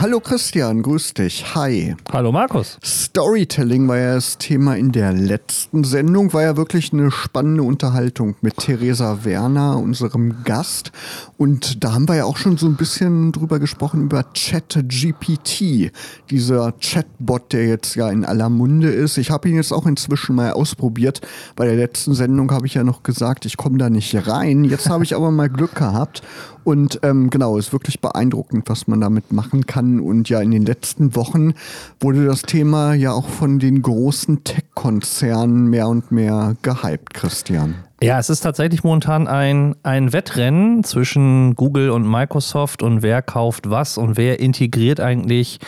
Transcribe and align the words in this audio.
Hallo 0.00 0.20
Christian, 0.20 0.82
grüß 0.82 1.14
dich. 1.14 1.56
Hi. 1.56 1.96
Hallo 2.12 2.30
Markus. 2.30 2.78
Storytelling 2.84 3.88
war 3.88 3.98
ja 3.98 4.14
das 4.14 4.38
Thema 4.38 4.76
in 4.76 4.92
der 4.92 5.12
letzten 5.12 5.82
Sendung. 5.82 6.32
War 6.32 6.42
ja 6.44 6.56
wirklich 6.56 6.92
eine 6.92 7.10
spannende 7.10 7.64
Unterhaltung 7.64 8.36
mit 8.40 8.58
Theresa 8.58 9.24
Werner, 9.24 9.76
unserem 9.76 10.44
Gast. 10.44 10.92
Und 11.36 11.82
da 11.82 11.94
haben 11.94 12.06
wir 12.06 12.14
ja 12.14 12.26
auch 12.26 12.36
schon 12.36 12.56
so 12.58 12.66
ein 12.66 12.76
bisschen 12.76 13.32
drüber 13.32 13.58
gesprochen, 13.58 14.04
über 14.04 14.22
ChatGPT. 14.22 15.90
Dieser 16.30 16.72
Chatbot, 16.80 17.52
der 17.52 17.66
jetzt 17.66 17.96
ja 17.96 18.08
in 18.08 18.24
aller 18.24 18.50
Munde 18.50 18.90
ist. 18.90 19.18
Ich 19.18 19.32
habe 19.32 19.48
ihn 19.48 19.56
jetzt 19.56 19.72
auch 19.72 19.84
inzwischen 19.84 20.36
mal 20.36 20.52
ausprobiert. 20.52 21.22
Bei 21.56 21.66
der 21.66 21.74
letzten 21.74 22.14
Sendung 22.14 22.52
habe 22.52 22.68
ich 22.68 22.74
ja 22.74 22.84
noch 22.84 23.02
gesagt, 23.02 23.46
ich 23.46 23.56
komme 23.56 23.78
da 23.78 23.90
nicht 23.90 24.28
rein. 24.28 24.62
Jetzt 24.62 24.88
habe 24.88 25.02
ich 25.02 25.16
aber 25.16 25.32
mal 25.32 25.48
Glück 25.48 25.74
gehabt 25.74 26.22
und 26.68 27.00
ähm, 27.02 27.30
genau, 27.30 27.56
ist 27.56 27.72
wirklich 27.72 27.98
beeindruckend, 28.02 28.68
was 28.68 28.86
man 28.88 29.00
damit 29.00 29.32
machen 29.32 29.64
kann. 29.64 29.87
Und 30.00 30.28
ja, 30.28 30.40
in 30.40 30.50
den 30.50 30.66
letzten 30.66 31.16
Wochen 31.16 31.54
wurde 32.00 32.26
das 32.26 32.42
Thema 32.42 32.94
ja 32.94 33.12
auch 33.12 33.28
von 33.28 33.58
den 33.58 33.82
großen 33.82 34.44
Tech-Konzernen 34.44 35.68
mehr 35.68 35.88
und 35.88 36.12
mehr 36.12 36.56
gehypt, 36.62 37.14
Christian. 37.14 37.74
Ja, 38.00 38.20
es 38.20 38.30
ist 38.30 38.42
tatsächlich 38.42 38.84
momentan 38.84 39.26
ein, 39.26 39.74
ein 39.82 40.12
Wettrennen 40.12 40.84
zwischen 40.84 41.56
Google 41.56 41.90
und 41.90 42.08
Microsoft 42.08 42.84
und 42.84 43.02
wer 43.02 43.22
kauft 43.22 43.70
was 43.70 43.98
und 43.98 44.16
wer 44.16 44.38
integriert 44.38 45.00
eigentlich 45.00 45.58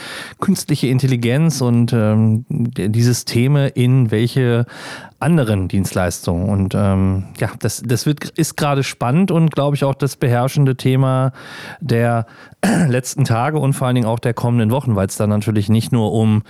künstliche 0.41 0.87
Intelligenz 0.87 1.61
und 1.61 1.93
ähm, 1.93 2.45
die 2.49 3.03
Systeme 3.03 3.67
in 3.69 4.13
welche 4.13 4.67
anderen 5.21 5.69
Dienstleistungen. 5.69 6.49
Und 6.49 6.75
ähm, 6.75 7.25
ja, 7.39 7.51
das, 7.59 7.83
das 7.85 8.07
wird, 8.07 8.31
ist 8.31 8.57
gerade 8.57 8.83
spannend 8.83 9.31
und 9.31 9.55
glaube 9.55 9.77
ich 9.77 9.85
auch 9.85 9.95
das 9.95 10.17
beherrschende 10.17 10.77
Thema 10.77 11.33
der 11.81 12.27
letzten 12.89 13.25
Tage 13.25 13.59
und 13.59 13.73
vor 13.73 13.87
allen 13.87 13.95
Dingen 13.95 14.07
auch 14.07 14.19
der 14.19 14.35
kommenden 14.35 14.71
Wochen, 14.71 14.95
weil 14.95 15.07
es 15.07 15.17
da 15.17 15.27
natürlich 15.27 15.69
nicht 15.69 15.93
nur 15.93 16.13
um 16.13 16.43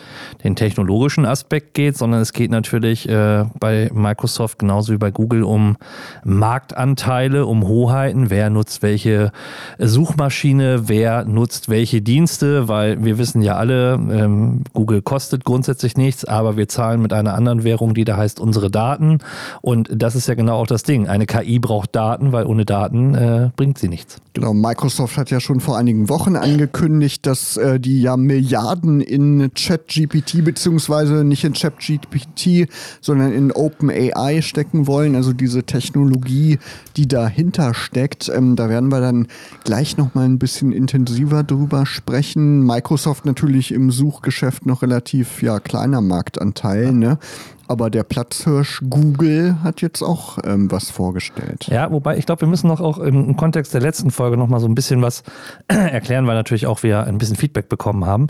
den 0.43 0.57
technologischen 0.57 1.25
Aspekt 1.25 1.75
geht, 1.75 1.97
sondern 1.97 2.21
es 2.21 2.33
geht 2.33 2.51
natürlich 2.51 3.09
äh, 3.09 3.45
bei 3.61 3.91
Microsoft 3.93 4.59
genauso 4.59 4.93
wie 4.93 4.99
bei 4.99 5.11
Google 5.11 5.45
um 5.45 5.77
Marktanteile, 6.25 7.47
um 7.47 7.67
Hoheiten, 7.67 8.31
wer 8.31 8.51
nutzt 8.51 8.83
welche 8.83 9.31
Suchmaschine, 9.79 10.89
wer 10.89 11.25
nutzt 11.25 11.69
welche 11.69 12.03
Dienste, 12.03 12.67
weil 12.67 13.05
wir 13.05 13.19
wissen 13.19 13.43
ja 13.43 13.57
alle, 13.57 13.95
ähm, 13.95 14.65
Google 14.73 15.03
kostet 15.03 15.45
grundsätzlich 15.45 15.97
nichts, 15.97 16.25
aber 16.25 16.57
wir 16.57 16.69
zahlen 16.69 17.01
mit 17.03 17.13
einer 17.13 17.35
anderen 17.35 17.63
Währung, 17.63 17.95
die 17.95 18.05
da 18.05 18.17
heißt 18.17 18.41
unsere 18.41 18.60
Daten. 18.69 19.19
Und 19.63 19.89
das 19.91 20.15
ist 20.15 20.27
ja 20.27 20.35
genau 20.35 20.57
auch 20.57 20.67
das 20.67 20.83
Ding. 20.83 21.09
Eine 21.09 21.27
KI 21.27 21.59
braucht 21.59 21.95
Daten, 21.95 22.33
weil 22.33 22.45
ohne 22.45 22.65
Daten 22.67 23.15
äh, 23.15 23.51
bringt 23.57 23.79
sie 23.79 23.89
nichts. 23.89 24.19
Genau, 24.33 24.55
Microsoft 24.55 25.17
hat 25.17 25.31
ja 25.31 25.41
schon 25.41 25.61
vor 25.61 25.77
einigen 25.77 26.09
Wochen 26.09 26.37
angekündigt, 26.37 27.27
dass 27.27 27.57
äh, 27.57 27.81
die 27.81 28.01
ja 28.01 28.17
Milliarden 28.17 29.01
in 29.01 29.51
ChatGPT 29.55 30.45
beziehungsweise 30.45 31.25
nicht 31.25 31.45
in 31.45 31.53
ChatGPT, 31.53 32.69
sondern 33.01 33.33
in 33.33 33.51
OpenAI 33.51 34.41
stecken 34.43 34.87
wollen, 34.87 35.17
also 35.17 35.33
diese 35.33 35.65
Technologie, 35.65 36.59
die 36.97 37.09
dahinter 37.09 37.75
steckt. 37.75 38.29
Ähm, 38.29 38.55
da 38.55 38.69
werden 38.69 38.91
wir 38.93 39.01
dann 39.01 39.27
gleich 39.65 39.97
noch 39.97 40.15
mal 40.15 40.27
ein 40.27 40.39
bisschen 40.39 40.73
intensiver 40.73 41.43
drüber 41.43 41.85
sprechen. 41.85 42.65
Microsoft 42.65 43.25
natürlich 43.25 43.73
im 43.73 43.91
Suchgeschäft 43.91 44.65
noch 44.65 44.83
relativ 44.83 45.43
ja 45.43 45.59
kleiner 45.59 46.01
Marktanteil, 46.01 46.93
ne? 46.93 47.19
Aber 47.71 47.89
der 47.89 48.03
Platzhirsch 48.03 48.83
Google 48.91 49.57
hat 49.63 49.81
jetzt 49.81 50.03
auch 50.03 50.39
ähm, 50.45 50.71
was 50.73 50.91
vorgestellt. 50.91 51.69
Ja, 51.71 51.91
wobei 51.93 52.19
ich 52.19 52.27
glaube, 52.27 52.43
wir 52.43 52.49
müssen 52.49 52.67
noch 52.67 52.81
auch 52.81 52.99
im 52.99 53.37
Kontext 53.37 53.73
der 53.73 53.81
letzten 53.81 54.11
Folge 54.11 54.37
noch 54.37 54.49
mal 54.49 54.59
so 54.59 54.67
ein 54.67 54.75
bisschen 54.75 55.03
was 55.03 55.23
erklären, 55.69 56.27
weil 56.27 56.35
natürlich 56.35 56.67
auch 56.67 56.83
wir 56.83 57.05
ein 57.05 57.19
bisschen 57.19 57.37
Feedback 57.37 57.69
bekommen 57.69 58.05
haben 58.05 58.27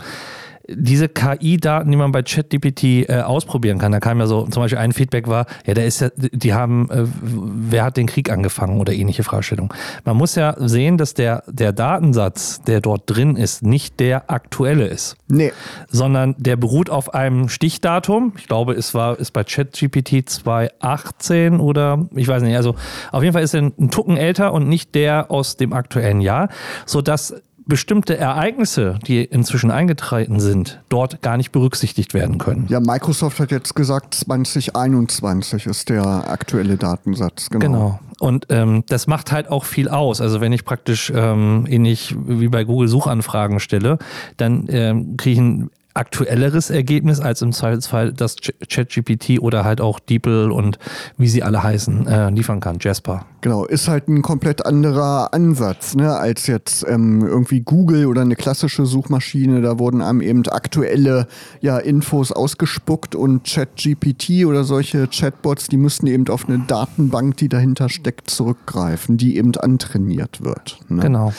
diese 0.67 1.09
KI-Daten, 1.09 1.89
die 1.91 1.97
man 1.97 2.11
bei 2.11 2.23
ChatGPT 2.23 3.09
äh, 3.09 3.21
ausprobieren 3.21 3.79
kann, 3.79 3.91
da 3.91 3.99
kam 3.99 4.19
ja 4.19 4.27
so, 4.27 4.45
zum 4.47 4.63
Beispiel 4.63 4.79
ein 4.79 4.91
Feedback 4.91 5.27
war, 5.27 5.45
ja, 5.65 5.73
da 5.73 5.81
ist 5.81 6.01
ja, 6.01 6.09
die 6.15 6.53
haben, 6.53 6.89
äh, 6.89 7.05
wer 7.21 7.83
hat 7.83 7.97
den 7.97 8.07
Krieg 8.07 8.31
angefangen 8.31 8.79
oder 8.79 8.93
ähnliche 8.93 9.23
Fragestellung. 9.23 9.73
Man 10.05 10.17
muss 10.17 10.35
ja 10.35 10.55
sehen, 10.57 10.97
dass 10.97 11.13
der, 11.13 11.43
der 11.47 11.73
Datensatz, 11.73 12.61
der 12.61 12.81
dort 12.81 13.03
drin 13.05 13.35
ist, 13.35 13.63
nicht 13.63 13.99
der 13.99 14.29
aktuelle 14.29 14.87
ist. 14.87 15.15
Nee. 15.27 15.51
Sondern 15.89 16.35
der 16.37 16.55
beruht 16.55 16.89
auf 16.89 17.13
einem 17.13 17.49
Stichdatum. 17.49 18.33
Ich 18.37 18.47
glaube, 18.47 18.73
es 18.73 18.93
war, 18.93 19.19
ist 19.19 19.31
bei 19.31 19.43
ChatGPT 19.43 20.29
2018 20.29 21.59
oder 21.59 22.07
ich 22.15 22.27
weiß 22.27 22.43
nicht, 22.43 22.55
also 22.55 22.75
auf 23.11 23.23
jeden 23.23 23.33
Fall 23.33 23.43
ist 23.43 23.53
er 23.53 23.61
ein 23.61 23.89
Tucken 23.89 24.17
älter 24.17 24.53
und 24.53 24.67
nicht 24.67 24.95
der 24.95 25.31
aus 25.31 25.57
dem 25.57 25.73
aktuellen 25.73 26.21
Jahr, 26.21 26.49
sodass 26.85 27.33
bestimmte 27.71 28.17
Ereignisse, 28.17 28.99
die 29.07 29.23
inzwischen 29.23 29.71
eingetreten 29.71 30.41
sind, 30.41 30.81
dort 30.89 31.21
gar 31.21 31.37
nicht 31.37 31.53
berücksichtigt 31.53 32.13
werden 32.13 32.37
können. 32.37 32.65
Ja, 32.67 32.81
Microsoft 32.81 33.39
hat 33.39 33.49
jetzt 33.49 33.75
gesagt, 33.75 34.13
2021 34.13 35.67
ist 35.67 35.87
der 35.87 36.03
aktuelle 36.05 36.75
Datensatz. 36.75 37.49
Genau. 37.49 37.65
genau. 37.65 37.99
Und 38.19 38.47
ähm, 38.49 38.83
das 38.89 39.07
macht 39.07 39.31
halt 39.31 39.49
auch 39.49 39.63
viel 39.63 39.87
aus. 39.87 40.19
Also 40.19 40.41
wenn 40.41 40.51
ich 40.51 40.65
praktisch 40.65 41.13
ähm, 41.15 41.65
ähnlich 41.65 42.13
wie 42.27 42.49
bei 42.49 42.65
Google 42.65 42.89
Suchanfragen 42.89 43.61
stelle, 43.61 43.99
dann 44.35 44.65
ähm, 44.67 45.15
kriege 45.15 45.33
ich 45.35 45.39
ein 45.39 45.69
aktuelleres 45.93 46.69
Ergebnis 46.69 47.19
als 47.19 47.41
im 47.41 47.51
Zweifelsfall 47.51 48.13
das 48.13 48.35
ChatGPT 48.69 49.39
oder 49.39 49.65
halt 49.65 49.81
auch 49.81 49.99
DeepL 49.99 50.51
und 50.51 50.79
wie 51.17 51.27
sie 51.27 51.43
alle 51.43 51.63
heißen, 51.63 52.07
äh, 52.07 52.29
liefern 52.29 52.59
kann, 52.59 52.77
Jasper. 52.79 53.25
Genau, 53.41 53.65
ist 53.65 53.87
halt 53.87 54.07
ein 54.07 54.21
komplett 54.21 54.65
anderer 54.65 55.33
Ansatz, 55.33 55.95
ne, 55.95 56.15
als 56.15 56.45
jetzt 56.45 56.85
ähm, 56.87 57.25
irgendwie 57.25 57.61
Google 57.61 58.05
oder 58.05 58.21
eine 58.21 58.35
klassische 58.35 58.85
Suchmaschine. 58.85 59.61
Da 59.61 59.79
wurden 59.79 60.01
einem 60.01 60.21
eben 60.21 60.47
aktuelle 60.47 61.27
ja, 61.59 61.79
Infos 61.79 62.31
ausgespuckt 62.31 63.15
und 63.15 63.43
ChatGPT 63.45 64.45
oder 64.45 64.63
solche 64.63 65.07
Chatbots, 65.07 65.67
die 65.67 65.77
müssten 65.77 66.05
eben 66.07 66.27
auf 66.27 66.47
eine 66.47 66.59
Datenbank, 66.59 67.37
die 67.37 67.49
dahinter 67.49 67.89
steckt, 67.89 68.29
zurückgreifen, 68.29 69.17
die 69.17 69.37
eben 69.37 69.55
antrainiert 69.55 70.43
wird. 70.43 70.79
Ne? 70.87 71.01
Genau. 71.01 71.33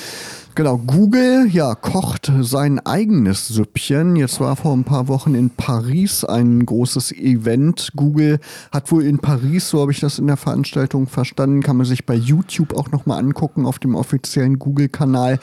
Genau, 0.54 0.76
Google 0.76 1.48
ja, 1.50 1.74
kocht 1.74 2.30
sein 2.42 2.78
eigenes 2.78 3.48
Süppchen. 3.48 4.16
Jetzt 4.16 4.38
war 4.38 4.54
vor 4.54 4.74
ein 4.74 4.84
paar 4.84 5.08
Wochen 5.08 5.34
in 5.34 5.48
Paris 5.48 6.24
ein 6.24 6.66
großes 6.66 7.12
Event. 7.12 7.92
Google 7.96 8.38
hat 8.70 8.92
wohl 8.92 9.04
in 9.04 9.18
Paris, 9.18 9.70
so 9.70 9.80
habe 9.80 9.92
ich 9.92 10.00
das 10.00 10.18
in 10.18 10.26
der 10.26 10.36
Veranstaltung 10.36 11.06
verstanden, 11.06 11.62
kann 11.62 11.78
man 11.78 11.86
sich 11.86 12.04
bei 12.04 12.14
YouTube 12.14 12.74
auch 12.74 12.90
nochmal 12.90 13.18
angucken 13.18 13.64
auf 13.64 13.78
dem 13.78 13.94
offiziellen 13.94 14.58
Google-Kanal. 14.58 15.38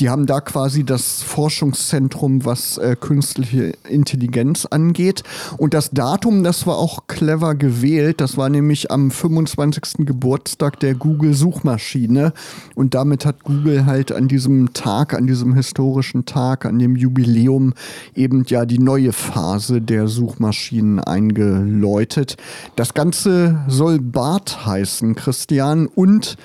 Die 0.00 0.08
haben 0.08 0.24
da 0.24 0.40
quasi 0.40 0.82
das 0.82 1.22
Forschungszentrum, 1.22 2.46
was 2.46 2.78
äh, 2.78 2.96
künstliche 2.98 3.74
Intelligenz 3.86 4.64
angeht. 4.64 5.24
Und 5.58 5.74
das 5.74 5.90
Datum, 5.90 6.42
das 6.42 6.66
war 6.66 6.78
auch 6.78 7.06
clever 7.06 7.54
gewählt. 7.54 8.22
Das 8.22 8.38
war 8.38 8.48
nämlich 8.48 8.90
am 8.90 9.10
25. 9.10 10.06
Geburtstag 10.06 10.80
der 10.80 10.94
Google-Suchmaschine. 10.94 12.32
Und 12.74 12.94
damit 12.94 13.26
hat 13.26 13.44
Google 13.44 13.84
halt 13.84 14.10
an 14.10 14.26
diesem 14.26 14.53
diesem 14.54 14.72
Tag, 14.72 15.14
an 15.14 15.26
diesem 15.26 15.54
historischen 15.54 16.26
Tag, 16.26 16.64
an 16.64 16.78
dem 16.78 16.94
Jubiläum 16.94 17.74
eben 18.14 18.44
ja 18.46 18.64
die 18.64 18.78
neue 18.78 19.12
Phase 19.12 19.80
der 19.80 20.06
Suchmaschinen 20.06 21.00
eingeläutet. 21.00 22.36
Das 22.76 22.94
Ganze 22.94 23.58
soll 23.66 23.98
Bart 23.98 24.64
heißen, 24.64 25.16
Christian, 25.16 25.86
und 25.86 26.36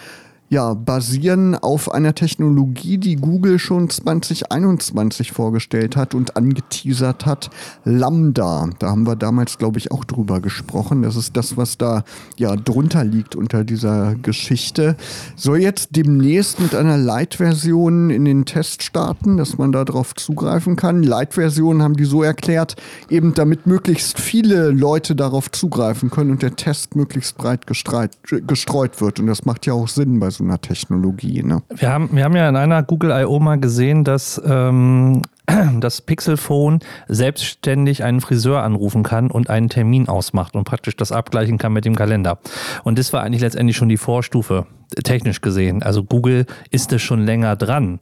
ja, 0.49 0.73
basieren 0.73 1.53
auf 1.55 1.91
einer 1.91 2.15
Technologie, 2.15 2.97
die 2.97 3.15
Google 3.15 3.59
schon 3.59 3.89
2021 3.89 5.31
vorgestellt 5.31 5.95
hat 5.95 6.15
und 6.15 6.35
angeteasert 6.37 7.27
hat, 7.27 7.51
Lambda. 7.83 8.69
Da 8.79 8.89
haben 8.89 9.05
wir 9.05 9.15
damals, 9.15 9.59
glaube 9.59 9.77
ich, 9.77 9.91
auch 9.91 10.03
drüber 10.03 10.41
gesprochen. 10.41 11.03
Das 11.03 11.15
ist 11.15 11.37
das, 11.37 11.55
was 11.55 11.77
da 11.77 12.03
ja 12.37 12.55
drunter 12.55 13.03
liegt 13.03 13.35
unter 13.35 13.63
dieser 13.63 14.15
Geschichte. 14.15 14.95
Soll 15.35 15.59
jetzt 15.59 15.95
demnächst 15.95 16.59
mit 16.59 16.73
einer 16.73 16.97
Light-Version 16.97 18.09
in 18.09 18.25
den 18.25 18.45
Test 18.45 18.81
starten, 18.81 19.37
dass 19.37 19.59
man 19.59 19.71
darauf 19.71 20.15
zugreifen 20.15 20.75
kann. 20.75 21.03
Light-Versionen 21.03 21.83
haben 21.83 21.95
die 21.95 22.05
so 22.05 22.23
erklärt, 22.23 22.75
eben 23.09 23.35
damit 23.35 23.67
möglichst 23.67 24.19
viele 24.19 24.71
Leute 24.71 25.15
darauf 25.15 25.51
zugreifen 25.51 26.09
können 26.09 26.31
und 26.31 26.41
der 26.41 26.55
Test 26.55 26.95
möglichst 26.95 27.37
breit 27.37 27.67
gestreut, 27.67 28.11
gestreut 28.23 28.99
wird. 28.99 29.19
Und 29.19 29.27
das 29.27 29.45
macht 29.45 29.67
ja 29.67 29.73
auch 29.73 29.87
Sinn 29.87 30.19
bei 30.19 30.31
so 30.31 30.38
so 30.39 30.43
einer 30.43 30.59
Technologie. 30.59 31.43
Ne? 31.43 31.61
Wir, 31.69 31.91
haben, 31.91 32.09
wir 32.11 32.23
haben 32.23 32.35
ja 32.35 32.49
in 32.49 32.55
einer 32.55 32.81
Google 32.81 33.11
I.O. 33.11 33.39
mal 33.39 33.59
gesehen, 33.59 34.03
dass 34.03 34.41
ähm, 34.43 35.21
das 35.79 36.01
Pixel-Phone 36.01 36.79
selbstständig 37.07 38.03
einen 38.03 38.21
Friseur 38.21 38.63
anrufen 38.63 39.03
kann 39.03 39.29
und 39.29 39.49
einen 39.49 39.69
Termin 39.69 40.07
ausmacht 40.07 40.55
und 40.55 40.63
praktisch 40.63 40.95
das 40.95 41.11
abgleichen 41.11 41.57
kann 41.57 41.73
mit 41.73 41.85
dem 41.85 41.95
Kalender. 41.95 42.39
Und 42.83 42.97
das 42.97 43.13
war 43.13 43.21
eigentlich 43.23 43.41
letztendlich 43.41 43.77
schon 43.77 43.89
die 43.89 43.97
Vorstufe, 43.97 44.65
technisch 45.03 45.41
gesehen. 45.41 45.83
Also 45.83 46.03
Google 46.03 46.45
ist 46.71 46.91
es 46.93 47.01
schon 47.01 47.23
länger 47.23 47.55
dran. 47.55 47.99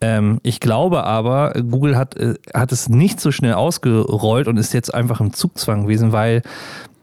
Ähm, 0.00 0.38
ich 0.42 0.60
glaube 0.60 1.04
aber, 1.04 1.52
Google 1.68 1.96
hat, 1.96 2.16
äh, 2.16 2.34
hat 2.54 2.72
es 2.72 2.88
nicht 2.88 3.20
so 3.20 3.32
schnell 3.32 3.54
ausgerollt 3.54 4.48
und 4.48 4.56
ist 4.56 4.72
jetzt 4.72 4.94
einfach 4.94 5.20
im 5.20 5.32
Zugzwang 5.32 5.82
gewesen, 5.82 6.12
weil 6.12 6.42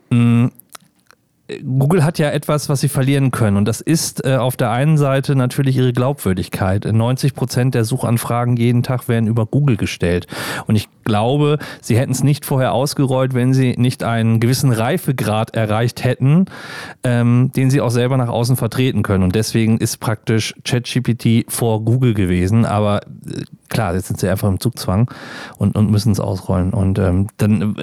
mh, 0.09 0.49
Google 1.63 2.03
hat 2.03 2.19
ja 2.19 2.29
etwas, 2.29 2.69
was 2.69 2.81
sie 2.81 2.89
verlieren 2.89 3.31
können. 3.31 3.57
Und 3.57 3.65
das 3.65 3.81
ist 3.81 4.25
äh, 4.25 4.35
auf 4.35 4.57
der 4.57 4.71
einen 4.71 4.97
Seite 4.97 5.35
natürlich 5.35 5.77
ihre 5.77 5.93
Glaubwürdigkeit. 5.93 6.85
90 6.85 7.33
Prozent 7.33 7.75
der 7.75 7.85
Suchanfragen 7.85 8.57
jeden 8.57 8.83
Tag 8.83 9.07
werden 9.07 9.27
über 9.27 9.45
Google 9.45 9.77
gestellt. 9.77 10.27
Und 10.67 10.75
ich 10.75 10.87
glaube, 11.05 11.57
sie 11.81 11.97
hätten 11.97 12.11
es 12.11 12.23
nicht 12.23 12.45
vorher 12.45 12.73
ausgerollt, 12.73 13.33
wenn 13.33 13.53
sie 13.53 13.75
nicht 13.77 14.03
einen 14.03 14.39
gewissen 14.39 14.71
Reifegrad 14.71 15.55
erreicht 15.55 16.03
hätten, 16.03 16.45
ähm, 17.03 17.51
den 17.55 17.71
sie 17.71 17.81
auch 17.81 17.89
selber 17.89 18.17
nach 18.17 18.29
außen 18.29 18.55
vertreten 18.55 19.01
können. 19.01 19.23
Und 19.23 19.35
deswegen 19.35 19.77
ist 19.77 19.97
praktisch 19.97 20.53
ChatGPT 20.63 21.45
vor 21.51 21.83
Google 21.83 22.13
gewesen. 22.13 22.65
Aber 22.65 23.01
äh, 23.25 23.43
klar, 23.69 23.93
jetzt 23.93 24.07
sind 24.07 24.19
sie 24.19 24.27
einfach 24.27 24.49
im 24.49 24.59
Zugzwang 24.59 25.09
und, 25.57 25.75
und 25.75 25.91
müssen 25.91 26.11
es 26.11 26.19
ausrollen. 26.19 26.73
Und 26.73 26.99
ähm, 26.99 27.27
dann, 27.37 27.75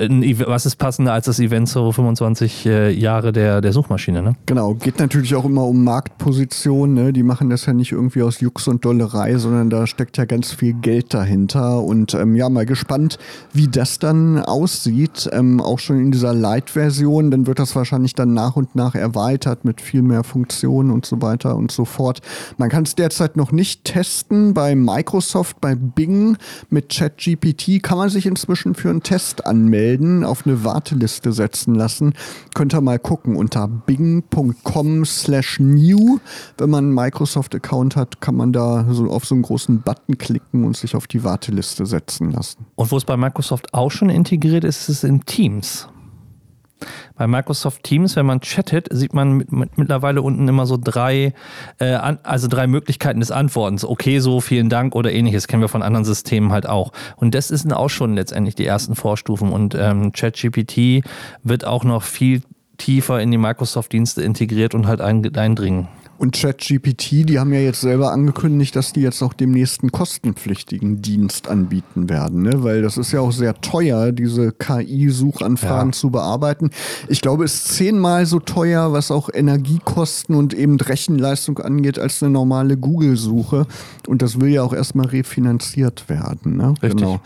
was 0.47 0.67
ist 0.67 0.77
passender 0.77 1.13
als 1.13 1.27
das 1.27 1.39
Event 1.39 1.69
so 1.69 1.93
25 1.93 2.67
äh, 2.67 2.91
Jahre 2.91 3.33
der, 3.33 3.61
der 3.61 3.73
Suchmaschine? 3.73 4.23
Ne? 4.23 4.37
Genau, 4.47 4.75
geht 4.75 4.99
natürlich 4.99 5.35
auch 5.35 5.45
immer 5.45 5.65
um 5.65 5.85
Marktposition. 5.85 6.95
Ne? 6.95 7.13
Die 7.13 7.23
machen 7.23 7.51
das 7.51 7.67
ja 7.67 7.73
nicht 7.73 7.93
irgendwie 7.93 8.23
aus 8.23 8.41
Jux 8.41 8.69
und 8.69 8.85
Dollerei, 8.85 9.37
sondern 9.39 9.71
da 9.71 9.87
steckt 9.87 10.19
ja 10.19 10.25
ganz 10.25 10.53
viel 10.53 10.75
Geld 10.75 11.15
dahinter. 11.15 11.83
Und 11.83 12.15
ähm, 12.15 12.35
ja, 12.35 12.49
mal 12.49 12.67
gespannt, 12.67 13.19
wie 13.53 13.69
das 13.69 13.99
dann 13.99 14.39
aussieht. 14.41 15.29
Ähm, 15.33 15.61
auch 15.61 15.79
schon 15.79 16.01
in 16.01 16.11
dieser 16.11 16.35
Light-Version, 16.35 17.31
dann 17.31 17.47
wird 17.47 17.59
das 17.59 17.77
wahrscheinlich 17.77 18.15
dann 18.15 18.35
nach 18.35 18.57
und 18.57 18.75
nach 18.75 18.95
erweitert 18.95 19.65
mit 19.65 19.81
viel 19.81 20.03
mehr 20.03 20.25
Funktionen 20.25 20.91
und 20.91 21.07
so 21.07 21.23
weiter 21.23 21.57
und 21.57 21.71
so 21.71 21.85
fort. 21.85 22.21
Man 22.59 22.69
kann 22.69 22.83
es 22.83 22.95
derzeit 22.95 23.37
noch 23.37 23.53
nicht 23.53 23.85
testen 23.85 24.55
bei 24.55 24.75
Microsoft, 24.75 25.61
bei 25.61 25.76
Bing 25.77 26.37
mit 26.71 26.89
ChatGPT 26.89 27.83
kann 27.83 27.99
man 27.99 28.11
sich 28.11 28.27
inzwischen 28.27 28.75
für 28.75 28.91
einen 28.91 29.03
Test 29.03 29.47
anmelden, 29.47 30.25
auf 30.25 30.47
eine 30.47 30.65
Warteliste 30.65 31.33
setzen 31.33 31.75
lassen. 31.75 32.15
Könnt 32.55 32.75
ihr 32.75 32.81
mal 32.81 32.99
gucken 32.99 33.37
unter 33.37 33.69
bing.com 33.69 35.05
slash 35.05 35.61
new. 35.61 36.19
Wenn 36.59 36.71
man 36.71 36.87
einen 36.87 36.95
Microsoft-Account 36.95 37.97
hat, 37.97 38.21
kann 38.21 38.37
man 38.37 38.53
da 38.53 38.87
so 38.91 39.11
auf 39.11 39.25
so 39.25 39.35
einen 39.35 39.43
großen 39.43 39.83
Button 39.83 40.19
klicken 40.19 40.65
und 40.65 40.77
sich 40.77 40.97
auf 40.97 41.07
die 41.07 41.25
Warteliste 41.25 41.87
setzen 41.87 42.31
lassen. 42.31 42.67
Und 42.75 42.91
wo 42.91 42.97
es 42.97 43.05
bei 43.05 43.17
Microsoft 43.17 43.73
auch 43.75 43.91
schon 43.91 44.11
integriert 44.11 44.65
ist, 44.65 44.89
ist 44.89 44.89
es 44.89 45.05
in 45.05 45.25
Teams. 45.25 45.89
Bei 47.17 47.27
Microsoft 47.27 47.83
Teams, 47.85 48.17
wenn 48.17 48.27
man 48.27 48.41
chattet, 48.41 48.89
sieht 48.91 49.15
man 49.15 49.33
mit, 49.33 49.53
mit, 49.53 49.79
mittlerweile 49.79 50.23
unten 50.23 50.47
immer 50.47 50.67
so 50.67 50.77
drei, 50.83 51.33
äh, 51.79 51.95
an, 51.95 52.19
also 52.23 52.49
drei 52.49 52.67
Möglichkeiten 52.67 53.21
des 53.21 53.31
Antwortens. 53.31 53.85
Okay, 53.85 54.19
so, 54.19 54.41
vielen 54.41 54.69
Dank 54.69 54.95
oder 54.95 55.13
ähnliches. 55.13 55.49
Kennen 55.49 55.63
wir 55.63 55.69
von 55.69 55.83
anderen 55.83 56.05
Systemen 56.05 56.53
halt 56.53 56.69
auch. 56.69 56.93
Und 57.17 57.35
das 57.35 57.49
sind 57.49 57.73
auch 57.73 57.89
schon 57.89 58.15
letztendlich 58.15 58.55
die 58.55 58.67
ersten 58.67 58.95
Vorstufen. 58.95 59.51
Und 59.53 59.75
ähm, 59.75 60.13
ChatGPT 60.13 61.05
wird 61.43 61.65
auch 61.65 61.85
noch 61.85 62.03
viel 62.03 62.43
tiefer 62.77 63.21
in 63.21 63.31
die 63.31 63.39
Microsoft-Dienste 63.39 64.23
integriert 64.23 64.75
und 64.75 64.87
halt 64.87 65.01
eindringen. 65.01 65.89
Und 66.19 66.35
ChatGPT, 66.35 67.29
die 67.29 67.39
haben 67.39 67.53
ja 67.53 67.61
jetzt 67.61 67.81
selber 67.81 68.13
angekündigt, 68.13 68.75
dass 68.75 68.93
die 68.93 69.01
jetzt 69.01 69.23
auch 69.23 69.35
demnächst 69.35 69.83
einen 69.83 69.93
kostenpflichtigen 69.93 71.03
Dienst 71.03 71.49
anbieten 71.49 72.09
werden, 72.09 72.43
ne? 72.43 72.63
weil 72.63 72.83
das 72.83 72.97
ist 72.97 73.13
ja 73.13 73.21
auch 73.21 73.33
sehr 73.33 73.55
teuer, 73.61 74.13
diese 74.13 74.53
KI-Suchanfragen 74.53 75.91
ja. 75.91 75.97
zu 75.99 76.11
bearbeiten. 76.11 76.71
Ich 77.09 77.21
glaube, 77.21 77.45
es 77.45 77.55
ist 77.55 77.75
zehnmal 77.75 78.27
so 78.27 78.41
teuer, 78.41 78.93
was 78.93 79.11
auch 79.11 79.29
Energiekosten 79.33 80.35
und 80.35 80.55
eben 80.55 80.81
Rechenleistung 80.81 81.59
angeht, 81.59 81.99
als 81.99 82.23
eine 82.23 82.33
normale 82.33 82.77
Google-Suche. 82.77 83.67
Und 84.07 84.23
das 84.23 84.41
will 84.41 84.49
ja 84.49 84.63
auch 84.63 84.73
erstmal 84.73 85.07
refinanziert 85.07 86.09
werden. 86.09 86.57
Ne? 86.57 86.75
Richtig. 86.83 86.93
Genau. 86.93 87.21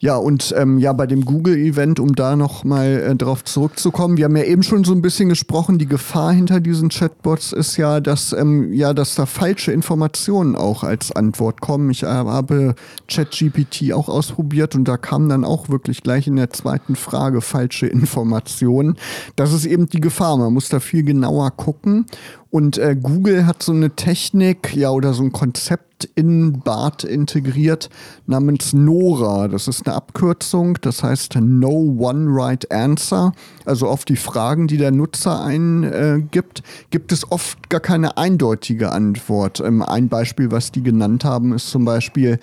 Ja, 0.00 0.16
und 0.16 0.54
ähm, 0.56 0.78
ja, 0.78 0.92
bei 0.92 1.08
dem 1.08 1.24
Google-Event, 1.24 1.98
um 1.98 2.14
da 2.14 2.36
nochmal 2.36 3.02
äh, 3.02 3.16
drauf 3.16 3.42
zurückzukommen, 3.42 4.16
wir 4.16 4.26
haben 4.26 4.36
ja 4.36 4.44
eben 4.44 4.62
schon 4.62 4.84
so 4.84 4.92
ein 4.92 5.02
bisschen 5.02 5.28
gesprochen, 5.28 5.78
die 5.78 5.86
Gefahr 5.86 6.32
hinter 6.32 6.60
diesen 6.60 6.88
Chatbots 6.88 7.52
ist 7.52 7.76
ja, 7.78 7.98
dass, 7.98 8.32
ähm, 8.32 8.72
ja, 8.72 8.94
dass 8.94 9.16
da 9.16 9.26
falsche 9.26 9.72
Informationen 9.72 10.54
auch 10.54 10.84
als 10.84 11.10
Antwort 11.10 11.60
kommen. 11.60 11.90
Ich 11.90 12.04
äh, 12.04 12.06
habe 12.06 12.76
ChatGPT 13.08 13.92
auch 13.92 14.08
ausprobiert 14.08 14.76
und 14.76 14.84
da 14.84 14.96
kamen 14.96 15.28
dann 15.28 15.44
auch 15.44 15.68
wirklich 15.68 16.04
gleich 16.04 16.28
in 16.28 16.36
der 16.36 16.50
zweiten 16.50 16.94
Frage 16.94 17.40
falsche 17.40 17.88
Informationen. 17.88 18.96
Das 19.34 19.52
ist 19.52 19.66
eben 19.66 19.88
die 19.88 20.00
Gefahr. 20.00 20.36
Man 20.36 20.54
muss 20.54 20.68
da 20.68 20.78
viel 20.78 21.02
genauer 21.02 21.50
gucken. 21.50 22.06
Und 22.50 22.78
äh, 22.78 22.96
Google 22.96 23.46
hat 23.46 23.62
so 23.62 23.72
eine 23.72 23.90
Technik, 23.90 24.74
ja, 24.74 24.90
oder 24.90 25.12
so 25.12 25.22
ein 25.22 25.32
Konzept 25.32 26.08
in 26.14 26.60
BART 26.60 27.04
integriert 27.04 27.90
namens 28.26 28.72
NORA. 28.72 29.48
Das 29.48 29.68
ist 29.68 29.86
eine 29.86 29.96
Abkürzung, 29.96 30.78
das 30.80 31.02
heißt 31.02 31.36
No 31.40 31.96
One 31.98 32.26
Right 32.30 32.70
Answer. 32.70 33.32
Also 33.64 33.88
auf 33.88 34.04
die 34.04 34.16
Fragen, 34.16 34.66
die 34.66 34.76
der 34.76 34.92
Nutzer 34.92 35.42
eingibt, 35.42 36.62
gibt 36.90 37.12
es 37.12 37.30
oft 37.30 37.67
gar 37.68 37.80
keine 37.80 38.16
eindeutige 38.16 38.92
Antwort. 38.92 39.60
Ähm, 39.60 39.82
ein 39.82 40.08
Beispiel, 40.08 40.50
was 40.50 40.72
die 40.72 40.82
genannt 40.82 41.24
haben, 41.24 41.52
ist 41.52 41.68
zum 41.68 41.84
Beispiel, 41.84 42.38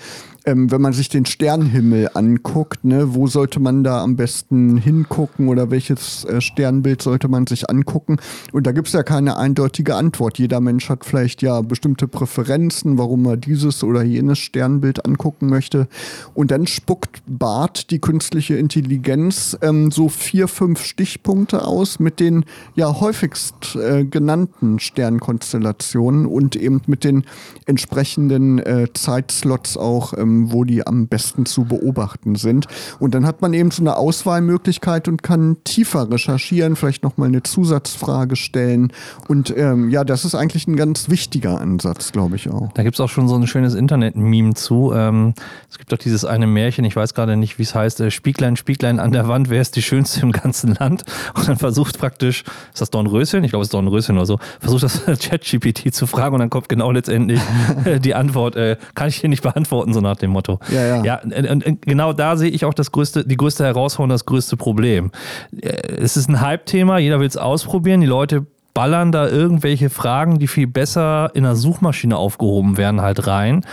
ähm, 0.46 0.72
wenn 0.72 0.82
man 0.82 0.94
sich 0.94 1.10
den 1.10 1.26
Sternenhimmel 1.26 2.12
anguckt, 2.14 2.86
ne, 2.86 3.16
wo 3.16 3.28
sollte 3.28 3.60
man 3.60 3.84
da 3.84 4.04
am 4.04 4.16
besten 4.16 4.78
hingucken 4.78 5.48
oder 5.48 5.72
welches 5.72 6.24
äh, 6.26 6.40
Sternbild 6.40 7.02
sollte 7.02 7.28
man 7.28 7.48
sich 7.48 7.70
angucken? 7.70 8.18
Und 8.52 8.68
da 8.68 8.72
gibt 8.72 8.88
es 8.88 8.94
ja 8.94 9.04
keine 9.04 9.38
eindeutige 9.38 9.96
Antwort. 9.96 10.38
Jeder 10.38 10.62
Mensch 10.62 10.90
hat 10.90 11.04
vielleicht 11.04 11.42
ja 11.42 11.62
bestimmte 11.62 12.08
Präferenzen, 12.08 12.98
warum 12.98 13.26
er 13.26 13.38
dieses 13.38 13.84
oder 13.84 14.04
jenes 14.04 14.38
Sternbild 14.38 15.06
angucken 15.06 15.50
möchte. 15.50 15.88
Und 16.34 16.52
dann 16.52 16.68
spuckt 16.68 17.24
BART, 17.26 17.90
die 17.90 18.00
künstliche 18.00 18.56
Intelligenz, 18.56 19.58
ähm, 19.62 19.90
so 19.92 20.10
vier, 20.10 20.48
fünf 20.48 20.84
Stichpunkte 20.84 21.66
aus 21.66 22.00
mit 22.00 22.20
den 22.20 22.46
ja 22.76 23.00
häufigst 23.00 23.76
äh, 23.76 24.06
genannten 24.06 24.80
Sternkonstellationen 25.16 26.26
und 26.26 26.56
eben 26.56 26.82
mit 26.88 27.04
den 27.04 27.24
entsprechenden 27.66 28.60
äh, 28.60 28.88
Zeitslots 28.94 29.78
auch 29.78 30.14
ähm, 30.18 30.52
wo 30.52 30.64
die 30.64 30.86
am 30.86 31.08
besten 31.08 31.46
zu 31.46 31.66
beobachten 31.66 32.36
sind. 32.36 32.68
Und 33.00 33.16
dann 33.16 33.26
hat 33.26 33.42
man 33.42 33.54
eben 33.54 33.72
so 33.72 33.82
eine 33.82 33.98
Auswahlmöglichkeit 33.98 35.08
und 35.08 35.24
kann 35.24 35.58
tiefer 35.64 36.10
recherchieren, 36.10 36.76
vielleicht 36.76 37.04
nochmal 37.04 37.30
eine 37.30 37.44
Zusatzfrage 37.44 38.36
stellen. 38.36 38.92
Und 39.28 39.56
ähm, 39.56 39.90
ja, 39.90 40.04
das 40.04 40.26
ist 40.26 40.36
eigentlich 40.36 40.68
ein 40.68 40.76
ganz 40.76 41.10
wichtiger 41.10 41.60
Ansatz, 41.60 42.12
glaube 42.12 42.36
ich 42.36 42.50
auch. 42.50 42.72
Da 42.74 42.84
gibt 42.84 42.96
es 42.96 43.00
auch 43.00 43.10
schon 43.10 43.28
so 43.28 43.36
ein 43.36 43.48
schönes 43.48 43.74
Internet-Meme 43.74 44.54
zu. 44.54 44.94
Ähm, 44.94 45.34
es 45.70 45.78
gibt 45.78 45.92
doch 45.92 45.98
dieses 45.98 46.26
eine 46.26 46.48
Märchen, 46.48 46.86
ich 46.86 46.96
weiß 46.96 47.14
gerade 47.14 47.38
nicht, 47.38 47.58
wie 47.58 47.64
es 47.64 47.76
heißt, 47.76 48.00
äh, 48.02 48.12
Spieglein, 48.12 48.56
Spieglein 48.56 49.00
an 49.00 49.12
der 49.12 49.28
Wand, 49.28 49.50
wer 49.50 49.62
ist 49.62 49.76
die 49.76 49.82
Schönste 49.82 50.22
im 50.22 50.32
ganzen 50.32 50.76
Land? 50.76 51.06
Und 51.36 51.48
dann 51.48 51.58
versucht 51.58 51.98
praktisch, 51.98 52.44
ist 52.74 52.82
das 52.82 52.90
Dornröschen? 52.90 53.44
Ich 53.44 53.52
glaube, 53.52 53.62
es 53.62 53.68
ist 53.68 53.74
Dornröschen 53.74 54.16
oder 54.18 54.26
so, 54.26 54.40
versucht 54.60 54.84
das 54.84 55.05
ChatGPT 55.20 55.94
zu 55.94 56.08
fragen 56.08 56.36
und 56.36 56.40
dann 56.40 56.50
kommt 56.50 56.68
genau 56.68 56.92
letztendlich 56.92 57.40
die 58.00 58.16
Antwort, 58.16 58.56
äh, 58.56 58.78
kann 58.96 59.08
ich 59.08 59.18
hier 59.18 59.30
nicht 59.30 59.44
beantworten, 59.44 59.94
so 59.94 60.02
nach 60.02 60.18
dem 60.18 60.26
dem 60.26 60.32
Motto. 60.32 60.60
Ja, 60.70 60.86
ja. 60.86 61.04
ja 61.04 61.22
und, 61.22 61.66
und 61.66 61.82
genau 61.84 62.12
da 62.12 62.36
sehe 62.36 62.50
ich 62.50 62.66
auch 62.66 62.74
das 62.74 62.92
größte, 62.92 63.26
die 63.26 63.38
größte 63.38 63.64
Herausforderung, 63.64 64.10
das 64.10 64.26
größte 64.26 64.58
Problem. 64.58 65.12
Äh, 65.56 65.70
es 65.98 66.18
ist 66.18 66.28
ein 66.28 66.42
Hype-Thema, 66.42 66.98
jeder 66.98 67.20
will 67.20 67.28
es 67.28 67.38
ausprobieren, 67.38 68.02
die 68.02 68.08
Leute 68.08 68.46
ballern 68.76 69.14
da 69.14 69.28
irgendwelche 69.28 69.90
Fragen, 69.90 70.38
die 70.38 70.48
viel 70.48 70.68
besser 70.68 71.32
in 71.34 71.44
der 71.44 71.56
Suchmaschine 71.56 72.18
aufgehoben 72.18 72.78
werden, 72.78 73.02
halt 73.02 73.26
rein. 73.26 73.66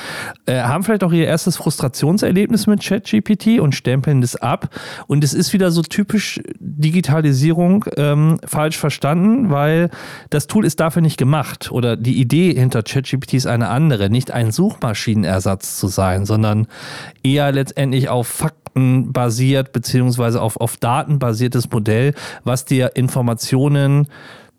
Äh, 0.47 0.62
haben 0.62 0.85
vielleicht 0.85 1.02
auch 1.02 1.12
ihr 1.12 1.26
erstes 1.26 1.56
Frustrationserlebnis 1.56 2.68
mit 2.68 2.82
ChatGPT 2.82 3.59
und 3.61 3.75
stempeln 3.75 4.21
das 4.21 4.37
ab. 4.37 4.71
Und 5.09 5.25
es 5.25 5.35
ist 5.35 5.52
wieder 5.52 5.73
so 5.73 5.82
typisch 5.82 6.40
Digitalisierung 6.61 7.85
ähm, 7.97 8.38
falsch 8.47 8.78
verstanden, 8.78 9.50
weil 9.50 9.90
das 10.30 10.47
Tool 10.47 10.64
ist 10.64 10.78
dafür 10.78 11.02
nicht 11.02 11.18
gemacht. 11.18 11.73
Oder 11.73 11.97
die 11.97 12.21
Idee 12.21 12.54
hinter 12.54 12.85
ChatGPT 12.85 13.35
ist 13.35 13.47
eine 13.47 13.71
andere, 13.71 14.09
nicht 14.09 14.30
ein 14.30 14.52
Suchmaschinenersatz 14.52 15.78
zu 15.78 15.88
sein, 15.88 16.26
sondern 16.26 16.68
eher 17.25 17.50
letztendlich 17.50 18.09
auf 18.09 18.28
Fakten 18.28 19.12
basiert, 19.12 19.73
beziehungsweise 19.73 20.40
auf, 20.40 20.59
auf 20.59 20.76
Daten 20.76 21.18
basiertes 21.18 21.68
Modell, 21.71 22.14
was 22.44 22.64
dir 22.64 22.92
Informationen 22.94 24.06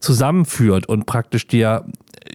zusammenführt 0.04 0.88
und 0.88 1.06
praktisch 1.06 1.48
dir 1.48 1.86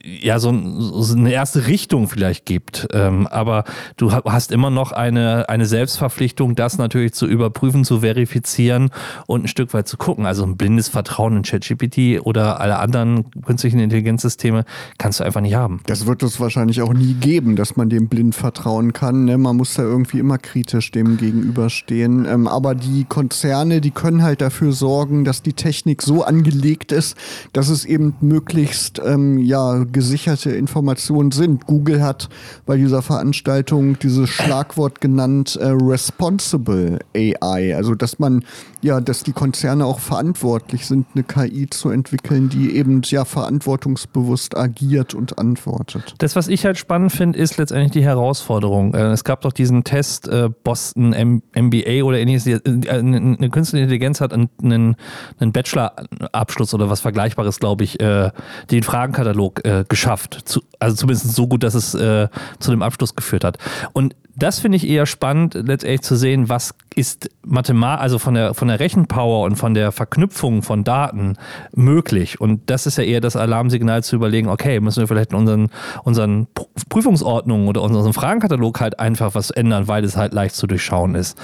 ja 0.05 0.39
so, 0.39 0.53
so, 0.79 1.17
eine 1.17 1.33
erste 1.33 1.67
Richtung 1.67 2.09
vielleicht 2.09 2.47
gibt. 2.47 2.89
Ähm, 2.93 3.27
aber 3.27 3.65
du 3.97 4.13
hast 4.13 4.53
immer 4.53 4.71
noch 4.71 4.93
eine, 4.93 5.49
eine 5.49 5.67
Selbstverpflichtung, 5.67 6.55
das 6.55 6.79
natürlich 6.79 7.13
zu 7.13 7.27
überprüfen, 7.27 7.85
zu 7.85 8.01
verifizieren 8.01 8.91
und 9.27 9.45
ein 9.45 9.49
Stück 9.49 9.75
weit 9.75 9.89
zu 9.89 9.97
gucken. 9.97 10.27
Also 10.27 10.45
ein 10.45 10.57
blindes 10.57 10.89
Vertrauen 10.89 11.39
in 11.39 11.43
ChatGPT 11.43 12.25
oder 12.25 12.61
alle 12.61 12.79
anderen 12.79 13.31
künstlichen 13.43 13.81
Intelligenzsysteme 13.81 14.65
kannst 14.99 15.21
du 15.21 15.25
einfach 15.25 15.41
nicht 15.41 15.55
haben. 15.55 15.81
Das 15.87 16.07
wird 16.07 16.23
es 16.23 16.41
wahrscheinlich 16.41 16.83
auch 16.83 16.93
nie 16.93 17.15
geben, 17.15 17.57
dass 17.57 17.77
man 17.77 17.89
dem 17.89 18.09
blind 18.09 18.35
vertrauen 18.35 18.93
kann. 18.93 19.25
Ne? 19.25 19.39
Man 19.39 19.57
muss 19.57 19.75
da 19.75 19.83
irgendwie 19.83 20.19
immer 20.19 20.39
kritisch 20.39 20.91
dem 20.91 21.17
gegenüberstehen. 21.17 22.27
Ähm, 22.27 22.49
aber 22.49 22.75
die 22.75 23.05
Konzerne, 23.05 23.81
die 23.81 23.91
können 23.91 24.23
halt 24.23 24.41
dafür 24.41 24.73
sorgen, 24.73 25.25
dass 25.25 25.43
die 25.43 25.53
Technik 25.53 26.03
so 26.03 26.23
angelegt 26.25 26.93
ist, 26.93 27.17
dass 27.53 27.69
es 27.69 27.85
eben 27.85 28.15
möglichst 28.21 29.01
ähm, 29.05 29.39
ja, 29.39 29.78
gesicherte 29.87 30.51
Informationen 30.51 31.31
sind. 31.31 31.67
Google 31.67 32.03
hat 32.03 32.29
bei 32.67 32.77
dieser 32.77 33.03
Veranstaltung 33.03 33.99
dieses 33.99 34.29
Schlagwort 34.29 35.01
genannt, 35.01 35.57
äh, 35.61 35.69
Responsible 35.69 36.99
AI. 37.15 37.77
Also, 37.77 37.95
dass 37.95 38.19
man, 38.19 38.45
ja, 38.83 39.01
dass 39.01 39.23
die 39.23 39.33
Konzerne 39.33 39.85
auch 39.85 40.01
verantwortlich 40.01 40.87
sind, 40.87 41.07
eine 41.15 41.25
KI 41.25 41.69
zu 41.69 41.91
entwickeln, 41.91 42.49
die 42.49 42.77
eben 42.77 43.03
ja 43.05 43.25
verantwortungsbewusst 43.25 44.57
agiert 44.57 45.15
und 45.15 45.39
antwortet. 45.39 46.15
Das, 46.19 46.37
was 46.37 46.49
ich 46.49 46.65
halt 46.65 46.79
spannend 46.79 47.13
finde, 47.13 47.39
ist 47.39 47.57
letztendlich 47.57 47.93
die 47.93 48.05
Herausforderung. 48.05 48.95
Äh, 48.95 49.13
es 49.13 49.25
gab 49.25 49.43
doch 49.43 49.53
diesen 49.53 49.85
Test 49.85 50.29
äh, 50.29 50.49
Boston 50.65 51.43
MBA 51.55 52.03
oder 52.03 52.19
ähnliches. 52.19 52.47
Äh, 52.47 52.61
eine 52.89 53.51
künstliche 53.51 53.83
Intelligenz 53.85 54.21
hat 54.21 54.33
einen, 54.33 54.49
einen 54.61 55.53
Bachelor-Abschluss 55.53 56.75
oder 56.75 56.91
was 56.91 57.01
Vergleichbares, 57.01 57.61
glaube 57.61 57.85
ich, 57.85 57.99
den 57.99 58.83
Fragenkatalog 58.83 59.61
geschafft. 59.89 60.61
also 60.79 60.97
zumindest 60.97 61.35
so 61.35 61.47
gut, 61.47 61.63
dass 61.63 61.75
es 61.75 61.93
zu 61.93 62.71
dem 62.71 62.83
Abschluss 62.83 63.15
geführt 63.15 63.45
hat. 63.45 63.59
Und 63.93 64.15
das 64.39 64.61
finde 64.61 64.77
ich 64.77 64.87
eher 64.87 65.07
spannend, 65.07 65.55
letztendlich 65.55 66.03
zu 66.03 66.15
sehen, 66.15 66.49
was 66.49 66.75
ist 66.95 67.29
Mathematik, 67.45 68.03
also 68.03 68.19
von 68.19 68.35
der, 68.35 68.55
von 68.55 68.69
der 68.69 68.79
Rechenpower 68.79 69.45
und 69.45 69.57
von 69.57 69.75
der 69.75 69.91
Verknüpfung 69.91 70.63
von 70.63 70.85
Daten 70.85 71.37
möglich. 71.75 72.41
Und 72.41 72.71
das 72.71 72.87
ist 72.87 72.99
ja 72.99 73.05
eher 73.05 73.21
das 73.21 73.35
Alarmsignal 73.35 74.05
zu 74.05 74.17
überlegen, 74.17 74.49
okay, 74.49 74.79
müssen 74.81 75.01
wir 75.01 75.09
vielleicht 75.09 75.33
in 75.33 75.39
unseren, 75.39 75.71
unseren 76.05 76.47
Prüfungsordnungen 76.89 77.67
oder 77.67 77.83
unseren 77.83 78.13
Fragenkatalog 78.13 78.81
halt 78.81 79.01
einfach 79.01 79.35
was 79.35 79.51
ändern, 79.51 79.89
weil 79.89 80.05
es 80.05 80.17
halt 80.17 80.33
leicht 80.33 80.55
zu 80.55 80.67
durchschauen 80.67 81.15
ist. 81.15 81.37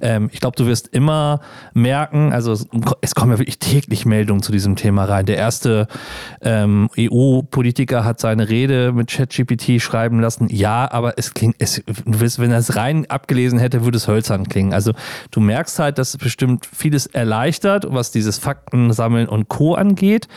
Ähm, 0.00 0.28
ich 0.32 0.40
glaube, 0.40 0.56
du 0.56 0.66
wirst 0.66 0.88
immer 0.88 1.40
merken, 1.72 2.32
also 2.32 2.52
es, 2.52 2.66
es, 3.00 3.14
kommen 3.14 3.32
ja 3.32 3.38
wirklich 3.38 3.58
täglich 3.58 4.04
Meldungen 4.04 4.42
zu 4.42 4.52
diesem 4.52 4.76
Thema 4.76 5.04
rein. 5.04 5.26
Der 5.26 5.36
erste 5.36 5.88
ähm, 6.42 6.88
EU-Politiker 6.98 7.71
hat 7.78 8.20
seine 8.20 8.48
Rede 8.48 8.92
mit 8.92 9.10
ChatGPT 9.10 9.80
schreiben 9.80 10.20
lassen. 10.20 10.48
Ja, 10.50 10.90
aber 10.90 11.18
es 11.18 11.34
klingt, 11.34 11.56
es, 11.58 11.82
wenn 11.86 12.50
er 12.50 12.58
es 12.58 12.76
rein 12.76 13.08
abgelesen 13.08 13.58
hätte, 13.58 13.84
würde 13.84 13.96
es 13.96 14.08
hölzern 14.08 14.48
klingen. 14.48 14.72
Also 14.72 14.92
du 15.30 15.40
merkst 15.40 15.78
halt, 15.78 15.98
dass 15.98 16.10
es 16.10 16.18
bestimmt 16.18 16.66
vieles 16.66 17.06
erleichtert, 17.06 17.86
was 17.88 18.10
dieses 18.10 18.38
Faktensammeln 18.38 19.28
und 19.28 19.48
Co. 19.48 19.74
angeht. 19.74 20.28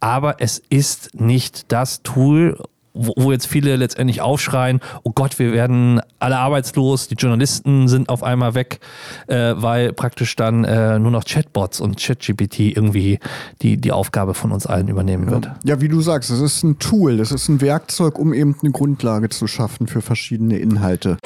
Aber 0.00 0.36
es 0.40 0.58
ist 0.68 1.18
nicht 1.18 1.72
das 1.72 2.02
Tool, 2.02 2.58
wo, 2.96 3.32
jetzt 3.32 3.46
viele 3.46 3.76
letztendlich 3.76 4.20
aufschreien, 4.20 4.80
oh 5.02 5.12
Gott, 5.14 5.38
wir 5.38 5.52
werden 5.52 6.00
alle 6.18 6.38
arbeitslos, 6.38 7.08
die 7.08 7.14
Journalisten 7.14 7.88
sind 7.88 8.08
auf 8.08 8.22
einmal 8.22 8.54
weg, 8.54 8.80
äh, 9.26 9.54
weil 9.56 9.92
praktisch 9.92 10.36
dann 10.36 10.64
äh, 10.64 10.98
nur 10.98 11.10
noch 11.10 11.24
Chatbots 11.24 11.80
und 11.80 11.98
ChatGPT 11.98 12.60
irgendwie 12.60 13.18
die, 13.62 13.76
die 13.76 13.92
Aufgabe 13.92 14.34
von 14.34 14.52
uns 14.52 14.66
allen 14.66 14.88
übernehmen 14.88 15.30
wird. 15.30 15.50
Ja, 15.64 15.80
wie 15.80 15.88
du 15.88 16.00
sagst, 16.00 16.30
es 16.30 16.40
ist 16.40 16.62
ein 16.62 16.78
Tool, 16.78 17.20
es 17.20 17.32
ist 17.32 17.48
ein 17.48 17.60
Werkzeug, 17.60 18.18
um 18.18 18.32
eben 18.32 18.56
eine 18.62 18.72
Grundlage 18.72 19.28
zu 19.28 19.46
schaffen 19.46 19.86
für 19.86 20.00
verschiedene 20.00 20.58
Inhalte. 20.58 21.18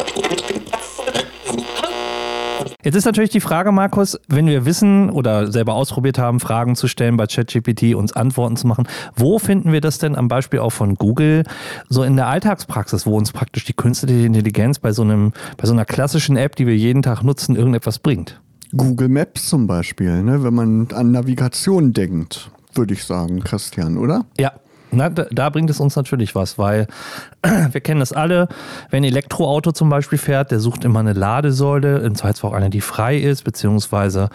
Jetzt 2.90 2.96
ist 2.96 3.04
natürlich 3.04 3.30
die 3.30 3.38
Frage, 3.38 3.70
Markus, 3.70 4.18
wenn 4.26 4.48
wir 4.48 4.64
wissen 4.64 5.10
oder 5.10 5.52
selber 5.52 5.74
ausprobiert 5.74 6.18
haben, 6.18 6.40
Fragen 6.40 6.74
zu 6.74 6.88
stellen 6.88 7.16
bei 7.16 7.28
ChatGPT, 7.28 7.94
uns 7.94 8.12
Antworten 8.12 8.56
zu 8.56 8.66
machen, 8.66 8.88
wo 9.14 9.38
finden 9.38 9.70
wir 9.70 9.80
das 9.80 9.98
denn 9.98 10.16
am 10.16 10.26
Beispiel 10.26 10.58
auch 10.58 10.70
von 10.70 10.96
Google 10.96 11.44
so 11.88 12.02
in 12.02 12.16
der 12.16 12.26
Alltagspraxis, 12.26 13.06
wo 13.06 13.16
uns 13.16 13.30
praktisch 13.30 13.64
die 13.64 13.74
künstliche 13.74 14.26
Intelligenz 14.26 14.80
bei 14.80 14.90
so 14.90 15.02
einem, 15.02 15.32
bei 15.56 15.68
so 15.68 15.72
einer 15.72 15.84
klassischen 15.84 16.36
App, 16.36 16.56
die 16.56 16.66
wir 16.66 16.76
jeden 16.76 17.02
Tag 17.02 17.22
nutzen, 17.22 17.54
irgendetwas 17.54 18.00
bringt? 18.00 18.40
Google 18.76 19.08
Maps 19.08 19.48
zum 19.48 19.68
Beispiel, 19.68 20.24
ne? 20.24 20.42
wenn 20.42 20.54
man 20.54 20.88
an 20.92 21.12
Navigation 21.12 21.92
denkt, 21.92 22.50
würde 22.74 22.94
ich 22.94 23.04
sagen, 23.04 23.44
Christian, 23.44 23.98
oder? 23.98 24.26
Ja, 24.36 24.50
na, 24.92 25.08
da, 25.08 25.26
da, 25.30 25.50
bringt 25.50 25.70
es 25.70 25.80
uns 25.80 25.96
natürlich 25.96 26.34
was, 26.34 26.58
weil 26.58 26.86
wir 27.70 27.80
kennen 27.80 28.00
das 28.00 28.12
alle. 28.12 28.48
Wenn 28.90 29.02
ein 29.02 29.08
Elektroauto 29.08 29.72
zum 29.72 29.88
Beispiel 29.88 30.18
fährt, 30.18 30.50
der 30.50 30.60
sucht 30.60 30.84
immer 30.84 31.00
eine 31.00 31.12
Ladesäule, 31.12 31.98
im 31.98 32.14
Zweifelsfall 32.14 32.50
auch 32.50 32.54
eine, 32.54 32.70
die 32.70 32.80
frei 32.80 33.16
ist, 33.16 33.44
beziehungsweise 33.44 34.30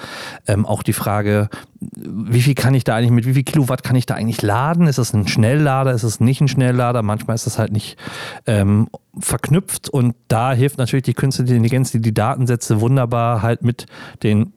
ähm, 0.48 0.66
auch 0.66 0.84
die 0.84 0.94
Frage, 0.94 1.50
wie 1.80 2.42
viel 2.42 2.56
kann 2.56 2.74
ich 2.74 2.84
da 2.84 2.96
eigentlich, 2.96 3.12
mit 3.12 3.26
wie 3.26 3.34
viel 3.34 3.44
Kilowatt 3.44 3.84
kann 3.84 3.96
ich 3.96 4.06
da 4.06 4.16
eigentlich 4.16 4.42
laden? 4.42 4.88
Ist 4.88 4.98
es 4.98 5.14
ein 5.14 5.28
Schnelllader? 5.28 5.92
Ist 5.92 6.04
es 6.04 6.20
nicht 6.20 6.42
ein 6.42 6.48
Schnelllader? 6.48 7.02
Manchmal 7.02 7.36
ist 7.36 7.46
das 7.46 7.60
halt 7.60 7.72
nicht 7.72 7.98
ähm, 8.46 8.88
verknüpft 9.20 9.90
und 9.90 10.16
da 10.28 10.54
hilft 10.54 10.78
natürlich 10.78 11.04
die 11.04 11.14
künstliche 11.14 11.54
Intelligenz, 11.54 11.92
die 11.92 12.02
die 12.02 12.14
Datensätze 12.14 12.82
wunderbar 12.82 13.42
halt 13.42 13.64
mit 13.64 13.86
den 14.24 14.54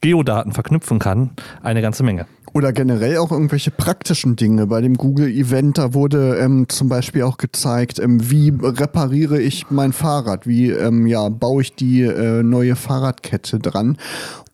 Geodaten 0.00 0.52
verknüpfen 0.52 0.98
kann, 0.98 1.30
eine 1.62 1.82
ganze 1.82 2.02
Menge. 2.02 2.26
Oder 2.56 2.72
generell 2.72 3.18
auch 3.18 3.32
irgendwelche 3.32 3.70
praktischen 3.70 4.34
Dinge. 4.34 4.66
Bei 4.66 4.80
dem 4.80 4.94
Google-Event, 4.94 5.76
da 5.76 5.92
wurde 5.92 6.38
ähm, 6.38 6.70
zum 6.70 6.88
Beispiel 6.88 7.20
auch 7.24 7.36
gezeigt, 7.36 7.98
ähm, 7.98 8.30
wie 8.30 8.50
repariere 8.62 9.38
ich 9.38 9.66
mein 9.68 9.92
Fahrrad, 9.92 10.46
wie 10.46 10.70
ähm, 10.70 11.06
ja, 11.06 11.28
baue 11.28 11.60
ich 11.60 11.74
die 11.74 12.00
äh, 12.00 12.42
neue 12.42 12.74
Fahrradkette 12.74 13.58
dran. 13.58 13.98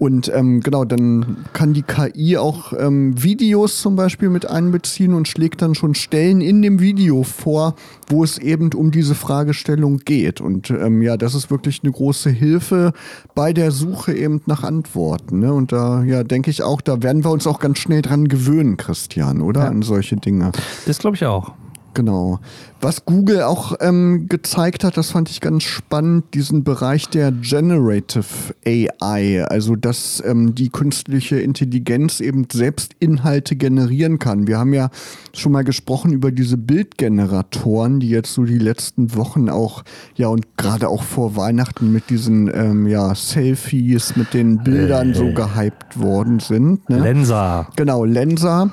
Und 0.03 0.33
ähm, 0.35 0.59
genau, 0.59 0.85
dann 0.85 1.45
kann 1.53 1.75
die 1.75 1.85
KI 1.85 2.37
auch 2.37 2.73
ähm, 2.77 3.23
Videos 3.23 3.81
zum 3.81 3.95
Beispiel 3.95 4.31
mit 4.31 4.51
einbeziehen 4.51 5.15
und 5.15 5.29
schlägt 5.29 5.63
dann 5.63 5.77
schon 5.77 5.95
Stellen 5.95 6.41
in 6.41 6.61
dem 6.61 6.81
Video 6.81 7.23
vor, 7.23 7.77
wo 8.09 8.25
es 8.25 8.37
eben 8.37 8.73
um 8.75 8.91
diese 8.91 9.15
Fragestellung 9.15 9.99
geht. 9.99 10.41
Und 10.41 10.71
ähm, 10.71 11.03
ja, 11.03 11.17
das 11.17 11.37
ist 11.37 11.53
wirklich 11.53 11.83
eine 11.85 11.93
große 11.93 12.31
Hilfe 12.31 12.95
bei 13.37 13.53
der 13.53 13.71
Suche 13.71 14.13
eben 14.13 14.43
nach 14.47 14.65
Antworten. 14.65 15.39
Ne? 15.39 15.55
Und 15.55 15.71
da 15.71 16.03
ja, 16.03 16.25
denke 16.25 16.51
ich 16.51 16.65
auch, 16.65 16.81
da 16.81 17.01
werden 17.05 17.23
wir 17.23 17.31
uns 17.31 17.47
auch 17.47 17.61
ganz 17.61 17.79
schnell 17.79 18.03
dran 18.03 18.27
gewöhnen, 18.27 18.77
Christian, 18.77 19.41
oder? 19.41 19.61
Ja. 19.61 19.69
An 19.69 19.83
solche 19.83 20.17
Dinge. 20.17 20.51
Das 20.85 20.99
glaube 20.99 21.15
ich 21.15 21.25
auch. 21.27 21.53
Genau. 21.95 22.41
Was 22.81 23.05
Google 23.05 23.43
auch 23.43 23.75
ähm, 23.81 24.27
gezeigt 24.29 24.83
hat, 24.83 24.97
das 24.97 25.11
fand 25.11 25.31
ich 25.31 25.41
ganz 25.41 25.63
spannend, 25.63 26.35
diesen 26.35 26.65
Bereich 26.65 27.09
der 27.09 27.31
Generative 27.31 28.25
AI, 28.67 29.45
also 29.45 29.77
dass 29.77 30.23
ähm, 30.27 30.55
die 30.55 30.69
künstliche 30.69 31.39
Intelligenz 31.39 32.21
eben 32.21 32.47
selbst 32.51 32.97
Inhalte 32.99 33.57
generieren 33.57 34.19
kann. 34.19 34.47
Wir 34.47 34.59
haben 34.59 34.73
ja 34.73 34.91
schon 35.33 35.53
mal 35.53 35.65
gesprochen 35.65 36.13
über 36.13 36.33
diese 36.33 36.57
Bildgeneratoren, 36.57 38.01
die 38.01 38.11
jetzt 38.11 38.35
so 38.35 38.45
die 38.45 38.59
letzten 38.59 39.15
Wochen 39.15 39.49
auch, 39.49 39.85
ja 40.17 40.29
und 40.29 40.57
gerade 40.57 40.89
auch 40.89 41.03
vor 41.03 41.37
Weihnachten 41.37 41.93
mit 41.93 42.11
diesen 42.11 42.51
ähm, 42.53 42.87
ja, 42.87 43.15
Selfies, 43.15 44.17
mit 44.17 44.35
den 44.35 44.59
Bildern 44.65 45.13
äh, 45.13 45.15
so 45.15 45.33
gehypt 45.33 46.01
worden 46.01 46.41
sind. 46.41 46.89
Ne? 46.89 46.99
Lensa. 46.99 47.69
Genau, 47.77 48.05
Lensa. 48.05 48.71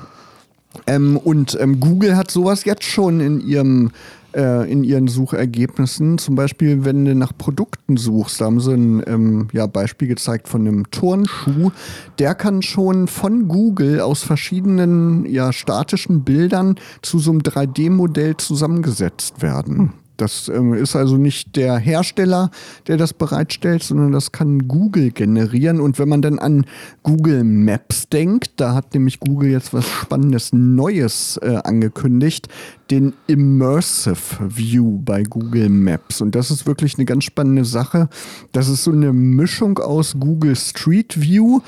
Ähm, 0.86 1.16
und 1.16 1.58
ähm, 1.60 1.80
Google 1.80 2.16
hat 2.16 2.30
sowas 2.30 2.64
jetzt 2.64 2.84
schon 2.84 3.20
in 3.20 3.40
ihrem 3.40 3.90
äh, 4.34 4.70
in 4.70 4.84
ihren 4.84 5.08
Suchergebnissen. 5.08 6.18
Zum 6.18 6.34
Beispiel, 6.34 6.84
wenn 6.84 7.04
du 7.04 7.14
nach 7.14 7.32
Produkten 7.36 7.96
suchst, 7.96 8.40
da 8.40 8.46
haben 8.46 8.60
sie 8.60 8.74
ein 8.74 9.02
ähm, 9.06 9.48
ja, 9.52 9.66
Beispiel 9.66 10.08
gezeigt 10.08 10.48
von 10.48 10.66
einem 10.66 10.90
Turnschuh. 10.90 11.72
Der 12.18 12.34
kann 12.34 12.62
schon 12.62 13.08
von 13.08 13.48
Google 13.48 14.00
aus 14.00 14.22
verschiedenen 14.22 15.26
ja, 15.26 15.52
statischen 15.52 16.22
Bildern 16.22 16.76
zu 17.02 17.18
so 17.18 17.32
einem 17.32 17.40
3D-Modell 17.40 18.36
zusammengesetzt 18.36 19.42
werden. 19.42 19.78
Hm. 19.78 19.90
Das 20.20 20.48
ähm, 20.48 20.74
ist 20.74 20.96
also 20.96 21.16
nicht 21.16 21.56
der 21.56 21.78
Hersteller, 21.78 22.50
der 22.86 22.96
das 22.96 23.14
bereitstellt, 23.14 23.82
sondern 23.82 24.12
das 24.12 24.32
kann 24.32 24.68
Google 24.68 25.10
generieren. 25.10 25.80
Und 25.80 25.98
wenn 25.98 26.08
man 26.08 26.22
dann 26.22 26.38
an 26.38 26.66
Google 27.02 27.44
Maps 27.44 28.08
denkt, 28.08 28.52
da 28.56 28.74
hat 28.74 28.92
nämlich 28.94 29.20
Google 29.20 29.50
jetzt 29.50 29.72
was 29.72 29.86
Spannendes 29.88 30.52
Neues 30.52 31.38
äh, 31.42 31.56
angekündigt, 31.64 32.48
den 32.90 33.14
Immersive 33.26 34.38
View 34.40 35.00
bei 35.04 35.22
Google 35.22 35.68
Maps. 35.68 36.20
Und 36.20 36.34
das 36.34 36.50
ist 36.50 36.66
wirklich 36.66 36.96
eine 36.98 37.04
ganz 37.04 37.24
spannende 37.24 37.64
Sache. 37.64 38.08
Das 38.52 38.68
ist 38.68 38.84
so 38.84 38.92
eine 38.92 39.12
Mischung 39.12 39.78
aus 39.78 40.16
Google 40.18 40.56
Street 40.56 41.20
View 41.20 41.60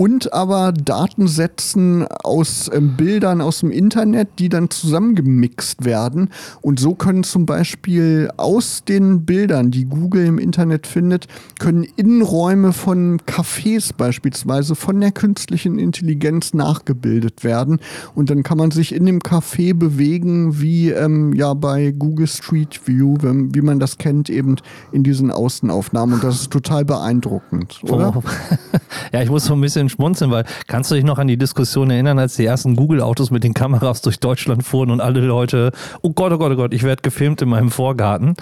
und 0.00 0.32
aber 0.32 0.72
Datensätzen 0.72 2.06
aus 2.06 2.70
ähm, 2.72 2.96
Bildern 2.96 3.42
aus 3.42 3.60
dem 3.60 3.70
Internet, 3.70 4.28
die 4.38 4.48
dann 4.48 4.70
zusammengemixt 4.70 5.84
werden. 5.84 6.30
Und 6.62 6.80
so 6.80 6.94
können 6.94 7.22
zum 7.22 7.44
Beispiel 7.44 8.30
aus 8.38 8.82
den 8.82 9.26
Bildern, 9.26 9.70
die 9.70 9.84
Google 9.84 10.24
im 10.24 10.38
Internet 10.38 10.86
findet, 10.86 11.26
können 11.58 11.84
Innenräume 11.96 12.72
von 12.72 13.20
Cafés 13.26 13.90
beispielsweise 13.94 14.74
von 14.74 14.98
der 15.02 15.12
künstlichen 15.12 15.78
Intelligenz 15.78 16.54
nachgebildet 16.54 17.44
werden. 17.44 17.78
Und 18.14 18.30
dann 18.30 18.42
kann 18.42 18.56
man 18.56 18.70
sich 18.70 18.94
in 18.94 19.04
dem 19.04 19.18
Café 19.18 19.74
bewegen, 19.74 20.62
wie 20.62 20.88
ähm, 20.88 21.34
ja 21.34 21.52
bei 21.52 21.90
Google 21.90 22.26
Street 22.26 22.80
View, 22.86 23.18
wenn, 23.20 23.54
wie 23.54 23.60
man 23.60 23.78
das 23.78 23.98
kennt, 23.98 24.30
eben 24.30 24.56
in 24.92 25.02
diesen 25.02 25.30
Außenaufnahmen. 25.30 26.14
Und 26.14 26.24
das 26.24 26.40
ist 26.40 26.50
total 26.50 26.86
beeindruckend, 26.86 27.80
oder? 27.82 28.14
Oh. 28.16 28.22
ja, 29.12 29.20
ich 29.20 29.28
muss 29.28 29.44
so 29.44 29.52
ein 29.52 29.60
bisschen 29.60 29.89
schmunzeln, 29.90 30.30
weil 30.30 30.44
kannst 30.66 30.90
du 30.90 30.94
dich 30.94 31.04
noch 31.04 31.18
an 31.18 31.26
die 31.26 31.36
Diskussion 31.36 31.90
erinnern, 31.90 32.18
als 32.18 32.36
die 32.36 32.46
ersten 32.46 32.76
Google-Autos 32.76 33.30
mit 33.30 33.44
den 33.44 33.54
Kameras 33.54 34.02
durch 34.02 34.18
Deutschland 34.20 34.64
fuhren 34.64 34.90
und 34.90 35.00
alle 35.00 35.20
Leute, 35.20 35.72
oh 36.02 36.10
Gott, 36.10 36.32
oh 36.32 36.38
Gott, 36.38 36.52
oh 36.52 36.56
Gott, 36.56 36.74
ich 36.74 36.82
werde 36.82 37.02
gefilmt 37.02 37.42
in 37.42 37.48
meinem 37.48 37.70
Vorgarten. 37.70 38.34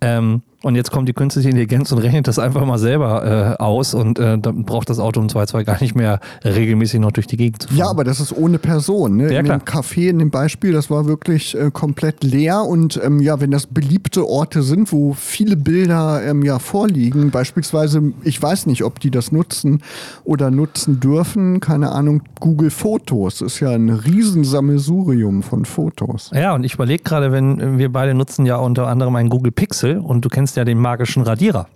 Ähm, 0.00 0.42
und 0.62 0.76
jetzt 0.76 0.90
kommt 0.90 1.08
die 1.08 1.12
künstliche 1.12 1.48
Intelligenz 1.48 1.92
und 1.92 1.98
rechnet 1.98 2.28
das 2.28 2.38
einfach 2.38 2.64
mal 2.64 2.78
selber 2.78 3.56
äh, 3.58 3.62
aus 3.62 3.94
und 3.94 4.18
äh, 4.18 4.38
dann 4.38 4.64
braucht 4.64 4.88
das 4.90 4.98
Auto 4.98 5.20
im 5.20 5.28
Zweifelsfall 5.28 5.64
gar 5.64 5.80
nicht 5.80 5.94
mehr 5.94 6.20
regelmäßig 6.44 7.00
noch 7.00 7.12
durch 7.12 7.26
die 7.26 7.36
Gegend 7.36 7.62
zu 7.62 7.68
fahren. 7.68 7.78
Ja, 7.78 7.88
aber 7.88 8.04
das 8.04 8.20
ist 8.20 8.36
ohne 8.36 8.58
Person. 8.58 9.16
Ne? 9.16 9.32
Ja, 9.32 9.40
in 9.40 9.46
dem 9.46 9.60
Café, 9.60 10.08
in 10.08 10.18
dem 10.18 10.30
Beispiel, 10.30 10.72
das 10.72 10.90
war 10.90 11.06
wirklich 11.06 11.58
äh, 11.58 11.70
komplett 11.72 12.22
leer 12.24 12.62
und 12.62 13.00
ähm, 13.02 13.20
ja, 13.20 13.40
wenn 13.40 13.50
das 13.50 13.66
beliebte 13.66 14.26
Orte 14.26 14.62
sind, 14.62 14.92
wo 14.92 15.14
viele 15.14 15.56
Bilder 15.56 16.22
ähm, 16.24 16.42
ja 16.42 16.58
vorliegen, 16.58 17.30
beispielsweise, 17.30 18.12
ich 18.22 18.40
weiß 18.40 18.66
nicht, 18.66 18.84
ob 18.84 19.00
die 19.00 19.10
das 19.10 19.32
nutzen 19.32 19.82
oder 20.24 20.50
nutzen 20.50 21.00
dürfen, 21.00 21.60
keine 21.60 21.90
Ahnung, 21.92 22.22
Google 22.40 22.70
Fotos 22.70 23.40
ist 23.40 23.60
ja 23.60 23.70
ein 23.70 23.90
Riesensammelsurium 23.90 25.42
von 25.42 25.64
Fotos. 25.64 26.30
Ja, 26.34 26.54
und 26.54 26.64
ich 26.64 26.74
überlege 26.74 27.02
gerade, 27.02 27.32
wenn 27.32 27.78
wir 27.78 27.92
beide 27.92 28.14
nutzen 28.14 28.46
ja 28.46 28.56
unter 28.56 28.86
anderem 28.86 29.16
einen 29.16 29.28
Google 29.28 29.52
Pixel 29.52 29.98
und 29.98 30.24
du 30.24 30.28
kennst 30.28 30.51
nutzt 30.52 30.56
ja 30.56 30.64
den 30.64 30.78
magischen 30.78 31.22
Radierer. 31.22 31.66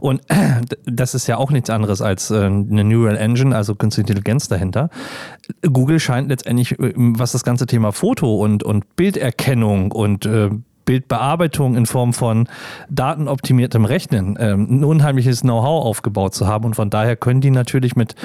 Und 0.00 0.22
das 0.86 1.14
ist 1.14 1.26
ja 1.26 1.36
auch 1.36 1.50
nichts 1.50 1.70
anderes 1.70 2.00
als 2.02 2.30
äh, 2.30 2.44
eine 2.44 2.84
Neural 2.84 3.16
Engine, 3.16 3.54
also 3.54 3.74
künstliche 3.74 4.08
Intelligenz 4.08 4.48
dahinter. 4.48 4.90
Google 5.62 6.00
scheint 6.00 6.28
letztendlich, 6.28 6.78
äh, 6.78 6.92
was 6.96 7.32
das 7.32 7.44
ganze 7.44 7.66
Thema 7.66 7.92
Foto 7.92 8.36
und, 8.36 8.62
und 8.62 8.96
Bilderkennung 8.96 9.92
und 9.92 10.26
äh, 10.26 10.50
Bildbearbeitung 10.84 11.76
in 11.76 11.86
Form 11.86 12.12
von 12.12 12.48
datenoptimiertem 12.90 13.84
Rechnen 13.84 14.36
ähm, 14.40 14.66
ein 14.68 14.84
unheimliches 14.84 15.42
Know-how 15.42 15.84
aufgebaut 15.84 16.34
zu 16.34 16.48
haben. 16.48 16.64
Und 16.64 16.74
von 16.74 16.90
daher 16.90 17.14
können 17.14 17.40
die 17.40 17.52
natürlich 17.52 17.94
mit 17.94 18.16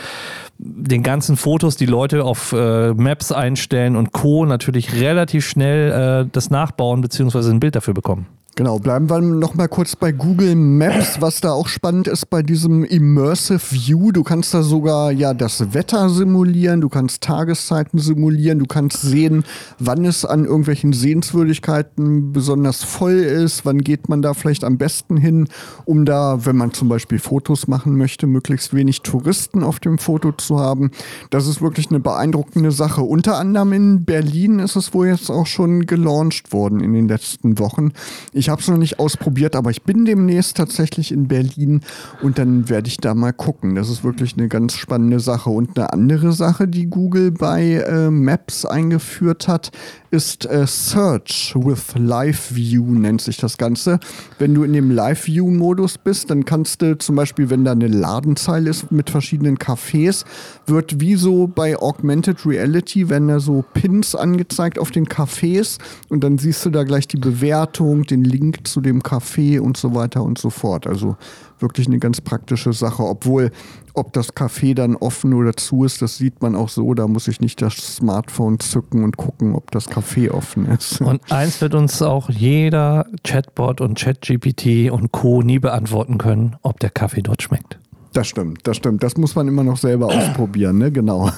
den 0.57 1.03
ganzen 1.03 1.37
Fotos, 1.37 1.75
die 1.75 1.85
Leute 1.85 2.23
auf 2.23 2.53
äh, 2.53 2.95
Maps 2.95 3.31
einstellen 3.31 3.95
und 3.95 4.11
Co. 4.11 4.45
natürlich 4.47 4.99
relativ 4.99 5.47
schnell 5.47 6.25
äh, 6.25 6.29
das 6.31 6.49
nachbauen 6.49 7.01
bzw. 7.01 7.51
ein 7.51 7.59
Bild 7.59 7.75
dafür 7.75 7.93
bekommen. 7.93 8.25
Genau, 8.57 8.79
bleiben 8.79 9.07
wir 9.07 9.21
noch 9.21 9.53
mal 9.53 9.67
kurz 9.67 9.95
bei 9.95 10.11
Google 10.11 10.55
Maps, 10.55 11.21
was 11.21 11.41
da 11.41 11.51
auch 11.51 11.67
spannend 11.67 12.07
ist 12.07 12.31
bei 12.31 12.41
diesem 12.41 12.83
Immersive 12.83 13.61
View. 13.71 14.11
Du 14.11 14.23
kannst 14.23 14.51
da 14.51 14.63
sogar 14.63 15.11
ja 15.11 15.35
das 15.35 15.75
Wetter 15.75 16.09
simulieren, 16.09 16.81
du 16.81 16.89
kannst 16.89 17.21
Tageszeiten 17.21 17.99
simulieren, 17.99 18.57
du 18.57 18.65
kannst 18.65 19.03
sehen, 19.03 19.43
wann 19.77 20.05
es 20.05 20.25
an 20.25 20.45
irgendwelchen 20.45 20.91
Sehenswürdigkeiten 20.91 22.33
besonders 22.33 22.83
voll 22.83 23.13
ist, 23.13 23.63
wann 23.63 23.81
geht 23.81 24.09
man 24.09 24.23
da 24.23 24.33
vielleicht 24.33 24.63
am 24.63 24.79
besten 24.79 25.17
hin, 25.17 25.47
um 25.85 26.03
da, 26.03 26.43
wenn 26.47 26.57
man 26.57 26.73
zum 26.73 26.89
Beispiel 26.89 27.19
Fotos 27.19 27.67
machen 27.67 27.95
möchte, 27.95 28.25
möglichst 28.25 28.73
wenig 28.73 29.03
Touristen 29.03 29.61
auf 29.61 29.79
dem 29.79 29.99
Foto 29.99 30.31
zu 30.31 30.59
haben. 30.59 30.89
Das 31.29 31.45
ist 31.45 31.61
wirklich 31.61 31.91
eine 31.91 31.99
beeindruckende 31.99 32.71
Sache. 32.71 33.03
Unter 33.03 33.37
anderem 33.37 33.71
in 33.71 34.03
Berlin 34.03 34.57
ist 34.57 34.75
es 34.75 34.95
wohl 34.95 35.09
jetzt 35.09 35.29
auch 35.29 35.45
schon 35.45 35.85
gelauncht 35.85 36.53
worden 36.53 36.79
in 36.79 36.93
den 36.93 37.07
letzten 37.07 37.59
Wochen. 37.59 37.91
Ich 38.33 38.46
ich 38.47 38.49
habe 38.49 38.61
es 38.61 38.69
noch 38.69 38.77
nicht 38.77 38.97
ausprobiert, 38.97 39.57
aber 39.57 39.71
ich 39.71 39.83
bin 39.83 40.05
demnächst 40.05 40.55
tatsächlich 40.55 41.11
in 41.11 41.27
Berlin 41.27 41.81
und 42.21 42.39
dann 42.39 42.69
werde 42.69 42.87
ich 42.87 42.95
da 42.95 43.13
mal 43.13 43.33
gucken. 43.33 43.75
Das 43.75 43.89
ist 43.89 44.05
wirklich 44.05 44.37
eine 44.37 44.47
ganz 44.47 44.75
spannende 44.75 45.19
Sache. 45.19 45.49
Und 45.49 45.77
eine 45.77 45.91
andere 45.91 46.31
Sache, 46.31 46.65
die 46.65 46.85
Google 46.85 47.31
bei 47.31 47.73
äh, 47.73 48.09
Maps 48.09 48.63
eingeführt 48.63 49.49
hat, 49.49 49.71
ist 50.11 50.45
äh, 50.45 50.65
Search 50.65 51.53
with 51.57 51.95
Live 51.97 52.55
View, 52.55 52.85
nennt 52.93 53.19
sich 53.19 53.35
das 53.35 53.57
Ganze. 53.57 53.99
Wenn 54.39 54.53
du 54.53 54.63
in 54.63 54.71
dem 54.71 54.91
Live 54.91 55.27
View-Modus 55.27 55.97
bist, 55.97 56.29
dann 56.29 56.45
kannst 56.45 56.81
du 56.81 56.97
zum 56.97 57.17
Beispiel, 57.17 57.49
wenn 57.49 57.65
da 57.65 57.73
eine 57.73 57.89
Ladenzeile 57.89 58.69
ist 58.69 58.93
mit 58.93 59.09
verschiedenen 59.09 59.57
Cafés, 59.57 60.23
wird 60.67 61.01
wie 61.01 61.15
so 61.15 61.47
bei 61.47 61.77
Augmented 61.77 62.45
Reality, 62.45 63.09
wenn 63.09 63.27
da 63.27 63.41
so 63.41 63.65
Pins 63.73 64.15
angezeigt 64.15 64.79
auf 64.79 64.91
den 64.91 65.05
Cafés 65.05 65.79
und 66.07 66.23
dann 66.23 66.37
siehst 66.37 66.65
du 66.65 66.69
da 66.69 66.85
gleich 66.85 67.09
die 67.09 67.17
Bewertung, 67.17 68.03
den 68.03 68.23
Link 68.23 68.36
zu 68.63 68.81
dem 68.81 69.01
Café 69.01 69.59
und 69.59 69.77
so 69.77 69.93
weiter 69.95 70.23
und 70.23 70.37
so 70.37 70.49
fort. 70.49 70.87
Also 70.87 71.15
wirklich 71.59 71.87
eine 71.87 71.99
ganz 71.99 72.21
praktische 72.21 72.73
Sache, 72.73 73.03
obwohl 73.03 73.51
ob 73.93 74.13
das 74.13 74.35
Café 74.35 74.75
dann 74.75 74.95
offen 74.95 75.33
oder 75.33 75.55
zu 75.55 75.83
ist, 75.83 76.01
das 76.01 76.17
sieht 76.17 76.41
man 76.41 76.55
auch 76.55 76.69
so. 76.69 76.93
Da 76.93 77.07
muss 77.07 77.27
ich 77.27 77.41
nicht 77.41 77.61
das 77.61 77.75
Smartphone 77.75 78.59
zücken 78.59 79.03
und 79.03 79.17
gucken, 79.17 79.55
ob 79.55 79.71
das 79.71 79.89
Café 79.89 80.29
offen 80.31 80.65
ist. 80.65 81.01
Und 81.01 81.31
eins 81.31 81.59
wird 81.61 81.73
uns 81.73 82.01
auch 82.01 82.29
jeder 82.29 83.07
Chatbot 83.23 83.81
und 83.81 83.97
ChatGPT 83.97 84.91
und 84.91 85.11
Co. 85.11 85.41
nie 85.41 85.59
beantworten 85.59 86.17
können, 86.17 86.55
ob 86.61 86.79
der 86.79 86.91
Kaffee 86.91 87.21
dort 87.21 87.41
schmeckt. 87.41 87.79
Das 88.13 88.27
stimmt, 88.27 88.59
das 88.63 88.77
stimmt. 88.77 89.03
Das 89.03 89.17
muss 89.17 89.35
man 89.35 89.47
immer 89.47 89.63
noch 89.63 89.77
selber 89.77 90.07
ausprobieren, 90.07 90.77
ne? 90.77 90.91
Genau. 90.91 91.29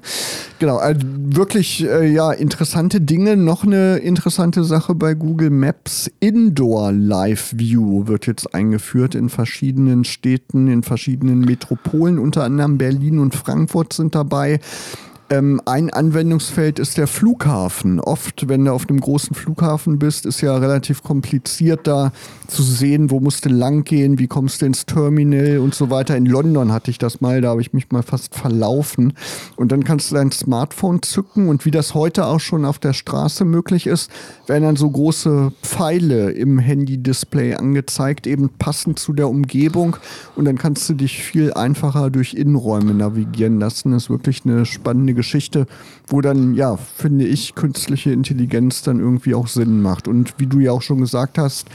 genau. 0.58 0.76
Also 0.76 1.00
wirklich, 1.04 1.84
äh, 1.84 2.06
ja, 2.12 2.32
interessante 2.32 3.00
Dinge. 3.00 3.36
Noch 3.36 3.64
eine 3.64 3.96
interessante 3.98 4.64
Sache 4.64 4.94
bei 4.94 5.14
Google 5.14 5.50
Maps. 5.50 6.10
Indoor 6.20 6.92
Live 6.92 7.54
View 7.56 8.06
wird 8.06 8.26
jetzt 8.26 8.54
eingeführt 8.54 9.14
in 9.14 9.28
verschiedenen 9.28 10.04
Städten, 10.04 10.68
in 10.68 10.82
verschiedenen 10.82 11.40
Metropolen, 11.40 12.18
unter 12.18 12.44
anderem 12.44 12.78
Berlin 12.78 13.18
und 13.18 13.34
Frankfurt 13.34 13.92
sind 13.92 14.14
dabei. 14.14 14.60
Ähm, 15.30 15.60
ein 15.64 15.90
Anwendungsfeld 15.90 16.80
ist 16.80 16.98
der 16.98 17.06
Flughafen. 17.06 18.00
Oft, 18.00 18.48
wenn 18.48 18.64
du 18.64 18.72
auf 18.72 18.88
einem 18.88 19.00
großen 19.00 19.36
Flughafen 19.36 19.98
bist, 20.00 20.26
ist 20.26 20.40
ja 20.40 20.56
relativ 20.56 21.04
kompliziert 21.04 21.86
da 21.86 22.12
zu 22.50 22.62
sehen, 22.62 23.10
wo 23.10 23.20
musst 23.20 23.44
du 23.44 23.48
lang 23.48 23.84
gehen, 23.84 24.18
wie 24.18 24.26
kommst 24.26 24.60
du 24.60 24.66
ins 24.66 24.84
Terminal 24.84 25.58
und 25.58 25.74
so 25.74 25.90
weiter. 25.90 26.16
In 26.16 26.26
London 26.26 26.72
hatte 26.72 26.90
ich 26.90 26.98
das 26.98 27.20
mal, 27.20 27.40
da 27.40 27.50
habe 27.50 27.60
ich 27.60 27.72
mich 27.72 27.90
mal 27.90 28.02
fast 28.02 28.34
verlaufen. 28.34 29.12
Und 29.56 29.72
dann 29.72 29.84
kannst 29.84 30.10
du 30.10 30.16
dein 30.16 30.32
Smartphone 30.32 31.02
zücken 31.02 31.48
und 31.48 31.64
wie 31.64 31.70
das 31.70 31.94
heute 31.94 32.26
auch 32.26 32.40
schon 32.40 32.64
auf 32.64 32.78
der 32.78 32.92
Straße 32.92 33.44
möglich 33.44 33.86
ist, 33.86 34.10
werden 34.46 34.64
dann 34.64 34.76
so 34.76 34.90
große 34.90 35.52
Pfeile 35.62 36.30
im 36.32 36.58
Handy-Display 36.58 37.54
angezeigt, 37.54 38.26
eben 38.26 38.50
passend 38.58 38.98
zu 38.98 39.12
der 39.12 39.28
Umgebung. 39.28 39.96
Und 40.36 40.44
dann 40.44 40.58
kannst 40.58 40.88
du 40.88 40.94
dich 40.94 41.22
viel 41.22 41.52
einfacher 41.54 42.10
durch 42.10 42.34
Innenräume 42.34 42.94
navigieren 42.94 43.60
lassen. 43.60 43.92
Das 43.92 44.04
ist 44.04 44.10
wirklich 44.10 44.42
eine 44.44 44.66
spannende 44.66 45.14
Geschichte, 45.14 45.66
wo 46.08 46.20
dann, 46.20 46.54
ja, 46.54 46.76
finde 46.76 47.26
ich, 47.26 47.54
künstliche 47.54 48.12
Intelligenz 48.12 48.82
dann 48.82 48.98
irgendwie 48.98 49.34
auch 49.34 49.46
Sinn 49.46 49.80
macht. 49.80 50.08
Und 50.08 50.34
wie 50.38 50.46
du 50.46 50.58
ja 50.58 50.72
auch 50.72 50.82
schon 50.82 51.00
gesagt 51.00 51.38
hast, 51.38 51.68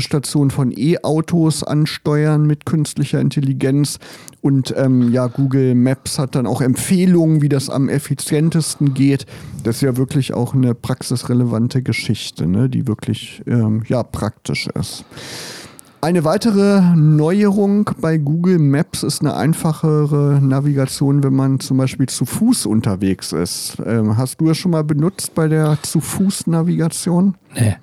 Ladestationen 0.00 0.50
von 0.50 0.72
E-Autos 0.74 1.62
ansteuern 1.62 2.46
mit 2.46 2.64
künstlicher 2.64 3.20
Intelligenz. 3.20 3.98
Und 4.40 4.72
ähm, 4.78 5.12
ja, 5.12 5.26
Google 5.26 5.74
Maps 5.74 6.18
hat 6.18 6.34
dann 6.34 6.46
auch 6.46 6.62
Empfehlungen, 6.62 7.42
wie 7.42 7.50
das 7.50 7.68
am 7.68 7.90
effizientesten 7.90 8.94
geht. 8.94 9.26
Das 9.62 9.76
ist 9.76 9.82
ja 9.82 9.98
wirklich 9.98 10.32
auch 10.32 10.54
eine 10.54 10.74
praxisrelevante 10.74 11.82
Geschichte, 11.82 12.46
ne, 12.46 12.70
die 12.70 12.88
wirklich 12.88 13.42
ähm, 13.46 13.82
ja, 13.86 14.02
praktisch 14.02 14.68
ist. 14.68 15.04
Eine 16.00 16.24
weitere 16.24 16.80
Neuerung 16.96 17.90
bei 18.00 18.16
Google 18.16 18.58
Maps 18.58 19.02
ist 19.02 19.20
eine 19.20 19.36
einfachere 19.36 20.40
Navigation, 20.40 21.22
wenn 21.22 21.34
man 21.34 21.60
zum 21.60 21.76
Beispiel 21.76 22.06
zu 22.06 22.24
Fuß 22.24 22.64
unterwegs 22.64 23.32
ist. 23.32 23.76
Ähm, 23.84 24.16
hast 24.16 24.40
du 24.40 24.46
das 24.46 24.56
schon 24.56 24.70
mal 24.70 24.84
benutzt 24.84 25.34
bei 25.34 25.46
der 25.46 25.76
zu 25.82 26.00
Fuß 26.00 26.46
Navigation? 26.46 27.36
Nee. 27.54 27.76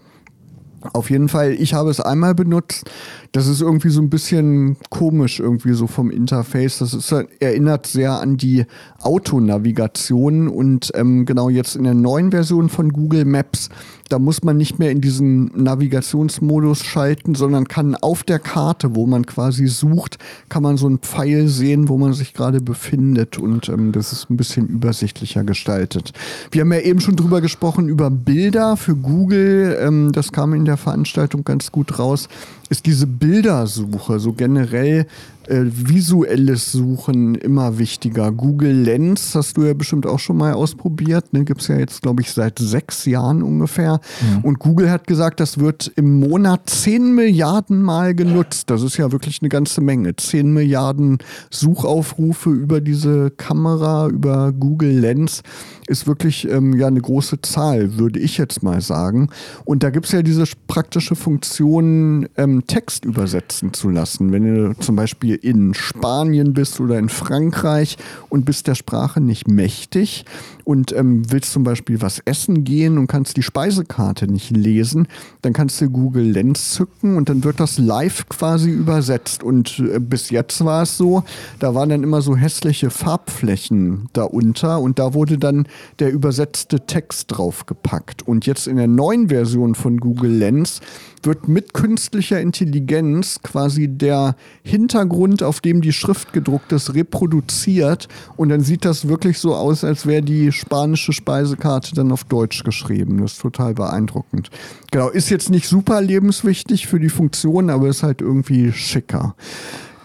Auf 0.93 1.09
jeden 1.09 1.29
Fall, 1.29 1.53
ich 1.53 1.73
habe 1.73 1.89
es 1.89 1.99
einmal 1.99 2.35
benutzt. 2.35 2.89
Das 3.31 3.47
ist 3.47 3.61
irgendwie 3.61 3.89
so 3.89 4.01
ein 4.01 4.09
bisschen 4.09 4.77
komisch, 4.89 5.39
irgendwie 5.39 5.73
so 5.73 5.87
vom 5.87 6.11
Interface. 6.11 6.79
Das 6.79 6.93
ist, 6.93 7.11
erinnert 7.39 7.87
sehr 7.87 8.19
an 8.19 8.37
die 8.37 8.65
Autonavigation 9.01 10.47
und 10.47 10.91
ähm, 10.95 11.25
genau 11.25 11.49
jetzt 11.49 11.75
in 11.75 11.83
der 11.83 11.93
neuen 11.93 12.31
Version 12.31 12.69
von 12.69 12.91
Google 12.91 13.25
Maps 13.25 13.69
da 14.09 14.19
muss 14.19 14.43
man 14.43 14.57
nicht 14.57 14.79
mehr 14.79 14.91
in 14.91 15.01
diesen 15.01 15.51
Navigationsmodus 15.55 16.83
schalten, 16.83 17.35
sondern 17.35 17.67
kann 17.67 17.95
auf 17.95 18.23
der 18.23 18.39
Karte, 18.39 18.95
wo 18.95 19.05
man 19.05 19.25
quasi 19.25 19.67
sucht, 19.67 20.17
kann 20.49 20.63
man 20.63 20.77
so 20.77 20.87
einen 20.87 20.99
Pfeil 20.99 21.47
sehen, 21.47 21.89
wo 21.89 21.97
man 21.97 22.13
sich 22.13 22.33
gerade 22.33 22.61
befindet. 22.61 23.37
Und 23.37 23.69
ähm, 23.69 23.91
das 23.91 24.13
ist 24.13 24.29
ein 24.29 24.37
bisschen 24.37 24.67
übersichtlicher 24.67 25.43
gestaltet. 25.43 26.13
Wir 26.51 26.61
haben 26.61 26.71
ja 26.71 26.79
eben 26.79 26.99
schon 26.99 27.15
drüber 27.15 27.41
gesprochen, 27.41 27.89
über 27.89 28.09
Bilder 28.09 28.77
für 28.77 28.95
Google. 28.95 29.77
Ähm, 29.81 30.11
das 30.11 30.31
kam 30.31 30.53
in 30.53 30.65
der 30.65 30.77
Veranstaltung 30.77 31.43
ganz 31.43 31.71
gut 31.71 31.99
raus 31.99 32.29
ist 32.69 32.85
diese 32.85 33.07
Bildersuche, 33.07 34.19
so 34.19 34.33
generell 34.33 35.07
äh, 35.47 35.63
visuelles 35.65 36.71
Suchen 36.71 37.35
immer 37.35 37.77
wichtiger. 37.77 38.31
Google 38.31 38.71
Lens 38.71 39.35
hast 39.35 39.57
du 39.57 39.63
ja 39.63 39.73
bestimmt 39.73 40.05
auch 40.05 40.19
schon 40.19 40.37
mal 40.37 40.53
ausprobiert. 40.53 41.33
Ne? 41.33 41.45
Gibt 41.45 41.61
es 41.61 41.67
ja 41.67 41.77
jetzt, 41.77 42.01
glaube 42.01 42.21
ich, 42.21 42.31
seit 42.31 42.59
sechs 42.59 43.05
Jahren 43.05 43.43
ungefähr. 43.43 43.99
Mhm. 44.21 44.45
Und 44.45 44.59
Google 44.59 44.89
hat 44.89 45.07
gesagt, 45.07 45.39
das 45.39 45.57
wird 45.57 45.91
im 45.95 46.19
Monat 46.19 46.69
10 46.69 47.13
Milliarden 47.15 47.81
Mal 47.81 48.15
genutzt. 48.15 48.69
Das 48.69 48.81
ist 48.81 48.97
ja 48.97 49.11
wirklich 49.11 49.41
eine 49.41 49.49
ganze 49.49 49.81
Menge. 49.81 50.15
10 50.15 50.53
Milliarden 50.53 51.19
Suchaufrufe 51.49 52.49
über 52.49 52.81
diese 52.81 53.31
Kamera, 53.31 54.07
über 54.07 54.51
Google 54.51 54.99
Lens 54.99 55.43
ist 55.87 56.05
wirklich 56.05 56.47
ähm, 56.49 56.73
ja 56.75 56.87
eine 56.87 57.01
große 57.01 57.41
Zahl, 57.41 57.97
würde 57.97 58.19
ich 58.19 58.37
jetzt 58.37 58.61
mal 58.61 58.81
sagen. 58.81 59.29
Und 59.65 59.83
da 59.83 59.89
gibt 59.89 60.05
es 60.05 60.11
ja 60.11 60.21
diese 60.21 60.43
praktische 60.67 61.15
Funktion, 61.15 62.27
ähm, 62.35 62.67
Text 62.67 63.05
übersetzen 63.05 63.73
zu 63.73 63.89
lassen. 63.89 64.31
Wenn 64.31 64.43
du 64.43 64.73
zum 64.79 64.95
Beispiel 64.95 65.36
in 65.37 65.73
Spanien 65.73 66.53
bist 66.53 66.79
oder 66.79 66.99
in 66.99 67.09
Frankreich 67.09 67.97
und 68.29 68.45
bist 68.45 68.67
der 68.67 68.75
Sprache 68.75 69.21
nicht 69.21 69.47
mächtig 69.47 70.25
und 70.67 70.91
ähm, 70.91 71.31
willst 71.31 71.53
zum 71.53 71.63
Beispiel 71.63 72.01
was 72.01 72.19
essen 72.25 72.65
gehen 72.65 72.97
und 72.97 73.07
kannst 73.07 73.37
die 73.37 73.41
Speisekarte 73.41 74.29
nicht 74.29 74.51
lesen, 74.51 75.07
dann 75.41 75.53
kannst 75.53 75.79
du 75.79 75.89
Google 75.89 76.29
Lens 76.29 76.71
zücken 76.71 77.15
und 77.15 77.29
dann 77.29 77.45
wird 77.45 77.61
das 77.61 77.77
live 77.77 78.27
quasi 78.27 78.69
übersetzt. 78.69 79.43
Und 79.43 79.79
äh, 79.79 79.99
bis 79.99 80.29
jetzt 80.29 80.65
war 80.65 80.83
es 80.83 80.97
so, 80.97 81.23
da 81.59 81.73
waren 81.73 81.87
dann 81.87 82.03
immer 82.03 82.21
so 82.21 82.35
hässliche 82.35 82.89
Farbflächen 82.89 84.09
darunter 84.11 84.81
und 84.81 84.99
da 84.99 85.13
wurde 85.13 85.37
dann 85.37 85.67
der 85.99 86.11
übersetzte 86.11 86.85
Text 86.85 87.27
draufgepackt. 87.29 88.27
Und 88.27 88.45
jetzt 88.45 88.67
in 88.67 88.75
der 88.75 88.87
neuen 88.87 89.29
Version 89.29 89.73
von 89.73 90.01
Google 90.01 90.33
Lens 90.33 90.81
wird 91.25 91.47
mit 91.47 91.73
künstlicher 91.73 92.39
Intelligenz 92.39 93.39
quasi 93.41 93.87
der 93.87 94.35
Hintergrund, 94.63 95.43
auf 95.43 95.61
dem 95.61 95.81
die 95.81 95.93
Schrift 95.93 96.33
gedruckt 96.33 96.71
ist, 96.71 96.93
reproduziert. 96.93 98.07
Und 98.35 98.49
dann 98.49 98.61
sieht 98.61 98.85
das 98.85 99.07
wirklich 99.07 99.39
so 99.39 99.55
aus, 99.55 99.83
als 99.83 100.05
wäre 100.05 100.21
die 100.21 100.51
spanische 100.51 101.13
Speisekarte 101.13 101.95
dann 101.95 102.11
auf 102.11 102.23
Deutsch 102.23 102.63
geschrieben. 102.63 103.21
Das 103.21 103.33
ist 103.33 103.41
total 103.41 103.73
beeindruckend. 103.73 104.49
Genau, 104.91 105.09
ist 105.09 105.29
jetzt 105.29 105.49
nicht 105.49 105.67
super 105.67 106.01
lebenswichtig 106.01 106.87
für 106.87 106.99
die 106.99 107.09
Funktion, 107.09 107.69
aber 107.69 107.87
ist 107.87 108.03
halt 108.03 108.21
irgendwie 108.21 108.71
schicker. 108.71 109.35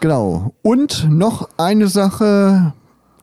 Genau. 0.01 0.55
Und 0.63 1.09
noch 1.11 1.49
eine 1.59 1.87
Sache, 1.87 2.75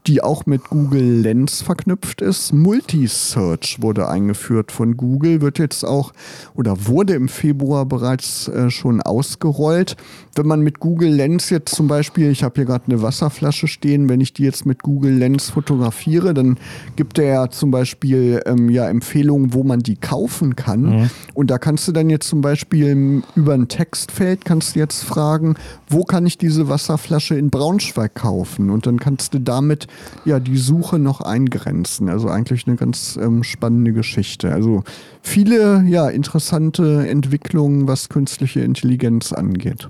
die 0.10 0.24
auch 0.24 0.48
mit 0.48 0.70
Google 0.70 1.22
Lens 1.22 1.62
verknüpft 1.62 2.22
ist. 2.22 2.52
Multisearch 2.52 3.78
wurde 3.80 4.10
eingeführt 4.10 4.72
von 4.72 4.98
Google, 4.98 5.42
wird 5.42 5.60
jetzt 5.60 5.86
auch 5.86 6.14
oder 6.56 6.88
wurde 6.88 7.14
im 7.14 7.30
Februar 7.30 7.86
bereits 7.86 8.48
äh, 8.48 8.72
schon 8.72 9.02
ausgerollt. 9.02 9.98
Wenn 10.36 10.48
man 10.48 10.62
mit 10.62 10.80
Google 10.80 11.14
Lens 11.14 11.52
jetzt 11.52 11.76
zum 11.76 11.88
Beispiel, 11.88 12.32
ich 12.32 12.44
habe 12.44 12.56
hier 12.56 12.66
gerade 12.66 12.86
eine 12.88 13.04
Wasserflasche 13.04 13.68
stehen, 13.68 14.10
wenn 14.10 14.20
ich 14.20 14.34
die 14.34 14.44
jetzt 14.44 14.66
mit 14.66 14.82
Google 14.82 15.14
Lens 15.14 15.52
fotografiere, 15.52 16.34
dann 16.34 16.58
gibt 16.96 17.20
er 17.20 17.26
ja 17.26 17.50
zum 17.52 17.70
Beispiel 17.70 18.42
ähm, 18.48 18.70
ja 18.70 18.90
Empfehlungen, 18.90 19.54
wo 19.54 19.64
man 19.64 19.82
die 19.82 19.96
kaufen 19.96 20.56
kann. 20.56 20.82
Mhm. 20.82 21.10
Und 21.36 21.52
da 21.52 21.60
kannst 21.60 21.88
du 21.88 21.92
dann 21.92 22.10
jetzt 22.10 22.28
zum 22.28 22.42
Beispiel 22.42 23.22
über 23.36 23.54
ein 23.54 23.68
Textfeld 23.68 24.44
kannst 24.44 24.76
du 24.76 24.80
jetzt 24.80 25.04
fragen, 25.04 25.56
wo 25.88 26.04
kann 26.04 26.26
ich 26.26 26.40
diese 26.40 26.68
Wasserflasche 26.68 27.36
in 27.36 27.52
Braunschweig 27.52 28.16
kaufen? 28.16 28.72
Und 28.72 28.88
dann 28.88 29.00
kannst 29.00 29.36
du 29.36 29.40
damit 29.40 29.88
ja 30.26 30.40
die 30.40 30.58
Suche 30.58 31.00
noch 31.00 31.22
eingrenzen. 31.22 32.10
Also 32.10 32.30
eigentlich 32.30 32.68
eine 32.68 32.76
ganz 32.76 33.18
ähm, 33.22 33.44
spannende 33.44 33.94
Geschichte. 33.94 34.52
Also 34.52 34.84
viele 35.22 35.84
ja 35.88 36.10
interessante 36.10 37.08
Entwicklungen, 37.08 37.88
was 37.88 38.10
künstliche 38.10 38.62
Intelligenz 38.62 39.34
angeht. 39.34 39.90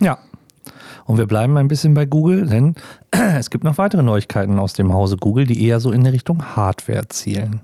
Ja. 0.00 0.18
Und 1.04 1.18
wir 1.18 1.26
bleiben 1.26 1.56
ein 1.56 1.68
bisschen 1.68 1.94
bei 1.94 2.04
Google, 2.04 2.46
denn 2.46 2.74
es 3.10 3.50
gibt 3.50 3.64
noch 3.64 3.78
weitere 3.78 4.02
Neuigkeiten 4.02 4.58
aus 4.58 4.72
dem 4.72 4.92
Hause 4.92 5.16
Google, 5.16 5.46
die 5.46 5.64
eher 5.64 5.80
so 5.80 5.92
in 5.92 6.02
die 6.02 6.10
Richtung 6.10 6.56
Hardware 6.56 7.08
zielen. 7.08 7.60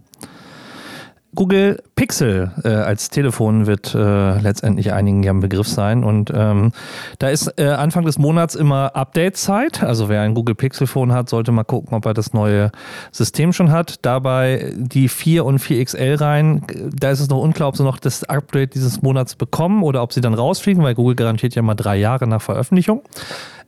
Google 1.35 1.83
Pixel 1.97 2.53
äh, 2.63 2.69
als 2.69 3.09
Telefon 3.09 3.67
wird 3.67 3.95
äh, 3.95 4.39
letztendlich 4.39 4.93
einigen 4.93 5.23
ja 5.23 5.33
ein 5.33 5.41
Begriff 5.41 5.67
sein. 5.67 6.05
Und 6.05 6.31
ähm, 6.35 6.73
da 7.19 7.31
ist 7.31 7.59
äh, 7.59 7.69
Anfang 7.69 8.05
des 8.05 8.19
Monats 8.19 8.55
immer 8.55 8.95
Update-Zeit. 8.95 9.83
Also 9.83 10.11
wer 10.11 10.21
ein 10.21 10.35
Google 10.35 10.55
Pixel-Phone 10.55 11.13
hat, 11.13 11.31
sollte 11.31 11.51
mal 11.51 11.65
gucken, 11.65 11.95
ob 11.95 12.05
er 12.05 12.13
das 12.13 12.35
neue 12.35 12.71
System 13.13 13.55
schon 13.55 13.71
hat. 13.71 14.05
Dabei 14.05 14.73
die 14.77 15.09
4 15.09 15.47
und 15.47 15.59
4XL 15.59 16.21
rein. 16.21 16.67
Da 16.95 17.11
ist 17.11 17.21
es 17.21 17.29
noch 17.29 17.41
unklar, 17.41 17.69
ob 17.69 17.77
sie 17.77 17.85
noch 17.85 17.99
das 17.99 18.25
Update 18.25 18.75
dieses 18.75 19.01
Monats 19.01 19.35
bekommen 19.35 19.83
oder 19.83 20.03
ob 20.03 20.13
sie 20.13 20.21
dann 20.21 20.35
rausfliegen, 20.35 20.83
weil 20.83 20.95
Google 20.95 21.15
garantiert 21.15 21.55
ja 21.55 21.63
mal 21.63 21.75
drei 21.75 21.97
Jahre 21.97 22.27
nach 22.27 22.43
Veröffentlichung. 22.43 23.03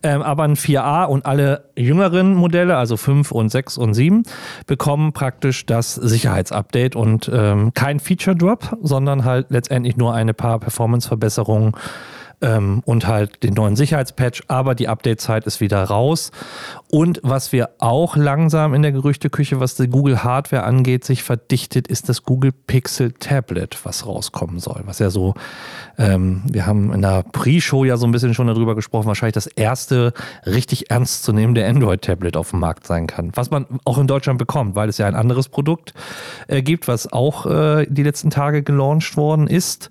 Ähm, 0.05 0.21
aber 0.21 0.43
ein 0.43 0.55
4a 0.55 1.05
und 1.05 1.25
alle 1.25 1.63
jüngeren 1.75 2.35
Modelle, 2.35 2.77
also 2.77 2.95
5 2.95 3.31
und 3.31 3.49
6 3.49 3.79
und 3.79 3.95
7, 3.95 4.21
bekommen 4.67 5.13
praktisch 5.13 5.65
das 5.65 5.95
Sicherheitsupdate 5.95 6.95
und 6.95 7.27
ähm, 7.33 7.73
kein 7.73 7.99
Feature 7.99 8.35
Drop, 8.35 8.77
sondern 8.83 9.25
halt 9.25 9.47
letztendlich 9.49 9.97
nur 9.97 10.13
eine 10.13 10.35
paar 10.35 10.59
Performance-Verbesserungen 10.59 11.71
ähm, 12.45 12.83
und 12.85 13.07
halt 13.07 13.43
den 13.43 13.55
neuen 13.55 13.75
Sicherheitspatch, 13.75 14.43
aber 14.47 14.75
die 14.75 14.87
Update-Zeit 14.87 15.45
ist 15.45 15.59
wieder 15.59 15.83
raus. 15.83 16.31
Und 16.91 17.19
was 17.23 17.51
wir 17.51 17.71
auch 17.79 18.15
langsam 18.15 18.73
in 18.75 18.83
der 18.83 18.91
Gerüchteküche, 18.91 19.59
was 19.59 19.75
die 19.75 19.87
Google 19.87 20.23
Hardware 20.23 20.63
angeht, 20.63 21.03
sich 21.03 21.23
verdichtet, 21.23 21.87
ist 21.87 22.07
das 22.07 22.23
Google 22.23 22.51
Pixel 22.51 23.11
Tablet, 23.13 23.79
was 23.83 24.05
rauskommen 24.05 24.59
soll. 24.59 24.83
Was 24.85 24.99
ja 24.99 25.09
so, 25.09 25.33
ähm, 25.97 26.43
wir 26.45 26.67
haben 26.67 26.93
in 26.93 27.01
der 27.01 27.23
Pre-Show 27.23 27.83
ja 27.83 27.97
so 27.97 28.05
ein 28.05 28.11
bisschen 28.11 28.35
schon 28.35 28.47
darüber 28.47 28.75
gesprochen, 28.75 29.07
wahrscheinlich 29.07 29.33
das 29.33 29.47
erste 29.47 30.13
richtig 30.45 30.91
ernstzunehmende 30.91 31.65
Android-Tablet 31.65 32.37
auf 32.37 32.51
dem 32.51 32.59
Markt 32.59 32.85
sein 32.85 33.07
kann. 33.07 33.31
Was 33.33 33.49
man 33.49 33.65
auch 33.85 33.97
in 33.97 34.07
Deutschland 34.07 34.37
bekommt, 34.37 34.75
weil 34.75 34.87
es 34.87 34.99
ja 34.99 35.07
ein 35.07 35.15
anderes 35.15 35.49
Produkt 35.49 35.93
äh, 36.47 36.61
gibt, 36.61 36.87
was 36.87 37.11
auch 37.11 37.47
äh, 37.47 37.87
die 37.89 38.03
letzten 38.03 38.29
Tage 38.29 38.61
gelauncht 38.61 39.17
worden 39.17 39.47
ist 39.47 39.89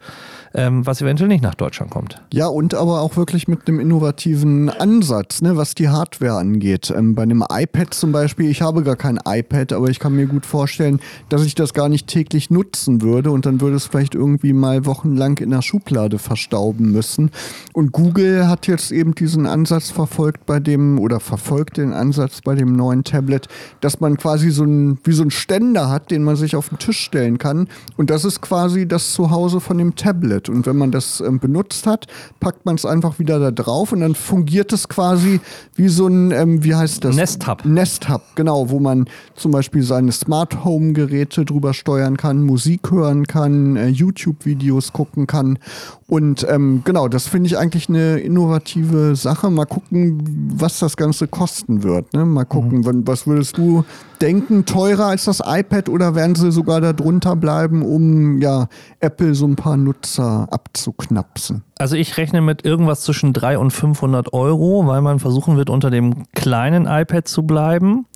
ähm, 0.55 0.87
was 0.87 1.03
eventuell 1.03 1.29
nicht 1.29 1.43
nach 1.43 1.55
Deutschland 1.55 1.91
kommt. 1.91 2.23
Ja, 2.33 2.47
und 2.47 2.75
aber 2.75 3.01
auch 3.01 3.17
wirklich 3.17 3.49
mit 3.49 3.67
einem 3.67 3.81
innovativen 3.81 4.71
Ansatz, 4.71 5.43
ne, 5.43 5.57
was 5.57 5.75
die 5.75 5.89
Hardware 5.89 6.39
angeht. 6.39 6.93
Ähm, 6.97 7.15
bei 7.15 7.23
einem 7.23 7.45
iPad 7.51 7.93
zum 7.93 8.13
Beispiel, 8.13 8.49
ich 8.49 8.63
habe 8.63 8.85
gar 8.85 8.97
kein 8.97 9.19
iPad, 9.27 9.73
aber 9.73 9.89
ich 9.89 9.99
kann 9.99 10.15
mir 10.15 10.27
gut 10.27 10.47
vorstellen, 10.47 11.01
dass 11.29 11.45
ich 11.45 11.55
das 11.55 11.75
gar 11.75 11.89
nicht 11.89 12.07
täglich 12.07 12.51
nutzen 12.51 13.03
würde 13.03 13.33
und 13.33 13.47
dann 13.47 13.61
würde 13.61 13.77
es 13.77 13.87
vielleicht 13.87 14.15
irgendwie 14.15 14.53
mal 14.53 14.87
wochenlang 14.87 15.39
in 15.39 15.51
der 15.51 15.63
Schublade 15.63 16.19
verstauben 16.19 16.93
müssen. 16.93 17.31
Und 17.73 17.93
Google 17.93 18.49
hat 18.49 18.67
jetzt 18.69 18.93
eben 18.93 19.15
diesen 19.15 19.47
Ansatz 19.47 19.91
verfolgt 19.91 20.47
bei 20.47 20.61
dem 20.61 21.01
oder 21.01 21.19
verfolgt 21.19 21.79
den 21.79 21.93
Ansatz 21.93 22.41
bei 22.43 22.55
dem 22.55 22.73
neuen 22.73 23.03
Tablet, 23.03 23.49
dass 23.81 24.01
man 24.01 24.17
quasi 24.17 24.51
so 24.51 24.65
ein 24.65 24.99
wie 25.05 25.13
so 25.13 25.25
ein 25.25 25.31
Ständer 25.31 25.91
hat, 25.91 26.11
den 26.11 26.23
man 26.23 26.37
sich 26.37 26.55
auf 26.55 26.69
den 26.69 26.79
Tisch 26.79 27.01
stellen 27.01 27.39
kann 27.39 27.69
und 27.97 28.11
das 28.11 28.25
ist 28.25 28.41
quasi 28.41 28.87
das 28.87 29.13
Zuhause 29.13 29.61
von 29.61 29.79
dem 29.79 29.97
Tablet 29.97 30.44
wird. 30.45 30.55
Und 30.55 30.67
wenn 30.67 30.77
man 30.77 30.91
das 30.91 31.21
ähm, 31.21 31.39
benutzt 31.39 31.87
hat, 31.87 32.07
packt 32.41 32.65
man 32.65 32.77
es 32.77 32.85
einfach 32.85 33.19
wieder 33.19 33.39
da 33.39 33.51
drauf 33.51 33.93
und 33.93 34.01
dann 34.01 34.15
fungiert 34.15 34.73
es 34.73 34.89
quasi 34.89 35.41
wie 35.75 35.89
so 35.89 36.07
ein, 36.07 36.31
ähm, 36.31 36.65
wie 36.65 36.75
heißt 36.75 37.05
das? 37.05 37.17
Nest 37.17 37.47
Hub. 37.47 37.65
Nest 37.65 38.09
Hub, 38.09 38.23
genau, 38.35 38.71
wo 38.71 38.81
man 38.81 39.07
zum 39.35 39.53
Beispiel 39.53 39.83
seine 39.83 40.13
Smart 40.13 40.65
Home 40.65 40.93
Geräte 40.93 41.45
drüber 41.45 41.75
steuern 41.75 42.17
kann, 42.17 42.43
Musik 42.43 42.91
hören 42.91 43.27
kann, 43.27 43.77
äh, 43.77 43.89
YouTube-Videos 43.89 44.93
gucken 44.93 45.27
kann. 45.27 45.59
Und 46.07 46.47
ähm, 46.49 46.83
genau, 46.85 47.09
das 47.09 47.27
finde 47.27 47.47
ich 47.47 47.59
eigentlich 47.59 47.89
eine 47.89 48.19
innovative 48.19 49.17
Sache. 49.17 49.51
Mal 49.51 49.65
gucken, 49.65 50.51
was 50.55 50.79
das 50.79 50.97
Ganze 50.97 51.27
kosten 51.29 51.83
wird. 51.83 52.13
Ne? 52.13 52.25
Mal 52.27 52.45
gucken, 52.45 52.81
mhm. 52.81 53.07
was 53.07 53.27
würdest 53.27 53.57
du 53.57 53.85
denken, 54.21 54.65
teurer 54.65 55.07
als 55.07 55.25
das 55.25 55.41
iPad 55.45 55.89
oder 55.89 56.15
werden 56.15 56.35
sie 56.35 56.53
sogar 56.53 56.81
da 56.81 56.93
drunter 56.93 57.37
bleiben, 57.37 57.83
um 57.83 58.41
ja 58.41 58.69
Apple 59.01 59.35
so 59.35 59.47
ein 59.47 59.57
paar 59.57 59.77
Nutzer 59.77 60.34
abzuknapsen? 60.43 61.63
Also 61.79 61.97
ich 61.97 62.17
rechne 62.17 62.41
mit 62.41 62.65
irgendwas 62.65 63.03
zwischen 63.03 63.33
300 63.33 63.61
und 63.61 63.71
500 63.71 64.33
Euro, 64.33 64.87
weil 64.87 65.01
man 65.01 65.19
versuchen 65.19 65.57
wird, 65.57 65.71
unter 65.71 65.91
dem 65.91 66.25
kleinen 66.33 66.87
iPad 66.87 67.27
zu 67.27 67.45
bleiben. 67.45 68.07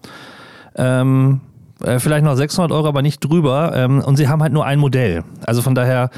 Ähm, 0.76 1.40
äh, 1.83 2.00
vielleicht 2.00 2.24
noch 2.24 2.35
600 2.35 2.72
Euro, 2.72 2.88
aber 2.88 3.02
nicht 3.02 3.20
drüber. 3.20 3.72
Ähm, 3.74 4.00
und 4.00 4.16
sie 4.16 4.28
haben 4.28 4.42
halt 4.42 4.52
nur 4.52 4.66
ein 4.66 4.78
Modell. 4.78 5.22
Also 5.46 5.62
von 5.62 5.74
daher, 5.74 6.11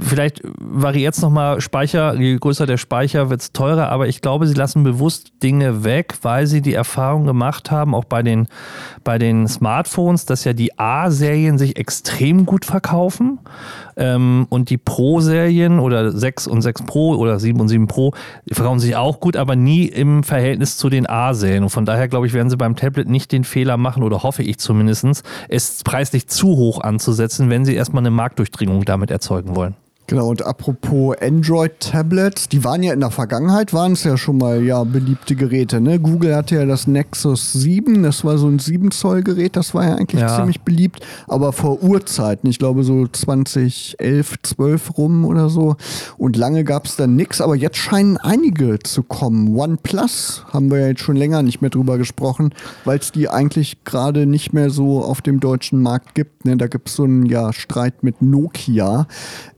vielleicht 0.00 0.42
variiert 0.58 1.14
es 1.14 1.22
nochmal 1.22 1.60
Speicher, 1.60 2.14
je 2.14 2.36
größer 2.36 2.66
der 2.66 2.78
Speicher, 2.78 3.30
wird 3.30 3.40
es 3.40 3.52
teurer, 3.52 3.90
aber 3.90 4.08
ich 4.08 4.20
glaube, 4.20 4.46
sie 4.46 4.54
lassen 4.54 4.82
bewusst 4.82 5.32
Dinge 5.42 5.84
weg, 5.84 6.14
weil 6.22 6.46
sie 6.46 6.62
die 6.62 6.74
Erfahrung 6.74 7.26
gemacht 7.26 7.70
haben, 7.70 7.94
auch 7.94 8.04
bei 8.04 8.22
den, 8.22 8.48
bei 9.04 9.18
den 9.18 9.46
Smartphones, 9.46 10.26
dass 10.26 10.44
ja 10.44 10.52
die 10.52 10.78
A-Serien 10.78 11.58
sich 11.58 11.76
extrem 11.76 12.44
gut 12.44 12.64
verkaufen 12.64 13.38
ähm, 13.98 14.46
und 14.48 14.70
die 14.70 14.78
Pro-Serien 14.78 15.78
oder 15.78 16.12
6 16.12 16.46
und 16.46 16.62
6 16.62 16.82
Pro 16.82 17.14
oder 17.16 17.38
7 17.38 17.60
und 17.60 17.68
7 17.68 17.86
Pro, 17.86 18.14
verkaufen 18.50 18.80
sich 18.80 18.96
auch 18.96 19.20
gut, 19.20 19.36
aber 19.36 19.56
nie 19.56 19.84
im 19.84 20.22
Verhältnis 20.22 20.76
zu 20.76 20.88
den 20.88 21.08
A-Serien. 21.08 21.64
Und 21.64 21.70
von 21.70 21.84
daher, 21.84 22.08
glaube 22.08 22.26
ich, 22.26 22.32
werden 22.32 22.48
sie 22.48 22.56
beim 22.56 22.76
Tablet 22.76 23.08
nicht 23.08 23.32
den 23.32 23.44
Fehler 23.44 23.76
machen, 23.76 24.02
oder 24.02 24.22
hoffe 24.22 24.42
ich 24.42 24.58
zumindest, 24.58 25.22
es 25.48 25.84
preislich 25.84 26.28
zu 26.28 26.48
hoch 26.48 26.80
anzusetzen, 26.80 27.50
wenn 27.50 27.64
sie 27.64 27.74
erstmal 27.74 28.02
eine 28.02 28.10
Marktdurchdringung 28.10 28.84
damit 28.84 29.10
erzeugen 29.10 29.54
wollen. 29.54 29.74
Genau, 30.08 30.30
und 30.30 30.40
apropos 30.40 31.14
Android-Tablets, 31.20 32.48
die 32.48 32.64
waren 32.64 32.82
ja 32.82 32.94
in 32.94 33.00
der 33.00 33.10
Vergangenheit, 33.10 33.74
waren 33.74 33.92
es 33.92 34.04
ja 34.04 34.16
schon 34.16 34.38
mal 34.38 34.64
ja 34.64 34.82
beliebte 34.82 35.36
Geräte. 35.36 35.82
Ne? 35.82 36.00
Google 36.00 36.34
hatte 36.34 36.54
ja 36.54 36.64
das 36.64 36.86
Nexus 36.86 37.52
7, 37.52 38.02
das 38.02 38.24
war 38.24 38.38
so 38.38 38.48
ein 38.48 38.58
7-Zoll-Gerät, 38.58 39.54
das 39.54 39.74
war 39.74 39.84
ja 39.84 39.96
eigentlich 39.96 40.22
ja. 40.22 40.34
ziemlich 40.34 40.62
beliebt, 40.62 41.04
aber 41.26 41.52
vor 41.52 41.82
Urzeiten, 41.82 42.48
ich 42.48 42.58
glaube 42.58 42.84
so 42.84 43.06
2011, 43.06 44.36
12 44.44 44.96
rum 44.96 45.26
oder 45.26 45.50
so. 45.50 45.76
Und 46.16 46.36
lange 46.36 46.64
gab 46.64 46.86
es 46.86 46.96
dann 46.96 47.14
nichts, 47.14 47.42
aber 47.42 47.54
jetzt 47.54 47.76
scheinen 47.76 48.16
einige 48.16 48.78
zu 48.78 49.02
kommen. 49.02 49.54
OnePlus 49.54 50.46
haben 50.50 50.70
wir 50.70 50.80
ja 50.80 50.86
jetzt 50.86 51.02
schon 51.02 51.16
länger 51.16 51.42
nicht 51.42 51.60
mehr 51.60 51.68
drüber 51.70 51.98
gesprochen, 51.98 52.54
weil 52.86 52.98
es 52.98 53.12
die 53.12 53.28
eigentlich 53.28 53.84
gerade 53.84 54.24
nicht 54.24 54.54
mehr 54.54 54.70
so 54.70 55.04
auf 55.04 55.20
dem 55.20 55.38
deutschen 55.38 55.82
Markt 55.82 56.14
gibt. 56.14 56.46
Ne? 56.46 56.56
Da 56.56 56.66
gibt 56.66 56.88
es 56.88 56.94
so 56.94 57.04
einen 57.04 57.26
ja, 57.26 57.52
Streit 57.52 58.02
mit 58.02 58.22
Nokia. 58.22 59.06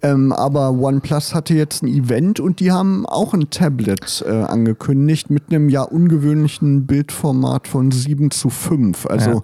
Ähm, 0.02 0.32
aber 0.40 0.72
OnePlus 0.72 1.34
hatte 1.34 1.54
jetzt 1.54 1.82
ein 1.82 1.88
Event 1.88 2.40
und 2.40 2.60
die 2.60 2.72
haben 2.72 3.06
auch 3.06 3.34
ein 3.34 3.50
Tablet 3.50 4.24
äh, 4.26 4.30
angekündigt 4.30 5.30
mit 5.30 5.44
einem 5.50 5.68
ja 5.68 5.82
ungewöhnlichen 5.82 6.86
Bildformat 6.86 7.68
von 7.68 7.90
7 7.90 8.30
zu 8.30 8.48
5. 8.50 9.06
Also 9.06 9.30
ja. 9.30 9.42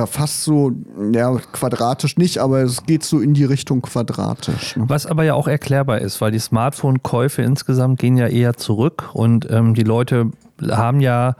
ja 0.00 0.06
fast 0.06 0.44
so, 0.44 0.72
ja, 1.12 1.36
quadratisch 1.52 2.16
nicht, 2.16 2.38
aber 2.38 2.62
es 2.62 2.84
geht 2.84 3.04
so 3.04 3.20
in 3.20 3.34
die 3.34 3.44
Richtung 3.44 3.82
quadratisch. 3.82 4.76
Ne? 4.76 4.84
Was 4.88 5.06
aber 5.06 5.24
ja 5.24 5.34
auch 5.34 5.48
erklärbar 5.48 6.00
ist, 6.00 6.20
weil 6.20 6.30
die 6.30 6.38
Smartphone-Käufe 6.38 7.42
insgesamt 7.42 7.98
gehen 7.98 8.16
ja 8.16 8.28
eher 8.28 8.54
zurück 8.54 9.10
und 9.12 9.50
ähm, 9.50 9.74
die 9.74 9.82
Leute 9.82 10.30
haben 10.70 11.00
ja 11.00 11.36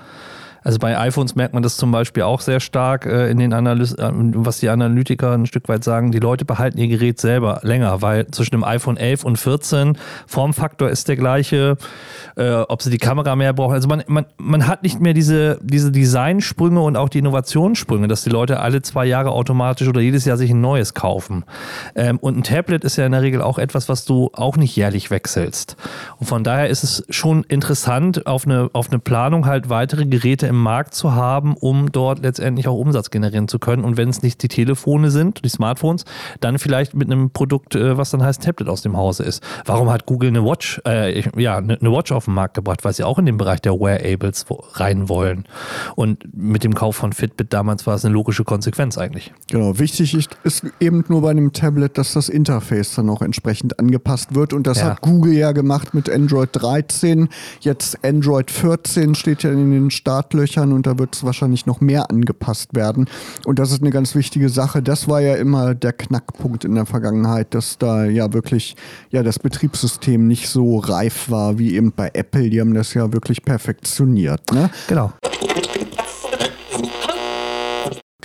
also 0.67 0.81
bei 0.81 0.99
iPhones 0.99 1.37
merkt 1.37 1.55
man 1.55 1.63
das 1.63 1.77
zum 1.77 1.93
Beispiel 1.93 2.25
auch 2.25 2.41
sehr 2.41 2.59
stark 2.59 3.07
äh, 3.07 3.31
in 3.31 3.39
den 3.39 3.53
Analys 3.53 3.93
äh, 3.93 4.11
was 4.13 4.59
die 4.59 4.69
Analytiker 4.69 5.31
ein 5.31 5.47
Stück 5.47 5.69
weit 5.69 5.85
sagen, 5.85 6.11
die 6.11 6.19
Leute 6.19 6.45
behalten 6.45 6.79
ihr 6.79 6.89
Gerät 6.89 7.21
selber 7.21 7.61
länger, 7.63 8.03
weil 8.03 8.27
zwischen 8.33 8.51
dem 8.51 8.65
iPhone 8.65 8.97
11 8.97 9.23
und 9.23 9.37
14 9.37 9.97
Formfaktor 10.27 10.91
ist 10.91 11.07
der 11.07 11.15
gleiche, 11.15 11.77
äh, 12.37 12.51
ob 12.51 12.83
sie 12.83 12.91
die 12.91 12.99
Kamera 12.99 13.37
mehr 13.37 13.53
brauchen. 13.53 13.75
Also 13.75 13.87
man, 13.87 14.03
man, 14.09 14.27
man 14.39 14.67
hat 14.67 14.83
nicht 14.83 15.01
mehr 15.01 15.15
diese, 15.15 15.61
diese 15.63 15.93
Designsprünge 15.93 16.81
und 16.81 16.97
auch 16.97 17.11
die 17.11 17.21
Innovationssprünge, 17.21 18.09
dass 18.09 18.25
die 18.25 18.31
Leute 18.31 18.59
alle 18.59 18.83
zwei 18.83 19.07
Jahre 19.07 19.31
automatisch 19.31 19.87
oder 19.87 20.01
jedes 20.01 20.25
Jahr 20.25 20.37
sich 20.37 20.51
ein 20.51 20.61
neues 20.61 20.95
kaufen. 20.95 21.45
Ähm, 21.95 22.19
und 22.19 22.39
ein 22.39 22.43
Tablet 22.43 22.83
ist 22.83 22.97
ja 22.97 23.07
in 23.07 23.13
der 23.13 23.23
Regel 23.23 23.41
auch 23.41 23.59
etwas, 23.59 23.89
was 23.89 24.05
du 24.05 24.31
auch 24.33 24.57
nicht 24.57 24.75
jährlich 24.75 25.13
wechselst. 25.13 25.77
Und 26.19 26.27
von 26.27 26.43
daher 26.43 26.69
ist 26.69 26.83
es 26.83 27.05
schon 27.09 27.45
interessant, 27.45 28.27
auf 28.27 28.47
eine, 28.47 28.69
auf 28.73 28.91
eine 28.91 28.99
Planung 28.99 29.47
halt 29.47 29.71
weitere 29.71 30.07
Geräte 30.07 30.49
im 30.49 30.56
im 30.57 30.63
Markt 30.63 30.95
zu 30.95 31.15
haben, 31.15 31.55
um 31.55 31.93
dort 31.93 32.21
letztendlich 32.21 32.67
auch 32.67 32.77
Umsatz 32.77 33.11
generieren 33.11 33.47
zu 33.47 33.59
können. 33.59 33.85
Und 33.85 33.97
wenn 33.97 34.09
es 34.09 34.23
nicht 34.23 34.43
die 34.43 34.49
Telefone 34.49 35.11
sind, 35.11 35.45
die 35.45 35.49
Smartphones, 35.49 36.05
dann 36.41 36.59
vielleicht 36.59 36.95
mit 36.95 37.11
einem 37.11 37.31
Produkt, 37.31 37.75
äh, 37.75 37.97
was 37.99 38.11
dann 38.11 38.23
heißt 38.23 38.43
Tablet 38.43 38.69
aus 38.69 38.83
dem 38.83 38.97
Hause 38.97 39.23
ist. 39.23 39.43
Warum 39.67 39.91
hat 39.91 40.07
Google 40.07 40.31
eine 40.31 40.45
Watch, 40.45 40.81
äh, 40.87 41.23
ja, 41.39 41.59
eine 41.59 41.79
Watch 41.81 42.11
auf 42.11 42.25
den 42.25 42.35
Markt 42.35 42.55
gebracht? 42.55 42.85
Weil 42.85 42.95
sie 42.95 43.05
auch 43.05 43.19
in 43.19 43.27
den 43.27 43.37
Bereich 43.37 43.61
der 43.61 43.75
Wearables 43.75 44.47
rein 44.73 45.09
wollen. 45.09 45.45
Und 45.95 46.27
mit 46.35 46.65
dem 46.65 46.75
Kauf 46.75 46.97
von 46.97 47.13
Fitbit 47.13 47.53
damals 47.53 47.87
war 47.87 47.95
es 47.95 48.05
eine 48.05 48.15
logische 48.15 48.45
Konsequenz 48.45 48.97
eigentlich. 48.97 49.33
Genau, 49.51 49.79
wichtig 49.79 50.15
ist, 50.15 50.39
ist 50.43 50.65
eben 50.81 51.05
nur 51.09 51.21
bei 51.21 51.31
einem 51.31 51.53
Tablet, 51.53 51.99
dass 51.99 52.15
das 52.15 52.31
Interface 52.31 52.95
dann 52.95 53.11
auch 53.11 53.21
entsprechend 53.21 53.79
angepasst 53.79 54.35
wird. 54.35 54.55
Und 54.55 54.67
das 54.67 54.79
ja. 54.79 54.87
hat 54.87 55.03
Google 55.03 55.35
ja 55.35 55.53
gemacht 55.53 55.93
mit 55.93 56.09
Android 56.09 56.49
13. 56.53 57.29
Jetzt 57.61 58.03
Android 58.03 58.51
14 58.51 59.15
steht 59.15 59.43
ja 59.43 59.51
in 59.51 59.71
den 59.71 59.91
Startlöchern 59.91 60.46
Löchern 60.47 60.73
und 60.73 60.87
da 60.87 60.99
wird 60.99 61.17
es 61.17 61.25
wahrscheinlich 61.25 61.67
noch 61.67 61.81
mehr 61.81 62.09
angepasst 62.09 62.75
werden. 62.75 63.07
Und 63.45 63.59
das 63.59 63.73
ist 63.73 63.83
eine 63.83 63.91
ganz 63.91 64.15
wichtige 64.15 64.49
Sache. 64.49 64.81
Das 64.81 65.09
war 65.09 65.21
ja 65.21 65.35
immer 65.35 65.75
der 65.75 65.93
Knackpunkt 65.93 66.65
in 66.65 66.77
der 66.77 66.87
Vergangenheit, 66.87 67.53
dass 67.53 67.79
da 67.79 68.05
ja 68.05 68.33
wirklich 68.33 68.77
ja 69.11 69.25
das 69.25 69.41
Betriebssystem 69.41 70.27
nicht 70.27 70.49
so 70.49 70.79
reif 70.79 71.31
war 71.31 71.59
wie 71.59 71.75
eben 71.75 71.93
bei 71.93 72.11
Apple. 72.15 72.49
Die 72.49 72.61
haben 72.61 72.75
das 72.75 72.95
ja 72.95 73.13
wirklich 73.13 73.43
perfektioniert. 73.43 74.53
Ne? 74.53 74.71
Genau. 74.87 75.13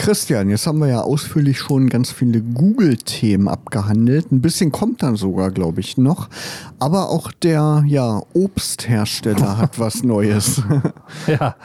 Christian, 0.01 0.49
jetzt 0.49 0.65
haben 0.65 0.79
wir 0.79 0.87
ja 0.87 1.01
ausführlich 1.01 1.59
schon 1.59 1.87
ganz 1.87 2.11
viele 2.11 2.41
Google-Themen 2.41 3.47
abgehandelt. 3.47 4.31
Ein 4.31 4.41
bisschen 4.41 4.71
kommt 4.71 5.03
dann 5.03 5.15
sogar, 5.15 5.51
glaube 5.51 5.79
ich, 5.79 5.95
noch. 5.95 6.27
Aber 6.79 7.11
auch 7.11 7.31
der 7.31 7.83
ja, 7.85 8.19
Obsthersteller 8.33 9.57
hat 9.59 9.77
was 9.77 10.01
Neues. 10.01 10.63
ja. 11.27 11.55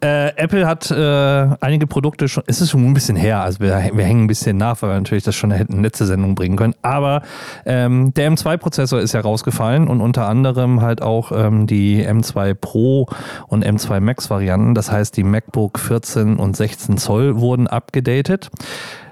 Äh, 0.00 0.36
Apple 0.36 0.68
hat 0.68 0.88
äh, 0.92 1.56
einige 1.60 1.88
Produkte 1.88 2.28
schon, 2.28 2.44
es 2.46 2.60
ist 2.60 2.70
schon 2.70 2.86
ein 2.86 2.94
bisschen 2.94 3.16
her, 3.16 3.40
also 3.40 3.58
wir, 3.58 3.70
wir, 3.92 4.04
hängen 4.04 4.24
ein 4.24 4.28
bisschen 4.28 4.56
nach, 4.56 4.80
weil 4.80 4.90
wir 4.90 4.96
natürlich 4.96 5.24
das 5.24 5.34
schon 5.34 5.50
hätten 5.50 5.82
letzte 5.82 6.06
Sendung 6.06 6.36
bringen 6.36 6.56
können. 6.56 6.74
Aber 6.82 7.22
ähm, 7.66 8.14
der 8.14 8.30
M2-Prozessor 8.30 9.00
ist 9.00 9.14
ja 9.14 9.20
rausgefallen 9.20 9.88
und 9.88 10.00
unter 10.00 10.28
anderem 10.28 10.80
halt 10.80 11.02
auch 11.02 11.32
ähm, 11.32 11.66
die 11.66 12.06
M2 12.06 12.54
Pro 12.54 13.08
und 13.48 13.66
M2 13.66 13.98
Max-Varianten. 13.98 14.76
Das 14.76 14.92
heißt, 14.92 15.16
die 15.16 15.24
MacBook 15.24 15.80
14 15.80 16.36
und 16.36 16.56
16 16.56 16.98
Zoll 16.98 17.40
wurden 17.40 17.63
wurden 17.63 17.63
abgedatet. 17.66 18.50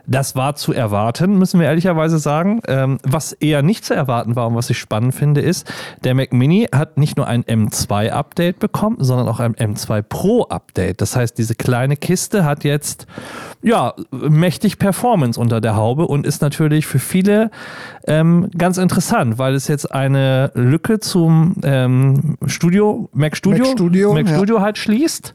Das 0.06 0.34
war 0.34 0.56
zu 0.56 0.72
erwarten, 0.72 1.38
müssen 1.38 1.60
wir 1.60 1.66
ehrlicherweise 1.66 2.18
sagen. 2.18 2.60
Ähm, 2.66 2.98
was 3.04 3.32
eher 3.32 3.62
nicht 3.62 3.84
zu 3.84 3.94
erwarten 3.94 4.36
war 4.36 4.48
und 4.48 4.54
was 4.54 4.68
ich 4.70 4.78
spannend 4.78 5.14
finde, 5.14 5.40
ist, 5.40 5.70
der 6.04 6.14
Mac 6.14 6.32
Mini 6.32 6.68
hat 6.74 6.98
nicht 6.98 7.16
nur 7.16 7.26
ein 7.26 7.44
M2-Update 7.44 8.58
bekommen, 8.58 8.96
sondern 9.00 9.28
auch 9.28 9.40
ein 9.40 9.54
M2 9.54 10.02
Pro-Update. 10.02 11.00
Das 11.00 11.16
heißt, 11.16 11.38
diese 11.38 11.54
kleine 11.54 11.96
Kiste 11.96 12.44
hat 12.44 12.64
jetzt 12.64 13.06
ja 13.62 13.94
mächtig 14.10 14.78
Performance 14.78 15.38
unter 15.38 15.60
der 15.60 15.76
Haube 15.76 16.06
und 16.06 16.26
ist 16.26 16.42
natürlich 16.42 16.86
für 16.86 16.98
viele 16.98 17.50
ähm, 18.06 18.50
ganz 18.56 18.78
interessant, 18.78 19.38
weil 19.38 19.54
es 19.54 19.68
jetzt 19.68 19.92
eine 19.92 20.50
Lücke 20.54 20.98
zum 20.98 21.54
ähm, 21.62 22.36
Studio, 22.46 23.08
Mac 23.12 23.36
Studio, 23.36 23.66
Mac 23.66 23.72
Studio, 23.72 24.12
Mac 24.12 24.28
Studio 24.28 24.56
ja. 24.56 24.62
halt 24.62 24.78
schließt 24.78 25.34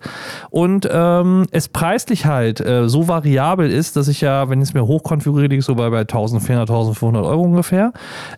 und 0.49 0.87
ähm, 0.91 1.45
es 1.51 1.69
preislich 1.69 2.25
halt 2.25 2.59
äh, 2.59 2.89
so 2.89 3.07
variabel 3.07 3.71
ist, 3.71 3.95
dass 3.95 4.09
ich 4.09 4.21
ja, 4.21 4.49
wenn 4.49 4.56
wenn 4.57 4.63
ich 4.63 4.69
es 4.69 4.73
mir 4.73 4.87
hochkonfiguriere, 4.87 5.49
liege 5.49 5.59
ich 5.59 5.65
so 5.65 5.75
bei, 5.75 5.89
bei 5.89 5.99
1400, 5.99 6.67
1500 6.69 7.23
Euro 7.23 7.43
ungefähr. 7.43 7.93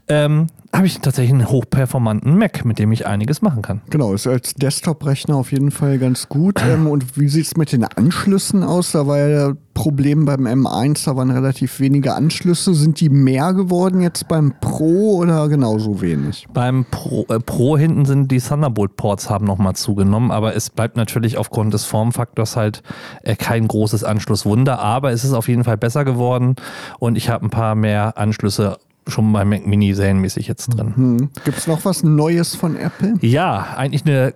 Ähm, 0.09 0.47
habe 0.73 0.85
ich 0.85 0.99
tatsächlich 0.99 1.33
einen 1.33 1.49
hochperformanten 1.49 2.37
Mac, 2.37 2.65
mit 2.65 2.77
dem 2.77 2.91
ich 2.91 3.07
einiges 3.07 3.41
machen 3.41 3.61
kann. 3.61 3.81
Genau, 3.89 4.13
ist 4.13 4.27
als 4.27 4.53
Desktop-Rechner 4.53 5.35
auf 5.35 5.51
jeden 5.51 5.71
Fall 5.71 5.97
ganz 5.97 6.29
gut. 6.29 6.61
Ähm, 6.69 6.87
und 6.87 7.17
wie 7.17 7.29
sieht 7.29 7.45
es 7.45 7.57
mit 7.57 7.71
den 7.71 7.85
Anschlüssen 7.85 8.63
aus? 8.63 8.91
Da 8.91 9.07
war 9.07 9.17
ja 9.17 9.53
Problem 9.79 10.25
beim 10.25 10.45
M1, 10.45 11.05
da 11.05 11.15
waren 11.15 11.31
relativ 11.31 11.79
wenige 11.79 12.13
Anschlüsse. 12.13 12.73
Sind 12.73 12.99
die 12.99 13.07
mehr 13.07 13.53
geworden 13.53 14.01
jetzt 14.01 14.27
beim 14.27 14.53
Pro 14.59 15.19
oder 15.19 15.47
genauso 15.47 16.01
wenig? 16.01 16.45
Beim 16.53 16.83
Pro, 16.91 17.25
äh, 17.29 17.39
Pro 17.39 17.77
hinten 17.77 18.03
sind 18.03 18.29
die 18.29 18.41
Thunderbolt-Ports 18.41 19.29
haben 19.29 19.45
nochmal 19.45 19.77
zugenommen, 19.77 20.31
aber 20.31 20.53
es 20.53 20.69
bleibt 20.69 20.97
natürlich 20.97 21.37
aufgrund 21.37 21.73
des 21.73 21.85
Formfaktors 21.85 22.57
halt 22.57 22.83
äh, 23.23 23.37
kein 23.37 23.69
großes 23.69 24.03
Anschlusswunder, 24.03 24.79
aber 24.79 25.11
es 25.11 25.23
ist 25.23 25.31
auf 25.31 25.47
jeden 25.47 25.63
Fall 25.63 25.77
besser 25.77 26.03
geworden 26.03 26.57
und 26.99 27.15
ich 27.15 27.29
habe 27.29 27.45
ein 27.45 27.49
paar 27.49 27.75
mehr 27.75 28.17
Anschlüsse 28.17 28.79
schon 29.07 29.31
bei 29.31 29.45
Mac 29.45 29.65
Mini 29.65 29.93
serienmäßig 29.93 30.49
jetzt 30.49 30.67
drin. 30.67 30.93
Mhm. 30.97 31.29
Gibt 31.45 31.57
es 31.57 31.67
noch 31.67 31.85
was 31.85 32.03
Neues 32.03 32.53
von 32.53 32.75
Apple? 32.75 33.13
Ja, 33.21 33.75
eigentlich 33.77 34.05
eine 34.05 34.33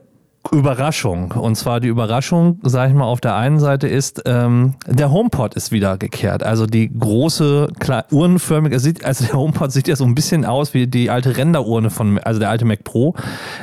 Überraschung. 0.51 1.32
Und 1.32 1.56
zwar 1.56 1.79
die 1.79 1.88
Überraschung, 1.88 2.60
sage 2.63 2.91
ich 2.91 2.95
mal, 2.95 3.06
auf 3.06 3.21
der 3.21 3.36
einen 3.36 3.60
Seite 3.60 3.88
ist, 3.88 4.21
ähm, 4.25 4.75
der 4.88 5.12
HomePod 5.12 5.56
ist 5.56 5.71
wieder 5.71 5.97
gekehrt. 5.97 6.43
Also 6.43 6.65
die 6.65 6.91
große, 6.91 7.69
klar, 7.79 8.06
uhrenförmige, 8.12 8.75
also 9.03 9.25
der 9.25 9.34
HomePod 9.34 9.71
sieht 9.71 9.88
ja 9.88 9.95
so 9.95 10.03
ein 10.03 10.15
bisschen 10.15 10.45
aus 10.45 10.73
wie 10.73 10.88
die 10.88 11.10
alte 11.10 11.38
Renderurne 11.38 11.89
von, 11.89 12.19
also 12.19 12.39
der 12.39 12.49
alte 12.49 12.65
Mac 12.65 12.84
Pro. 12.84 13.15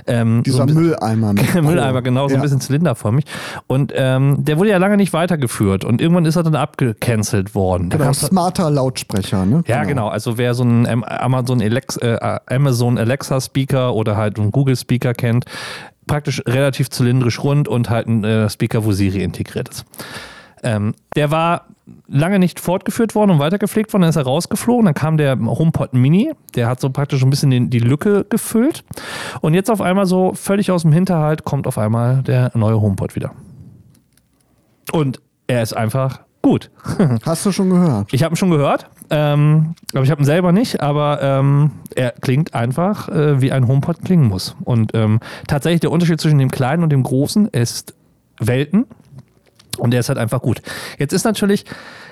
Ähm, 0.06 0.42
Dieser 0.42 0.66
so 0.66 0.74
Mülleimer. 0.74 1.34
Mülleimer, 1.54 2.02
genau, 2.02 2.28
so 2.28 2.34
ja. 2.34 2.40
ein 2.40 2.42
bisschen 2.42 2.60
zylinderförmig. 2.60 3.24
Und 3.66 3.92
ähm, 3.94 4.44
der 4.44 4.58
wurde 4.58 4.70
ja 4.70 4.78
lange 4.78 4.96
nicht 4.96 5.12
weitergeführt 5.12 5.84
und 5.84 6.00
irgendwann 6.00 6.24
ist 6.24 6.36
er 6.36 6.42
dann 6.42 6.56
abgecancelt 6.56 7.54
worden. 7.54 7.90
Genau, 7.90 8.12
smarter 8.12 8.70
Lautsprecher, 8.70 9.44
ne? 9.44 9.62
Ja, 9.66 9.82
genau. 9.82 9.88
genau. 9.88 10.08
Also 10.08 10.38
wer 10.38 10.54
so 10.54 10.62
einen 10.62 11.04
Amazon 11.04 11.60
Alexa, 11.60 12.00
äh, 12.00 12.40
Amazon 12.54 12.98
Alexa 12.98 13.40
Speaker 13.40 13.94
oder 13.94 14.16
halt 14.16 14.38
einen 14.38 14.50
Google 14.50 14.76
Speaker 14.76 15.12
kennt, 15.14 15.44
praktisch 16.10 16.42
relativ 16.44 16.90
zylindrisch 16.90 17.42
rund 17.44 17.68
und 17.68 17.88
halt 17.88 18.08
ein 18.08 18.24
äh, 18.24 18.50
Speaker, 18.50 18.84
wo 18.84 18.90
Siri 18.90 19.22
integriert 19.22 19.68
ist. 19.68 19.84
Ähm, 20.64 20.94
der 21.14 21.30
war 21.30 21.66
lange 22.08 22.40
nicht 22.40 22.58
fortgeführt 22.58 23.14
worden 23.14 23.30
und 23.30 23.38
weitergepflegt 23.38 23.92
worden, 23.92 24.02
dann 24.02 24.10
ist 24.10 24.16
er 24.16 24.24
rausgeflogen, 24.24 24.86
dann 24.86 24.94
kam 24.94 25.16
der 25.16 25.38
HomePod 25.38 25.94
Mini, 25.94 26.32
der 26.56 26.68
hat 26.68 26.80
so 26.80 26.90
praktisch 26.90 27.22
ein 27.22 27.30
bisschen 27.30 27.50
den, 27.50 27.70
die 27.70 27.78
Lücke 27.78 28.26
gefüllt 28.28 28.84
und 29.40 29.54
jetzt 29.54 29.70
auf 29.70 29.80
einmal 29.80 30.06
so 30.06 30.34
völlig 30.34 30.72
aus 30.72 30.82
dem 30.82 30.92
Hinterhalt 30.92 31.44
kommt 31.44 31.68
auf 31.68 31.78
einmal 31.78 32.22
der 32.22 32.50
neue 32.54 32.80
HomePod 32.80 33.14
wieder. 33.14 33.30
Und 34.92 35.20
er 35.46 35.62
ist 35.62 35.74
einfach 35.74 36.20
gut. 36.42 36.70
Hast 37.24 37.44
du 37.46 37.52
schon 37.52 37.70
gehört? 37.70 38.12
Ich 38.12 38.22
habe 38.22 38.34
ihn 38.34 38.36
schon 38.36 38.50
gehört, 38.50 38.88
ähm, 39.10 39.74
aber 39.94 40.04
ich 40.04 40.10
habe 40.10 40.22
ihn 40.22 40.26
selber 40.26 40.52
nicht, 40.52 40.80
aber 40.80 41.20
ähm, 41.22 41.72
er 41.94 42.12
klingt 42.12 42.54
einfach, 42.54 43.08
äh, 43.08 43.40
wie 43.40 43.52
ein 43.52 43.66
HomePod 43.66 44.02
klingen 44.04 44.28
muss. 44.28 44.56
Und 44.64 44.94
ähm, 44.94 45.20
tatsächlich 45.46 45.80
der 45.80 45.90
Unterschied 45.90 46.20
zwischen 46.20 46.38
dem 46.38 46.50
kleinen 46.50 46.82
und 46.82 46.90
dem 46.90 47.02
großen 47.02 47.48
ist 47.48 47.94
Welten. 48.38 48.86
Und 49.78 49.92
der 49.92 50.00
ist 50.00 50.08
halt 50.08 50.18
einfach 50.18 50.42
gut. 50.42 50.60
Jetzt 50.98 51.12
ist 51.12 51.24
natürlich 51.24 51.64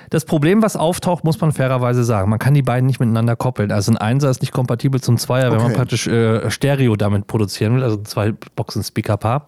das 0.09 0.25
Problem, 0.25 0.61
was 0.61 0.75
auftaucht, 0.75 1.23
muss 1.23 1.39
man 1.39 1.51
fairerweise 1.51 2.03
sagen. 2.03 2.29
Man 2.29 2.39
kann 2.39 2.53
die 2.53 2.61
beiden 2.61 2.87
nicht 2.87 2.99
miteinander 2.99 3.35
koppeln. 3.35 3.71
Also 3.71 3.91
ein 3.91 3.97
Einser 3.97 4.29
ist 4.29 4.41
nicht 4.41 4.51
kompatibel 4.51 5.01
zum 5.01 5.17
Zweier, 5.17 5.47
okay. 5.47 5.57
wenn 5.57 5.63
man 5.63 5.73
praktisch 5.73 6.07
äh, 6.07 6.49
Stereo 6.49 6.95
damit 6.95 7.27
produzieren 7.27 7.75
will, 7.75 7.83
also 7.83 7.97
zwei 7.97 8.33
Boxen-Speaker-Paar. 8.55 9.45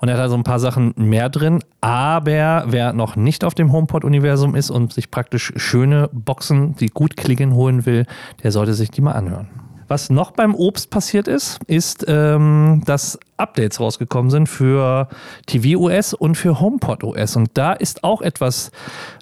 Und 0.00 0.08
er 0.08 0.14
hat 0.14 0.22
also 0.22 0.36
ein 0.36 0.44
paar 0.44 0.60
Sachen 0.60 0.94
mehr 0.96 1.28
drin. 1.28 1.62
Aber 1.80 2.64
wer 2.66 2.92
noch 2.92 3.16
nicht 3.16 3.44
auf 3.44 3.54
dem 3.54 3.72
HomePod-Universum 3.72 4.54
ist 4.54 4.70
und 4.70 4.92
sich 4.92 5.10
praktisch 5.10 5.52
schöne 5.56 6.08
Boxen, 6.12 6.76
die 6.76 6.88
gut 6.88 7.16
klingen, 7.16 7.54
holen 7.54 7.86
will, 7.86 8.06
der 8.42 8.52
sollte 8.52 8.74
sich 8.74 8.90
die 8.90 9.00
mal 9.00 9.12
anhören. 9.12 9.61
Was 9.92 10.08
noch 10.08 10.30
beim 10.30 10.54
Obst 10.54 10.88
passiert 10.88 11.28
ist, 11.28 11.60
ist, 11.66 12.06
ähm, 12.08 12.80
dass 12.86 13.18
Updates 13.36 13.78
rausgekommen 13.78 14.30
sind 14.30 14.48
für 14.48 15.06
tvOS 15.44 16.14
und 16.14 16.36
für 16.36 16.60
HomePod 16.60 17.04
OS. 17.04 17.36
Und 17.36 17.50
da 17.52 17.74
ist 17.74 18.02
auch 18.02 18.22
etwas 18.22 18.70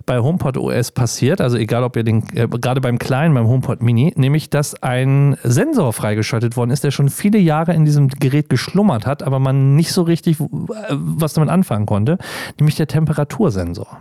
bei 0.07 0.21
HomePod 0.21 0.57
OS 0.59 0.93
passiert, 0.93 1.41
also 1.41 1.57
egal 1.57 1.83
ob 1.83 1.97
ihr 1.97 2.05
den, 2.05 2.23
äh, 2.37 2.47
gerade 2.47 2.81
beim 2.81 3.01
kleinen, 3.01 3.35
beim 3.35 3.49
HomePod 3.49 3.83
Mini, 3.83 4.13
nämlich, 4.15 4.49
dass 4.49 4.81
ein 4.81 5.37
Sensor 5.43 5.93
freigeschaltet 5.93 6.57
worden 6.57 6.71
ist, 6.71 6.85
der 6.85 6.93
schon 6.93 7.09
viele 7.09 7.39
Jahre 7.41 7.75
in 7.75 7.85
diesem 7.85 8.07
Gerät 8.07 8.49
geschlummert 8.49 9.07
hat, 9.07 9.25
aber 9.25 9.41
man 9.41 9.75
nicht 9.75 9.93
so 9.93 10.03
richtig 10.03 10.39
äh, 10.39 10.45
was 10.89 11.33
damit 11.33 11.51
anfangen 11.51 11.87
konnte, 11.87 12.17
nämlich 12.61 12.77
der 12.77 12.87
Temperatursensor. 12.87 13.99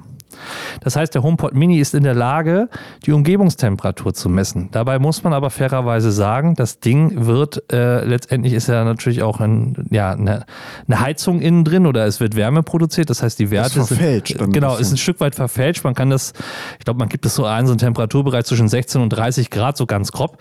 Das 0.82 0.96
heißt, 0.96 1.14
der 1.16 1.24
HomePod 1.24 1.54
Mini 1.54 1.80
ist 1.80 1.94
in 1.94 2.04
der 2.04 2.14
Lage, 2.14 2.70
die 3.06 3.12
Umgebungstemperatur 3.12 4.14
zu 4.14 4.30
messen. 4.30 4.70
Dabei 4.72 5.00
muss 5.00 5.24
man 5.24 5.34
aber 5.34 5.50
fairerweise 5.50 6.12
sagen, 6.12 6.56
das 6.56 6.80
Ding 6.80 7.26
wird, 7.26 7.72
äh, 7.72 8.04
letztendlich 8.06 8.54
ist 8.54 8.68
ja 8.68 8.84
natürlich 8.84 9.24
auch 9.24 9.40
ein, 9.40 9.88
ja, 9.90 10.12
eine, 10.12 10.46
eine, 10.88 11.00
Heizung 11.00 11.40
innen 11.40 11.64
drin 11.64 11.86
oder 11.86 12.06
es 12.06 12.20
wird 12.20 12.36
Wärme 12.36 12.64
produziert. 12.64 13.10
Das 13.10 13.24
heißt, 13.24 13.40
die 13.40 13.52
Werte 13.52 13.80
ist 13.80 13.88
verfälscht. 13.88 14.38
Sind, 14.38 14.54
genau, 14.54 14.78
ist 14.78 14.92
ein 14.92 14.98
Stück 14.98 15.20
weit 15.20 15.36
verfälscht. 15.36 15.84
Man 15.84 15.96
kann 15.96 16.10
das, 16.10 16.34
ich 16.78 16.86
glaube, 16.86 17.00
man 17.00 17.10
gibt 17.10 17.26
es 17.26 17.36
so 17.36 17.46
ein, 17.46 17.66
so 17.66 17.72
einen 17.72 17.80
Temperaturbereich 17.80 18.46
zwischen 18.46 18.68
16 18.68 19.02
und 19.02 19.10
30 19.10 19.50
Grad, 19.50 19.78
so 19.78 19.86
ganz 19.86 20.12
grob. 20.12 20.38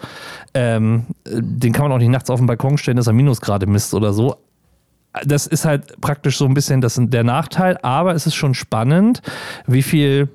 Ähm, 0.54 1.06
den 1.26 1.72
kann 1.72 1.84
man 1.84 1.92
auch 1.92 1.98
nicht 1.98 2.08
nachts 2.08 2.30
auf 2.30 2.40
den 2.40 2.46
Balkon 2.46 2.78
stellen, 2.78 2.96
dass 2.96 3.06
er 3.06 3.12
Minusgrade 3.12 3.66
misst 3.66 3.94
oder 3.94 4.12
so 4.12 4.37
das 5.24 5.46
ist 5.46 5.64
halt 5.64 6.00
praktisch 6.00 6.36
so 6.36 6.44
ein 6.44 6.54
bisschen 6.54 6.80
das, 6.80 7.00
der 7.00 7.24
Nachteil, 7.24 7.78
aber 7.82 8.14
es 8.14 8.26
ist 8.26 8.34
schon 8.34 8.54
spannend, 8.54 9.22
wie 9.66 9.82
viel 9.82 10.28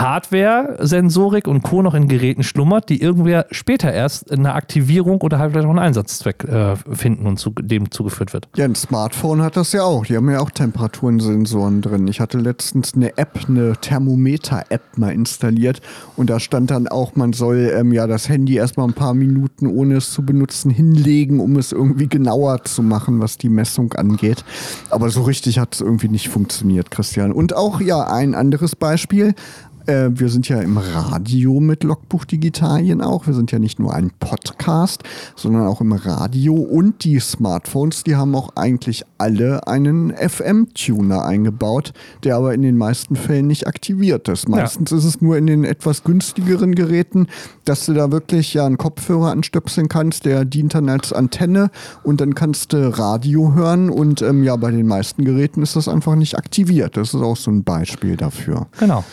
Hardware-Sensorik 0.00 1.48
und 1.48 1.62
Co. 1.62 1.82
noch 1.82 1.94
in 1.94 2.08
Geräten 2.08 2.42
schlummert, 2.42 2.88
die 2.88 3.00
irgendwer 3.00 3.46
später 3.50 3.92
erst 3.92 4.30
eine 4.30 4.54
Aktivierung 4.54 5.20
oder 5.22 5.38
halt 5.38 5.52
vielleicht 5.52 5.66
auch 5.66 5.70
einen 5.70 5.78
Einsatzzweck 5.78 6.44
äh, 6.44 6.76
finden 6.76 7.26
und 7.26 7.38
zu, 7.38 7.50
dem 7.50 7.90
zugeführt 7.90 8.32
wird. 8.32 8.48
Ja, 8.56 8.64
ein 8.64 8.74
Smartphone 8.74 9.42
hat 9.42 9.56
das 9.56 9.72
ja 9.72 9.84
auch. 9.84 10.06
Die 10.06 10.16
haben 10.16 10.30
ja 10.30 10.40
auch 10.40 10.50
Temperaturensensoren 10.50 11.82
drin. 11.82 12.08
Ich 12.08 12.20
hatte 12.20 12.38
letztens 12.38 12.94
eine 12.94 13.16
App, 13.16 13.38
eine 13.48 13.72
Thermometer-App 13.80 14.98
mal 14.98 15.12
installiert 15.12 15.80
und 16.16 16.30
da 16.30 16.40
stand 16.40 16.70
dann 16.70 16.88
auch, 16.88 17.16
man 17.16 17.32
soll 17.32 17.72
ähm, 17.74 17.92
ja 17.92 18.06
das 18.06 18.28
Handy 18.28 18.56
erstmal 18.56 18.86
ein 18.86 18.94
paar 18.94 19.14
Minuten, 19.14 19.66
ohne 19.66 19.96
es 19.96 20.12
zu 20.12 20.24
benutzen, 20.24 20.70
hinlegen, 20.70 21.40
um 21.40 21.56
es 21.56 21.72
irgendwie 21.72 22.08
genauer 22.08 22.64
zu 22.64 22.82
machen, 22.82 23.20
was 23.20 23.38
die 23.38 23.48
Messung 23.48 23.92
angeht. 23.94 24.44
Aber 24.90 25.10
so 25.10 25.22
richtig 25.22 25.58
hat 25.58 25.74
es 25.74 25.80
irgendwie 25.80 26.08
nicht 26.08 26.28
funktioniert, 26.28 26.90
Christian. 26.90 27.32
Und 27.32 27.54
auch 27.56 27.80
ja, 27.80 28.06
ein 28.06 28.34
anderes 28.34 28.76
Beispiel. 28.76 29.34
Äh, 29.86 30.10
wir 30.10 30.28
sind 30.28 30.48
ja 30.48 30.60
im 30.60 30.78
Radio 30.78 31.60
mit 31.60 31.84
Logbuch 31.84 32.24
Digitalien 32.24 33.00
auch. 33.00 33.26
Wir 33.26 33.34
sind 33.34 33.52
ja 33.52 33.58
nicht 33.58 33.78
nur 33.78 33.94
ein 33.94 34.10
Podcast, 34.18 35.04
sondern 35.36 35.66
auch 35.66 35.80
im 35.80 35.92
Radio. 35.92 36.54
Und 36.54 37.04
die 37.04 37.20
Smartphones, 37.20 38.02
die 38.02 38.16
haben 38.16 38.34
auch 38.34 38.56
eigentlich 38.56 39.04
alle 39.18 39.66
einen 39.68 40.12
FM-Tuner 40.12 41.24
eingebaut, 41.24 41.92
der 42.24 42.36
aber 42.36 42.52
in 42.52 42.62
den 42.62 42.76
meisten 42.76 43.14
Fällen 43.14 43.46
nicht 43.46 43.68
aktiviert 43.68 44.28
ist. 44.28 44.48
Meistens 44.48 44.90
ja. 44.90 44.96
ist 44.96 45.04
es 45.04 45.20
nur 45.20 45.36
in 45.36 45.46
den 45.46 45.64
etwas 45.64 46.02
günstigeren 46.02 46.74
Geräten, 46.74 47.28
dass 47.64 47.86
du 47.86 47.94
da 47.94 48.10
wirklich 48.10 48.54
ja 48.54 48.66
einen 48.66 48.78
Kopfhörer 48.78 49.30
anstöpseln 49.30 49.88
kannst, 49.88 50.24
der 50.24 50.44
dient 50.44 50.74
dann 50.74 50.88
als 50.88 51.12
Antenne 51.12 51.70
und 52.02 52.20
dann 52.20 52.34
kannst 52.34 52.72
du 52.72 52.96
Radio 52.98 53.54
hören 53.54 53.90
und 53.90 54.20
ähm, 54.22 54.42
ja, 54.42 54.56
bei 54.56 54.70
den 54.72 54.86
meisten 54.86 55.24
Geräten 55.24 55.62
ist 55.62 55.76
das 55.76 55.86
einfach 55.86 56.16
nicht 56.16 56.36
aktiviert. 56.36 56.96
Das 56.96 57.14
ist 57.14 57.22
auch 57.22 57.36
so 57.36 57.50
ein 57.50 57.62
Beispiel 57.62 58.16
dafür. 58.16 58.66
Genau. 58.78 59.04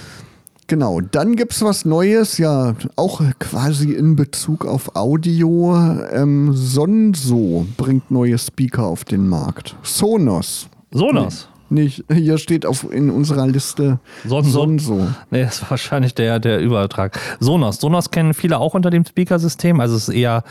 Genau, 0.68 1.02
dann 1.02 1.36
gibt 1.36 1.52
es 1.52 1.62
was 1.62 1.86
Neues, 1.86 2.38
ja, 2.38 2.76
auch 2.96 3.22
quasi 3.40 3.92
in 3.92 4.16
Bezug 4.16 4.66
auf 4.66 4.96
Audio. 4.96 5.78
Ähm, 6.12 6.54
Sonso 6.54 7.66
bringt 7.78 8.10
neue 8.10 8.38
Speaker 8.38 8.86
auf 8.86 9.04
den 9.04 9.28
Markt. 9.28 9.76
Sonos. 9.84 10.70
Sonos? 10.92 11.50
Nee, 11.70 11.84
nicht, 11.84 12.06
hier 12.12 12.38
steht 12.38 12.66
auf, 12.66 12.90
in 12.92 13.10
unserer 13.10 13.48
Liste 13.48 14.00
Sonso. 14.26 14.50
Sonso. 14.50 15.08
Nee, 15.32 15.44
das 15.44 15.56
ist 15.56 15.72
wahrscheinlich 15.72 16.14
der, 16.14 16.40
der 16.40 16.60
Übertrag. 16.60 17.20
Sonos. 17.40 17.78
Sonos 17.78 18.12
kennen 18.12 18.34
viele 18.34 18.60
auch 18.60 18.74
unter 18.74 18.90
dem 18.90 19.06
Speakersystem. 19.06 19.80
Also 19.80 19.96
es 19.96 20.08
ist 20.08 20.16
eher, 20.16 20.44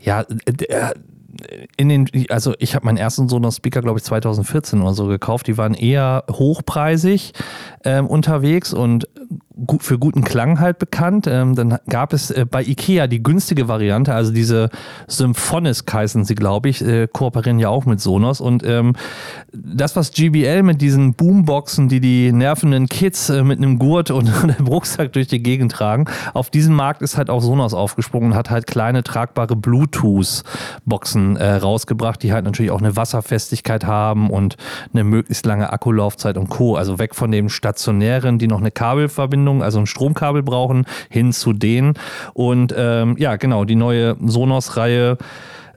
ja, 0.00 0.24
der, 0.24 0.94
in 1.76 1.88
den, 1.88 2.08
also 2.28 2.54
ich 2.58 2.74
habe 2.74 2.86
meinen 2.86 2.96
ersten 2.96 3.28
Sonos 3.28 3.56
Speaker, 3.56 3.80
glaube 3.80 3.98
ich, 3.98 4.04
2014 4.04 4.80
oder 4.82 4.94
so 4.94 5.06
gekauft. 5.06 5.46
Die 5.46 5.56
waren 5.56 5.74
eher 5.74 6.24
hochpreisig 6.30 7.32
ähm, 7.84 8.06
unterwegs 8.06 8.72
und 8.74 9.08
für 9.80 9.98
guten 9.98 10.22
Klang 10.22 10.60
halt 10.60 10.78
bekannt. 10.78 11.26
Ähm, 11.26 11.54
dann 11.54 11.78
gab 11.88 12.12
es 12.12 12.30
äh, 12.30 12.46
bei 12.48 12.62
Ikea 12.62 13.06
die 13.06 13.22
günstige 13.22 13.68
Variante, 13.68 14.14
also 14.14 14.32
diese 14.32 14.70
Symphonisk 15.08 15.92
heißen 15.92 16.24
sie, 16.24 16.34
glaube 16.34 16.68
ich, 16.68 16.84
äh, 16.84 17.08
kooperieren 17.08 17.58
ja 17.58 17.68
auch 17.68 17.84
mit 17.84 18.00
Sonos. 18.00 18.40
Und 18.40 18.64
ähm, 18.64 18.94
das, 19.52 19.96
was 19.96 20.12
GBL 20.12 20.62
mit 20.62 20.80
diesen 20.80 21.14
Boomboxen, 21.14 21.88
die 21.88 22.00
die 22.00 22.32
nervenden 22.32 22.88
Kids 22.88 23.30
äh, 23.30 23.42
mit 23.42 23.58
einem 23.58 23.78
Gurt 23.78 24.10
und 24.18 24.28
einem 24.28 24.66
Rucksack 24.66 25.12
durch 25.12 25.26
die 25.26 25.42
Gegend 25.42 25.72
tragen, 25.72 26.06
auf 26.34 26.50
diesem 26.50 26.74
Markt 26.74 27.02
ist 27.02 27.16
halt 27.16 27.30
auch 27.30 27.40
Sonos 27.40 27.74
aufgesprungen 27.74 28.32
und 28.32 28.36
hat 28.36 28.50
halt 28.50 28.66
kleine 28.66 29.02
tragbare 29.02 29.56
Bluetooth-Boxen 29.56 31.36
rausgebracht, 31.36 32.22
die 32.22 32.32
halt 32.32 32.44
natürlich 32.44 32.70
auch 32.70 32.80
eine 32.80 32.96
Wasserfestigkeit 32.96 33.84
haben 33.84 34.30
und 34.30 34.56
eine 34.92 35.04
möglichst 35.04 35.46
lange 35.46 35.72
Akkulaufzeit 35.72 36.36
und 36.36 36.48
Co. 36.48 36.76
Also 36.76 36.98
weg 36.98 37.14
von 37.14 37.30
dem 37.30 37.48
stationären, 37.48 38.38
die 38.38 38.46
noch 38.46 38.60
eine 38.60 38.70
Kabelverbindung 38.70 39.47
Anbindung, 39.48 39.62
also 39.62 39.78
ein 39.80 39.86
Stromkabel 39.86 40.42
brauchen, 40.42 40.84
hin 41.10 41.32
zu 41.32 41.52
denen. 41.52 41.94
Und 42.34 42.74
ähm, 42.76 43.16
ja, 43.18 43.36
genau, 43.36 43.64
die 43.64 43.76
neue 43.76 44.16
Sonos-Reihe 44.24 45.18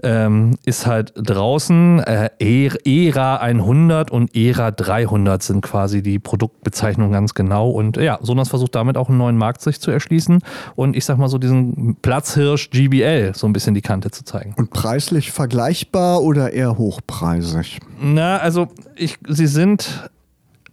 ähm, 0.03 0.57
ist 0.65 0.87
halt 0.87 1.13
draußen. 1.15 1.99
Äh, 1.99 2.29
ERA 2.39 3.37
100 3.37 4.09
und 4.09 4.35
ERA 4.35 4.71
300 4.71 5.43
sind 5.43 5.61
quasi 5.61 6.01
die 6.01 6.17
Produktbezeichnungen 6.17 7.11
ganz 7.11 7.33
genau. 7.33 7.69
Und 7.69 7.97
ja, 7.97 8.17
Sonos 8.21 8.49
versucht 8.49 8.73
damit 8.73 8.97
auch 8.97 9.09
einen 9.09 9.19
neuen 9.19 9.37
Markt 9.37 9.61
sich 9.61 9.79
zu 9.79 9.91
erschließen 9.91 10.39
und 10.75 10.95
ich 10.95 11.05
sag 11.05 11.17
mal 11.17 11.27
so 11.27 11.37
diesen 11.37 11.97
Platzhirsch 12.01 12.71
GBL 12.71 13.33
so 13.35 13.45
ein 13.45 13.53
bisschen 13.53 13.75
die 13.75 13.81
Kante 13.81 14.09
zu 14.09 14.23
zeigen. 14.23 14.55
Und 14.57 14.71
preislich 14.71 15.31
vergleichbar 15.31 16.23
oder 16.23 16.51
eher 16.51 16.79
hochpreisig? 16.79 17.79
Na, 18.01 18.37
also 18.37 18.69
ich, 18.95 19.19
sie 19.27 19.47
sind 19.47 20.09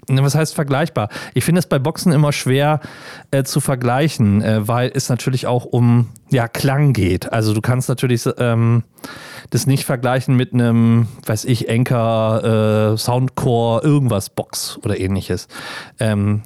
was 0.09 0.35
heißt 0.35 0.55
vergleichbar? 0.55 1.09
Ich 1.35 1.45
finde 1.45 1.59
es 1.61 1.67
bei 1.67 1.79
Boxen 1.79 2.13
immer 2.13 2.33
schwer 2.33 2.81
äh, 3.31 3.45
zu 3.45 3.61
vergleichen, 3.61 4.43
äh, 4.43 4.67
weil 4.67 4.91
es 4.95 5.09
natürlich 5.09 5.47
auch 5.47 5.65
um 5.65 6.09
ja, 6.31 6.49
Klang 6.49 6.93
geht. 6.93 7.33
Also 7.33 7.55
du 7.55 7.61
kannst 7.61 7.89
natürlich 7.89 8.29
ähm, 8.39 8.85
das 9.51 9.67
nicht 9.67 9.85
vergleichen 9.85 10.37
mit 10.37 10.53
einem, 10.53 11.09
weiß 11.27 11.45
ich, 11.45 11.71
Anker, 11.71 12.93
äh, 12.93 12.97
Soundcore, 12.99 13.83
irgendwas 13.83 14.31
Box 14.31 14.79
oder 14.83 14.99
ähnliches. 14.99 15.49
Ähm, 16.01 16.43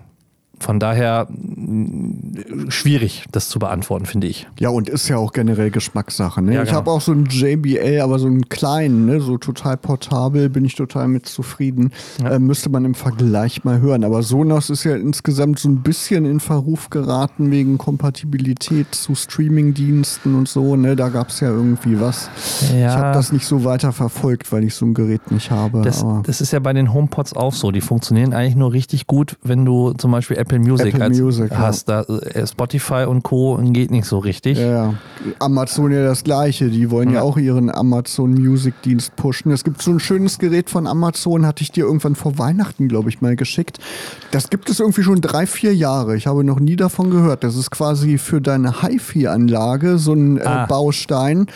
von 0.63 0.79
daher 0.79 1.27
mm, 1.31 2.69
schwierig, 2.69 3.25
das 3.33 3.49
zu 3.49 3.59
beantworten, 3.59 4.07
finde 4.07 4.29
ich. 4.29 4.47
Ja, 4.59 4.71
und 4.71 4.89
ist 4.89 5.09
ja 5.09 5.17
auch 5.17 5.33
generell 5.33 5.71
Geschmackssache. 5.71 6.41
Ne? 6.41 6.55
Ja, 6.55 6.63
ich 6.63 6.69
genau. 6.69 6.79
habe 6.79 6.91
auch 6.91 7.01
so 7.01 7.13
einen 7.13 7.27
JBL, 7.27 8.01
aber 8.01 8.19
so 8.19 8.27
einen 8.27 8.49
kleinen, 8.49 9.07
ne? 9.07 9.21
so 9.21 9.39
total 9.39 9.77
portabel, 9.77 10.49
bin 10.49 10.65
ich 10.65 10.75
total 10.75 11.09
mit 11.09 11.27
zufrieden. 11.27 11.93
Ja. 12.23 12.31
Äh, 12.31 12.39
müsste 12.39 12.71
man 12.71 12.85
im 12.85 12.95
Vergleich 12.95 13.65
mal 13.65 13.81
hören. 13.81 14.05
Aber 14.05 14.23
Sonos 14.23 14.71
ist 14.71 14.85
ja 14.85 14.95
insgesamt 14.95 15.59
so 15.59 15.69
ein 15.69 15.83
bisschen 15.83 16.25
in 16.25 16.41
Verruf 16.41 16.91
geraten 16.91 17.51
wegen 17.51 17.79
Kompatibilität 17.79 18.95
zu 18.95 19.15
Streamingdiensten 19.15 20.35
und 20.35 20.49
so. 20.49 20.77
Ne? 20.77 20.97
Da 20.97 21.09
gab 21.09 21.29
es 21.29 21.41
ja 21.41 21.49
irgendwie 21.49 22.01
was. 22.01 22.31
Ja. 22.73 22.89
Ich 22.89 22.97
habe 22.97 23.15
das 23.15 23.33
nicht 23.33 23.47
so 23.47 23.65
weiter 23.65 23.93
verfolgt, 23.93 24.53
weil 24.53 24.65
ich 24.65 24.75
so 24.75 24.87
ein 24.87 24.95
Gerät 24.95 25.31
nicht 25.31 25.51
habe. 25.51 25.83
Das, 25.83 26.05
das 26.25 26.41
ist 26.41 26.53
ja 26.53 26.61
bei 26.61 26.73
den 26.73 26.93
HomePods 26.93 27.35
auch 27.35 27.53
so. 27.53 27.73
Die 27.73 27.81
funktionieren 27.81 28.33
eigentlich 28.33 28.57
nur 28.57 28.73
richtig 28.73 29.07
gut, 29.07 29.37
wenn 29.43 29.65
du 29.65 29.93
zum 29.95 30.13
Beispiel 30.13 30.37
Apple 30.37 30.52
Apple 30.53 30.71
Music, 30.71 30.95
Apple 30.95 31.09
Music 31.11 31.51
hast. 31.53 31.89
Ja. 31.89 32.05
Da, 32.05 32.15
äh, 32.17 32.47
Spotify 32.47 33.05
und 33.09 33.23
Co. 33.23 33.59
geht 33.63 33.91
nicht 33.91 34.05
so 34.05 34.19
richtig. 34.19 34.59
Ja, 34.59 34.95
Amazon 35.39 35.93
ja 35.93 36.05
das 36.05 36.25
gleiche. 36.25 36.69
Die 36.69 36.91
wollen 36.91 37.09
ja, 37.09 37.17
ja 37.17 37.23
auch 37.23 37.39
ihren 37.39 37.75
Amazon 37.75 38.35
Music 38.35 38.75
Dienst 38.83 39.17
pushen. 39.17 39.51
Es 39.53 39.65
gibt 39.65 39.81
so 39.81 39.93
ein 39.93 40.01
schönes 40.01 40.39
Gerät 40.39 40.69
von 40.69 40.87
Amazon, 40.87 41.47
hatte 41.47 41.63
ich 41.63 41.73
dir 41.73 41.85
irgendwann 41.85 42.17
vor 42.17 42.39
Weihnachten, 42.39 42.89
glaube 42.89 43.09
ich, 43.09 43.21
mal 43.21 43.37
geschickt. 43.37 43.79
Das 44.31 44.51
gibt 44.51 44.69
es 44.69 44.81
irgendwie 44.81 45.03
schon 45.03 45.21
drei, 45.21 45.47
vier 45.47 45.75
Jahre. 45.75 46.17
Ich 46.17 46.27
habe 46.27 46.45
noch 46.45 46.61
nie 46.61 46.77
davon 46.77 47.11
gehört. 47.11 47.45
Das 47.45 47.57
ist 47.57 47.71
quasi 47.71 48.19
für 48.19 48.41
deine 48.41 48.83
HiFi-Anlage 48.83 49.99
so 49.99 50.13
ein 50.13 50.37
äh, 50.37 50.43
ah. 50.45 50.67
Baustein 50.67 51.47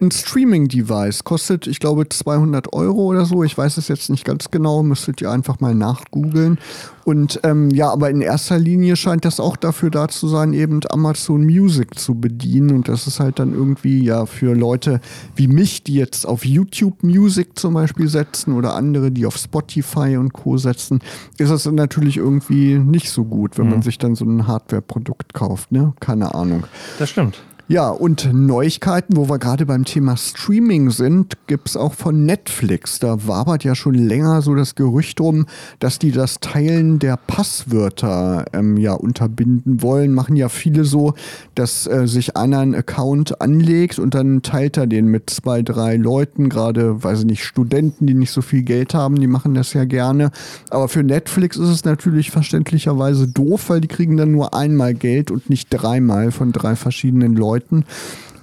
ein 0.00 0.10
Streaming-Device. 0.10 1.24
Kostet, 1.24 1.66
ich 1.66 1.80
glaube, 1.80 2.08
200 2.08 2.72
Euro 2.72 3.04
oder 3.06 3.24
so. 3.24 3.44
Ich 3.44 3.56
weiß 3.56 3.76
es 3.76 3.88
jetzt 3.88 4.10
nicht 4.10 4.24
ganz 4.24 4.50
genau. 4.50 4.82
Müsstet 4.82 5.20
ihr 5.20 5.30
einfach 5.30 5.60
mal 5.60 5.74
nachgoogeln. 5.74 6.58
Und 7.04 7.40
ähm, 7.42 7.70
ja, 7.70 7.90
aber 7.90 8.10
in 8.10 8.20
erster 8.20 8.58
Linie 8.58 8.94
scheint 8.96 9.24
das 9.24 9.40
auch 9.40 9.56
dafür 9.56 9.90
da 9.90 10.08
zu 10.08 10.28
sein, 10.28 10.52
eben 10.52 10.80
Amazon 10.90 11.44
Music 11.44 11.98
zu 11.98 12.14
bedienen. 12.14 12.70
Und 12.70 12.88
das 12.88 13.06
ist 13.06 13.20
halt 13.20 13.38
dann 13.38 13.52
irgendwie 13.52 14.04
ja 14.04 14.26
für 14.26 14.54
Leute 14.54 15.00
wie 15.34 15.48
mich, 15.48 15.82
die 15.82 15.94
jetzt 15.94 16.26
auf 16.26 16.44
YouTube 16.44 17.02
Music 17.02 17.58
zum 17.58 17.74
Beispiel 17.74 18.08
setzen 18.08 18.54
oder 18.54 18.74
andere, 18.74 19.10
die 19.10 19.26
auf 19.26 19.36
Spotify 19.36 20.16
und 20.16 20.32
Co. 20.32 20.56
setzen, 20.56 21.00
ist 21.38 21.50
das 21.50 21.66
natürlich 21.66 22.16
irgendwie 22.16 22.78
nicht 22.78 23.10
so 23.10 23.24
gut, 23.24 23.58
wenn 23.58 23.66
mhm. 23.66 23.72
man 23.72 23.82
sich 23.82 23.98
dann 23.98 24.14
so 24.14 24.24
ein 24.24 24.46
Hardware-Produkt 24.46 25.34
kauft. 25.34 25.72
Ne? 25.72 25.94
Keine 26.00 26.34
Ahnung. 26.34 26.64
Das 26.98 27.10
stimmt. 27.10 27.40
Ja, 27.72 27.90
und 27.90 28.32
Neuigkeiten, 28.32 29.16
wo 29.16 29.28
wir 29.28 29.38
gerade 29.38 29.64
beim 29.64 29.84
Thema 29.84 30.16
Streaming 30.16 30.90
sind, 30.90 31.34
gibt 31.46 31.68
es 31.68 31.76
auch 31.76 31.94
von 31.94 32.26
Netflix. 32.26 32.98
Da 32.98 33.28
wabert 33.28 33.62
ja 33.62 33.76
schon 33.76 33.94
länger 33.94 34.42
so 34.42 34.56
das 34.56 34.74
Gerücht 34.74 35.20
drum, 35.20 35.46
dass 35.78 36.00
die 36.00 36.10
das 36.10 36.40
Teilen 36.40 36.98
der 36.98 37.16
Passwörter 37.16 38.46
ähm, 38.54 38.76
ja 38.76 38.94
unterbinden 38.94 39.82
wollen. 39.82 40.14
Machen 40.14 40.34
ja 40.34 40.48
viele 40.48 40.82
so, 40.82 41.14
dass 41.54 41.86
äh, 41.86 42.08
sich 42.08 42.36
einer 42.36 42.58
einen 42.58 42.74
Account 42.74 43.40
anlegt 43.40 44.00
und 44.00 44.14
dann 44.14 44.42
teilt 44.42 44.76
er 44.76 44.88
den 44.88 45.06
mit 45.06 45.30
zwei, 45.30 45.62
drei 45.62 45.94
Leuten, 45.94 46.48
gerade, 46.48 47.04
weiß 47.04 47.20
ich 47.20 47.26
nicht, 47.26 47.44
Studenten, 47.44 48.04
die 48.04 48.14
nicht 48.14 48.32
so 48.32 48.42
viel 48.42 48.62
Geld 48.62 48.94
haben, 48.94 49.20
die 49.20 49.28
machen 49.28 49.54
das 49.54 49.74
ja 49.74 49.84
gerne. 49.84 50.32
Aber 50.70 50.88
für 50.88 51.04
Netflix 51.04 51.56
ist 51.56 51.68
es 51.68 51.84
natürlich 51.84 52.32
verständlicherweise 52.32 53.28
doof, 53.28 53.70
weil 53.70 53.80
die 53.80 53.86
kriegen 53.86 54.16
dann 54.16 54.32
nur 54.32 54.54
einmal 54.54 54.92
Geld 54.92 55.30
und 55.30 55.48
nicht 55.48 55.68
dreimal 55.70 56.32
von 56.32 56.50
drei 56.50 56.74
verschiedenen 56.74 57.36
Leuten. 57.36 57.59
Leuten. 57.60 57.84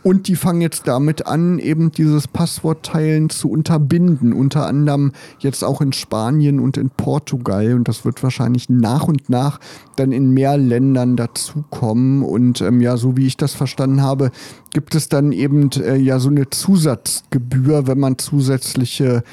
Und 0.03 0.29
die 0.29 0.37
fangen 0.37 0.61
jetzt 0.61 0.87
damit 0.87 1.27
an, 1.27 1.59
eben 1.59 1.91
dieses 1.91 2.29
Passwortteilen 2.29 3.29
zu 3.29 3.49
unterbinden. 3.49 4.31
Unter 4.31 4.65
anderem 4.65 5.11
jetzt 5.39 5.65
auch 5.65 5.81
in 5.81 5.91
Spanien 5.91 6.61
und 6.61 6.77
in 6.77 6.89
Portugal. 6.89 7.73
Und 7.73 7.89
das 7.89 8.05
wird 8.05 8.23
wahrscheinlich 8.23 8.69
nach 8.69 9.03
und 9.03 9.29
nach 9.29 9.59
dann 9.97 10.13
in 10.13 10.31
mehr 10.33 10.57
Ländern 10.57 11.17
dazukommen. 11.17 12.23
Und 12.23 12.61
ähm, 12.61 12.79
ja, 12.79 12.95
so 12.95 13.17
wie 13.17 13.27
ich 13.27 13.35
das 13.35 13.53
verstanden 13.53 14.01
habe, 14.01 14.31
gibt 14.71 14.95
es 14.95 15.09
dann 15.09 15.33
eben 15.33 15.71
äh, 15.71 15.97
ja 15.97 16.19
so 16.19 16.29
eine 16.29 16.49
Zusatzgebühr, 16.49 17.87
wenn 17.87 17.99
man 17.99 18.17
zusätzliche 18.17 19.23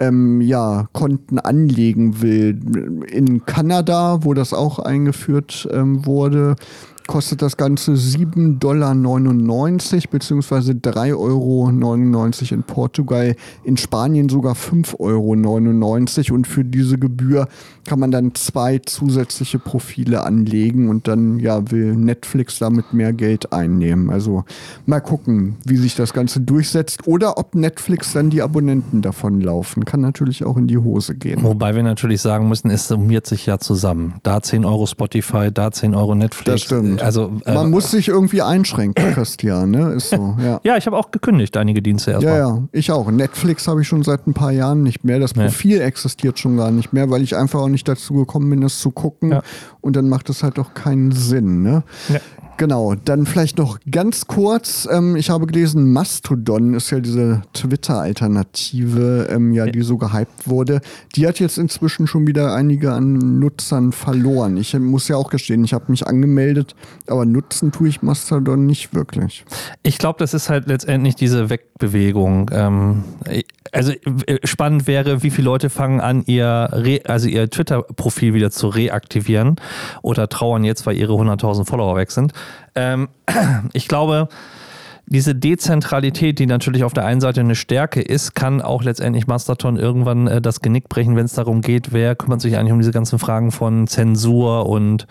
ähm, 0.00 0.40
ja, 0.40 0.88
Konten 0.92 1.38
anlegen 1.38 2.22
will. 2.22 2.58
In 3.08 3.46
Kanada, 3.46 4.24
wo 4.24 4.34
das 4.34 4.52
auch 4.52 4.80
eingeführt 4.80 5.68
ähm, 5.70 6.06
wurde, 6.06 6.56
kostet 7.06 7.42
das 7.42 7.56
Ganze 7.56 7.92
7,99 7.92 8.58
Dollar 8.58 8.94
beziehungsweise 10.10 10.72
3,99 10.72 11.14
Euro 11.16 11.68
in 12.54 12.62
Portugal, 12.62 13.36
in 13.62 13.76
Spanien 13.76 14.28
sogar 14.28 14.54
5,99 14.54 14.98
Euro 15.00 16.34
und 16.34 16.46
für 16.46 16.64
diese 16.64 16.98
Gebühr 16.98 17.48
kann 17.86 18.00
man 18.00 18.10
dann 18.10 18.34
zwei 18.34 18.78
zusätzliche 18.78 19.58
Profile 19.58 20.24
anlegen 20.24 20.88
und 20.88 21.06
dann 21.06 21.38
ja 21.38 21.70
will 21.70 21.94
Netflix 21.94 22.58
damit 22.58 22.92
mehr 22.92 23.12
Geld 23.12 23.52
einnehmen. 23.52 24.10
Also 24.10 24.44
mal 24.86 25.00
gucken, 25.00 25.56
wie 25.64 25.76
sich 25.76 25.94
das 25.94 26.12
Ganze 26.12 26.40
durchsetzt 26.40 27.06
oder 27.06 27.36
ob 27.38 27.54
Netflix 27.54 28.12
dann 28.12 28.30
die 28.30 28.42
Abonnenten 28.42 29.02
davon 29.02 29.40
laufen. 29.40 29.84
Kann 29.84 30.00
natürlich 30.00 30.44
auch 30.44 30.56
in 30.56 30.66
die 30.66 30.78
Hose 30.78 31.14
gehen. 31.14 31.42
Wobei 31.42 31.74
wir 31.74 31.82
natürlich 31.82 32.22
sagen 32.22 32.48
müssen, 32.48 32.70
es 32.70 32.88
summiert 32.88 33.26
sich 33.26 33.46
ja 33.46 33.58
zusammen. 33.58 34.14
Da 34.22 34.40
10 34.40 34.64
Euro 34.64 34.86
Spotify, 34.86 35.50
da 35.52 35.70
10 35.70 35.94
Euro 35.94 36.14
Netflix. 36.14 36.44
Das 36.44 36.62
stimmt. 36.62 36.93
Also, 37.02 37.32
äh, 37.44 37.54
Man 37.54 37.70
muss 37.70 37.90
sich 37.90 38.08
irgendwie 38.08 38.42
einschränken, 38.42 39.04
Christian, 39.14 39.70
ne? 39.70 39.92
Ist 39.92 40.10
so, 40.10 40.36
ja. 40.42 40.60
ja, 40.62 40.76
ich 40.76 40.86
habe 40.86 40.96
auch 40.96 41.10
gekündigt, 41.10 41.56
einige 41.56 41.82
Dienste 41.82 42.12
erstmal. 42.12 42.38
Ja, 42.38 42.56
ja, 42.56 42.62
ich 42.72 42.90
auch. 42.90 43.10
Netflix 43.10 43.66
habe 43.68 43.82
ich 43.82 43.88
schon 43.88 44.02
seit 44.02 44.26
ein 44.26 44.34
paar 44.34 44.52
Jahren 44.52 44.82
nicht 44.82 45.04
mehr. 45.04 45.18
Das 45.18 45.34
Profil 45.34 45.78
nee. 45.78 45.84
existiert 45.84 46.38
schon 46.38 46.56
gar 46.56 46.70
nicht 46.70 46.92
mehr, 46.92 47.10
weil 47.10 47.22
ich 47.22 47.36
einfach 47.36 47.60
auch 47.60 47.68
nicht 47.68 47.88
dazu 47.88 48.14
gekommen 48.14 48.50
bin, 48.50 48.60
das 48.60 48.78
zu 48.78 48.90
gucken. 48.90 49.32
Ja. 49.32 49.42
Und 49.80 49.96
dann 49.96 50.08
macht 50.08 50.30
es 50.30 50.42
halt 50.42 50.58
auch 50.58 50.74
keinen 50.74 51.12
Sinn, 51.12 51.62
ne? 51.62 51.82
Ja. 52.08 52.20
Genau, 52.56 52.94
dann 52.94 53.26
vielleicht 53.26 53.58
noch 53.58 53.78
ganz 53.90 54.26
kurz. 54.26 54.88
Ähm, 54.90 55.16
ich 55.16 55.28
habe 55.28 55.46
gelesen, 55.46 55.92
Mastodon 55.92 56.74
ist 56.74 56.90
ja 56.90 57.00
diese 57.00 57.42
Twitter-Alternative, 57.52 59.28
ähm, 59.30 59.52
ja, 59.52 59.66
die 59.66 59.82
so 59.82 59.96
gehypt 59.96 60.48
wurde. 60.48 60.80
Die 61.16 61.26
hat 61.26 61.40
jetzt 61.40 61.58
inzwischen 61.58 62.06
schon 62.06 62.28
wieder 62.28 62.54
einige 62.54 62.92
an 62.92 63.40
Nutzern 63.40 63.90
verloren. 63.90 64.56
Ich 64.56 64.78
muss 64.78 65.08
ja 65.08 65.16
auch 65.16 65.30
gestehen, 65.30 65.64
ich 65.64 65.74
habe 65.74 65.86
mich 65.88 66.06
angemeldet, 66.06 66.76
aber 67.06 67.24
nutzen 67.24 67.72
tue 67.72 67.88
ich 67.88 68.02
Mastodon 68.02 68.66
nicht 68.66 68.94
wirklich. 68.94 69.44
Ich 69.82 69.98
glaube, 69.98 70.18
das 70.18 70.34
ist 70.34 70.50
halt 70.50 70.66
letztendlich 70.66 71.14
diese 71.16 71.50
Wegbewegung. 71.50 72.50
Ähm, 72.52 73.04
also 73.72 73.92
äh, 73.92 74.38
spannend 74.44 74.86
wäre, 74.86 75.22
wie 75.22 75.30
viele 75.30 75.46
Leute 75.46 75.70
fangen 75.70 76.00
an, 76.00 76.22
ihr, 76.26 77.00
also 77.06 77.28
ihr 77.28 77.50
Twitter-Profil 77.50 78.34
wieder 78.34 78.50
zu 78.50 78.68
reaktivieren 78.68 79.56
oder 80.02 80.28
trauern 80.28 80.64
jetzt, 80.64 80.86
weil 80.86 80.96
ihre 80.96 81.14
100.000 81.14 81.66
Follower 81.66 81.96
weg 81.96 82.10
sind. 82.10 82.32
Ähm, 82.74 83.08
ich 83.72 83.88
glaube, 83.88 84.28
diese 85.06 85.34
Dezentralität, 85.34 86.38
die 86.38 86.46
natürlich 86.46 86.82
auf 86.84 86.94
der 86.94 87.04
einen 87.04 87.20
Seite 87.20 87.40
eine 87.40 87.54
Stärke 87.54 88.00
ist, 88.00 88.34
kann 88.34 88.62
auch 88.62 88.82
letztendlich 88.82 89.26
Mastodon 89.26 89.76
irgendwann 89.76 90.26
äh, 90.26 90.40
das 90.40 90.60
Genick 90.60 90.88
brechen, 90.88 91.14
wenn 91.16 91.26
es 91.26 91.34
darum 91.34 91.60
geht, 91.60 91.92
wer 91.92 92.14
kümmert 92.14 92.40
sich 92.40 92.56
eigentlich 92.56 92.72
um 92.72 92.78
diese 92.78 92.92
ganzen 92.92 93.18
Fragen 93.18 93.50
von 93.50 93.86
Zensur 93.86 94.66
und, 94.66 95.06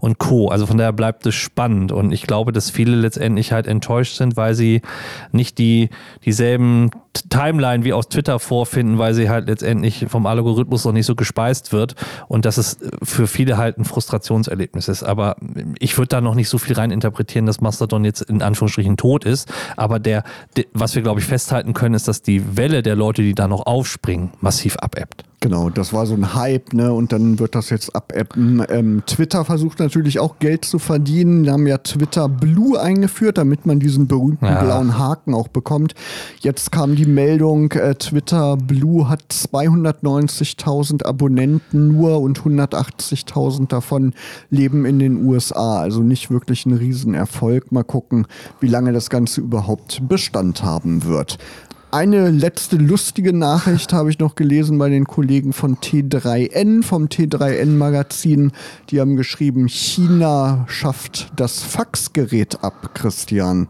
und 0.00 0.18
Co. 0.18 0.48
Also 0.48 0.66
von 0.66 0.76
daher 0.76 0.92
bleibt 0.92 1.24
es 1.26 1.34
spannend 1.34 1.92
und 1.92 2.12
ich 2.12 2.26
glaube, 2.26 2.52
dass 2.52 2.70
viele 2.70 2.96
letztendlich 2.96 3.52
halt 3.52 3.66
enttäuscht 3.66 4.16
sind, 4.16 4.36
weil 4.36 4.54
sie 4.54 4.82
nicht 5.32 5.58
die, 5.58 5.88
dieselben 6.24 6.90
Timeline 7.24 7.84
wie 7.84 7.92
aus 7.92 8.08
Twitter 8.08 8.38
vorfinden, 8.38 8.98
weil 8.98 9.14
sie 9.14 9.28
halt 9.28 9.48
letztendlich 9.48 10.06
vom 10.08 10.26
Algorithmus 10.26 10.84
noch 10.84 10.92
nicht 10.92 11.06
so 11.06 11.14
gespeist 11.14 11.72
wird 11.72 11.94
und 12.28 12.44
dass 12.44 12.58
es 12.58 12.78
für 13.02 13.26
viele 13.26 13.56
halt 13.56 13.78
ein 13.78 13.84
Frustrationserlebnis 13.84 14.88
ist. 14.88 15.02
Aber 15.02 15.36
ich 15.78 15.96
würde 15.96 16.08
da 16.08 16.20
noch 16.20 16.34
nicht 16.34 16.48
so 16.48 16.58
viel 16.58 16.74
rein 16.74 16.90
interpretieren, 16.90 17.46
dass 17.46 17.60
Mastodon 17.60 18.04
jetzt 18.04 18.22
in 18.22 18.42
Anführungsstrichen 18.42 18.96
tot 18.96 19.24
ist. 19.24 19.52
Aber 19.76 19.98
der, 19.98 20.24
was 20.72 20.94
wir 20.94 21.02
glaube 21.02 21.20
ich 21.20 21.26
festhalten 21.26 21.74
können, 21.74 21.94
ist, 21.94 22.08
dass 22.08 22.22
die 22.22 22.56
Welle 22.56 22.82
der 22.82 22.96
Leute, 22.96 23.22
die 23.22 23.34
da 23.34 23.48
noch 23.48 23.66
aufspringen, 23.66 24.32
massiv 24.40 24.76
abebbt. 24.76 25.27
Genau, 25.40 25.70
das 25.70 25.92
war 25.92 26.04
so 26.04 26.14
ein 26.14 26.34
Hype, 26.34 26.72
ne? 26.72 26.92
Und 26.92 27.12
dann 27.12 27.38
wird 27.38 27.54
das 27.54 27.70
jetzt 27.70 27.94
abappen. 27.94 28.64
Ähm, 28.70 29.04
Twitter 29.06 29.44
versucht 29.44 29.78
natürlich 29.78 30.18
auch 30.18 30.40
Geld 30.40 30.64
zu 30.64 30.80
verdienen. 30.80 31.44
Die 31.44 31.50
haben 31.50 31.68
ja 31.68 31.78
Twitter 31.78 32.28
Blue 32.28 32.80
eingeführt, 32.80 33.38
damit 33.38 33.64
man 33.64 33.78
diesen 33.78 34.08
berühmten 34.08 34.46
ja. 34.46 34.60
blauen 34.60 34.98
Haken 34.98 35.34
auch 35.34 35.46
bekommt. 35.46 35.94
Jetzt 36.40 36.72
kam 36.72 36.96
die 36.96 37.06
Meldung, 37.06 37.70
äh, 37.72 37.94
Twitter 37.94 38.56
Blue 38.56 39.08
hat 39.08 39.22
290.000 39.30 41.04
Abonnenten 41.04 41.92
nur 41.92 42.20
und 42.20 42.40
180.000 42.40 43.68
davon 43.68 44.14
leben 44.50 44.84
in 44.86 44.98
den 44.98 45.24
USA. 45.24 45.78
Also 45.78 46.02
nicht 46.02 46.32
wirklich 46.32 46.66
ein 46.66 46.72
Riesenerfolg. 46.72 47.70
Mal 47.70 47.84
gucken, 47.84 48.26
wie 48.58 48.68
lange 48.68 48.92
das 48.92 49.08
Ganze 49.08 49.40
überhaupt 49.40 50.02
Bestand 50.08 50.64
haben 50.64 51.04
wird. 51.04 51.38
Eine 51.90 52.28
letzte 52.28 52.76
lustige 52.76 53.32
Nachricht 53.32 53.94
habe 53.94 54.10
ich 54.10 54.18
noch 54.18 54.34
gelesen 54.34 54.76
bei 54.76 54.90
den 54.90 55.06
Kollegen 55.06 55.54
von 55.54 55.78
T3N, 55.78 56.82
vom 56.82 57.06
T3N 57.06 57.78
Magazin. 57.78 58.52
Die 58.90 59.00
haben 59.00 59.16
geschrieben, 59.16 59.68
China 59.68 60.66
schafft 60.68 61.32
das 61.34 61.62
Faxgerät 61.62 62.62
ab, 62.62 62.90
Christian. 62.92 63.68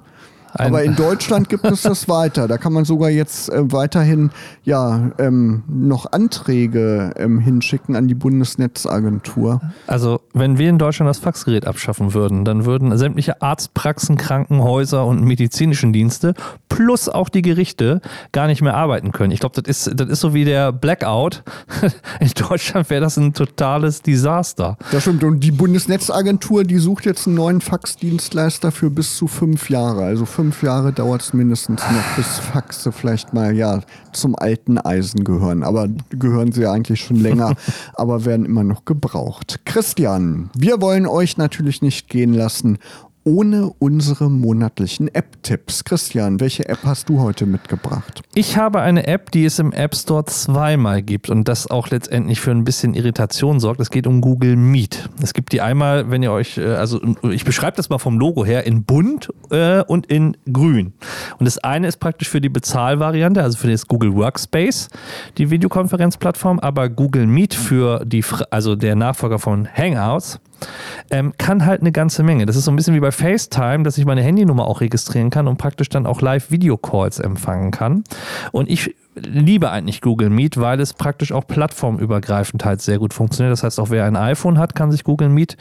Aber 0.54 0.82
in 0.82 0.96
Deutschland 0.96 1.48
gibt 1.48 1.64
es 1.64 1.82
das 1.82 2.08
weiter. 2.08 2.48
Da 2.48 2.58
kann 2.58 2.72
man 2.72 2.84
sogar 2.84 3.10
jetzt 3.10 3.50
äh, 3.50 3.72
weiterhin 3.72 4.30
ja 4.64 5.10
ähm, 5.18 5.64
noch 5.68 6.12
Anträge 6.12 7.12
ähm, 7.16 7.38
hinschicken 7.38 7.96
an 7.96 8.08
die 8.08 8.14
Bundesnetzagentur. 8.14 9.60
Also 9.86 10.20
wenn 10.34 10.58
wir 10.58 10.68
in 10.68 10.78
Deutschland 10.78 11.08
das 11.08 11.18
Faxgerät 11.18 11.66
abschaffen 11.66 12.14
würden, 12.14 12.44
dann 12.44 12.64
würden 12.64 12.96
sämtliche 12.96 13.42
Arztpraxen, 13.42 14.16
Krankenhäuser 14.16 15.04
und 15.04 15.22
medizinischen 15.22 15.92
Dienste 15.92 16.34
plus 16.68 17.08
auch 17.08 17.28
die 17.28 17.42
Gerichte 17.42 18.00
gar 18.32 18.46
nicht 18.46 18.62
mehr 18.62 18.74
arbeiten 18.74 19.12
können. 19.12 19.32
Ich 19.32 19.40
glaube, 19.40 19.60
das 19.60 19.68
ist, 19.68 20.00
das 20.00 20.08
ist 20.08 20.20
so 20.20 20.34
wie 20.34 20.44
der 20.44 20.72
Blackout. 20.72 21.42
In 22.20 22.30
Deutschland 22.48 22.88
wäre 22.90 23.00
das 23.00 23.16
ein 23.16 23.32
totales 23.32 24.02
Desaster. 24.02 24.76
Das 24.92 25.02
stimmt. 25.02 25.24
Und 25.24 25.40
die 25.40 25.50
Bundesnetzagentur, 25.50 26.64
die 26.64 26.78
sucht 26.78 27.04
jetzt 27.06 27.26
einen 27.26 27.36
neuen 27.36 27.60
Faxdienstleister 27.60 28.72
für 28.72 28.90
bis 28.90 29.16
zu 29.16 29.26
fünf 29.26 29.70
Jahre. 29.70 30.04
Also 30.04 30.24
fünf 30.38 30.62
Jahre 30.62 30.92
dauert 30.92 31.22
es 31.22 31.32
mindestens 31.32 31.80
noch, 31.80 32.16
bis 32.16 32.38
Faxe 32.38 32.92
vielleicht 32.92 33.34
mal 33.34 33.56
ja 33.56 33.80
zum 34.12 34.36
alten 34.36 34.78
Eisen 34.78 35.24
gehören. 35.24 35.64
Aber 35.64 35.88
gehören 36.10 36.52
sie 36.52 36.62
ja 36.62 36.70
eigentlich 36.70 37.00
schon 37.00 37.16
länger, 37.16 37.56
aber 37.94 38.24
werden 38.24 38.46
immer 38.46 38.62
noch 38.62 38.84
gebraucht. 38.84 39.62
Christian, 39.64 40.50
wir 40.56 40.80
wollen 40.80 41.08
euch 41.08 41.38
natürlich 41.38 41.82
nicht 41.82 42.08
gehen 42.08 42.34
lassen 42.34 42.78
ohne 43.28 43.70
unsere 43.78 44.30
monatlichen 44.30 45.14
App-Tipps. 45.14 45.84
Christian, 45.84 46.40
welche 46.40 46.66
App 46.66 46.78
hast 46.84 47.10
du 47.10 47.20
heute 47.20 47.44
mitgebracht? 47.44 48.22
Ich 48.34 48.56
habe 48.56 48.80
eine 48.80 49.06
App, 49.06 49.30
die 49.32 49.44
es 49.44 49.58
im 49.58 49.72
App 49.72 49.94
Store 49.94 50.24
zweimal 50.24 51.02
gibt 51.02 51.28
und 51.28 51.46
das 51.46 51.70
auch 51.70 51.90
letztendlich 51.90 52.40
für 52.40 52.52
ein 52.52 52.64
bisschen 52.64 52.94
Irritation 52.94 53.60
sorgt. 53.60 53.80
Es 53.80 53.90
geht 53.90 54.06
um 54.06 54.22
Google 54.22 54.56
Meet. 54.56 55.10
Es 55.22 55.34
gibt 55.34 55.52
die 55.52 55.60
einmal, 55.60 56.10
wenn 56.10 56.22
ihr 56.22 56.32
euch, 56.32 56.56
äh, 56.56 56.68
also 56.68 57.02
ich 57.30 57.44
beschreibe 57.44 57.76
das 57.76 57.90
mal 57.90 57.98
vom 57.98 58.18
Logo 58.18 58.46
her, 58.46 58.64
in 58.64 58.84
bunt 58.84 59.28
äh, 59.50 59.82
und 59.82 60.06
in 60.06 60.34
grün. 60.50 60.94
Und 61.38 61.44
das 61.44 61.58
eine 61.58 61.86
ist 61.86 62.00
praktisch 62.00 62.30
für 62.30 62.40
die 62.40 62.48
Bezahlvariante, 62.48 63.42
also 63.42 63.58
für 63.58 63.70
das 63.70 63.86
Google 63.86 64.14
Workspace, 64.14 64.88
die 65.36 65.50
Videokonferenzplattform, 65.50 66.60
aber 66.60 66.88
Google 66.88 67.26
Meet 67.26 67.52
für 67.52 68.02
die, 68.06 68.24
also 68.50 68.74
der 68.74 68.96
Nachfolger 68.96 69.38
von 69.38 69.68
Hangouts, 69.70 70.40
ähm, 71.10 71.32
kann 71.38 71.66
halt 71.66 71.80
eine 71.80 71.92
ganze 71.92 72.22
Menge. 72.22 72.46
Das 72.46 72.56
ist 72.56 72.64
so 72.64 72.70
ein 72.70 72.76
bisschen 72.76 72.94
wie 72.94 73.00
bei 73.00 73.12
FaceTime, 73.12 73.82
dass 73.82 73.98
ich 73.98 74.04
meine 74.04 74.22
Handynummer 74.22 74.66
auch 74.66 74.80
registrieren 74.80 75.30
kann 75.30 75.48
und 75.48 75.56
praktisch 75.56 75.88
dann 75.88 76.06
auch 76.06 76.20
Live-Video-Calls 76.20 77.20
empfangen 77.20 77.70
kann. 77.70 78.04
Und 78.52 78.70
ich 78.70 78.94
liebe 79.26 79.70
eigentlich 79.70 80.00
Google 80.00 80.30
Meet, 80.30 80.58
weil 80.60 80.80
es 80.80 80.94
praktisch 80.94 81.32
auch 81.32 81.46
plattformübergreifend 81.46 82.64
halt 82.64 82.80
sehr 82.80 82.98
gut 82.98 83.14
funktioniert. 83.14 83.52
Das 83.52 83.62
heißt, 83.62 83.80
auch 83.80 83.90
wer 83.90 84.04
ein 84.04 84.16
iPhone 84.16 84.58
hat, 84.58 84.74
kann 84.74 84.90
sich 84.90 85.04
Google 85.04 85.28
Meet 85.28 85.56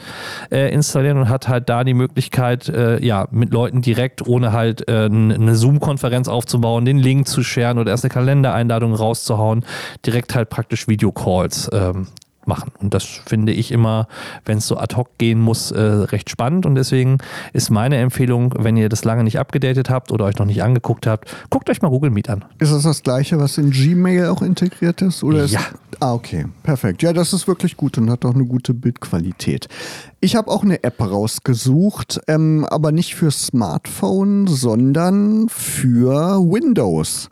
äh, 0.50 0.72
installieren 0.72 1.18
und 1.18 1.28
hat 1.28 1.48
halt 1.48 1.68
da 1.68 1.84
die 1.84 1.94
Möglichkeit, 1.94 2.68
äh, 2.68 3.04
ja, 3.04 3.26
mit 3.30 3.52
Leuten 3.52 3.82
direkt, 3.82 4.26
ohne 4.26 4.52
halt 4.52 4.88
äh, 4.88 5.06
eine 5.06 5.54
Zoom-Konferenz 5.54 6.28
aufzubauen, 6.28 6.84
den 6.84 6.98
Link 6.98 7.26
zu 7.26 7.42
scheren 7.42 7.78
oder 7.78 7.90
erst 7.90 8.04
eine 8.04 8.10
Kalendereinladung 8.10 8.94
rauszuhauen, 8.94 9.64
direkt 10.04 10.34
halt 10.34 10.50
praktisch 10.50 10.88
Videocalls 10.88 11.70
ähm, 11.72 12.06
machen. 12.48 12.72
Und 12.80 12.94
das 12.94 13.04
finde 13.04 13.52
ich 13.52 13.70
immer, 13.70 14.08
wenn 14.44 14.58
es 14.58 14.66
so 14.66 14.76
ad 14.76 14.96
hoc 14.96 15.16
gehen 15.18 15.40
muss, 15.40 15.70
äh, 15.70 15.80
recht 15.80 16.30
spannend. 16.30 16.66
Und 16.66 16.74
deswegen 16.74 17.18
ist 17.52 17.70
meine 17.70 17.98
Empfehlung, 17.98 18.54
wenn 18.58 18.76
ihr 18.76 18.88
das 18.88 19.04
lange 19.04 19.22
nicht 19.22 19.38
abgedatet 19.38 19.90
habt 19.90 20.10
oder 20.10 20.24
euch 20.24 20.38
noch 20.38 20.46
nicht 20.46 20.62
angeguckt 20.62 21.06
habt, 21.06 21.30
guckt 21.50 21.70
euch 21.70 21.82
mal 21.82 21.88
Google 21.88 22.10
Meet 22.10 22.30
an. 22.30 22.44
Ist 22.58 22.72
das 22.72 22.82
das 22.82 23.02
gleiche, 23.02 23.38
was 23.38 23.58
in 23.58 23.70
Gmail 23.70 24.26
auch 24.26 24.42
integriert 24.42 25.02
ist? 25.02 25.22
Oder 25.22 25.44
ja. 25.44 25.60
Ist, 25.60 25.74
ah, 26.00 26.14
okay. 26.14 26.46
Perfekt. 26.64 27.02
Ja, 27.02 27.12
das 27.12 27.32
ist 27.32 27.46
wirklich 27.46 27.76
gut 27.76 27.98
und 27.98 28.10
hat 28.10 28.24
auch 28.24 28.34
eine 28.34 28.44
gute 28.44 28.74
Bildqualität. 28.74 29.68
Ich 30.20 30.34
habe 30.34 30.50
auch 30.50 30.64
eine 30.64 30.82
App 30.82 31.00
rausgesucht, 31.00 32.20
ähm, 32.26 32.66
aber 32.68 32.90
nicht 32.90 33.14
für 33.14 33.30
Smartphone, 33.30 34.46
sondern 34.48 35.48
für 35.48 36.40
Windows. 36.40 37.28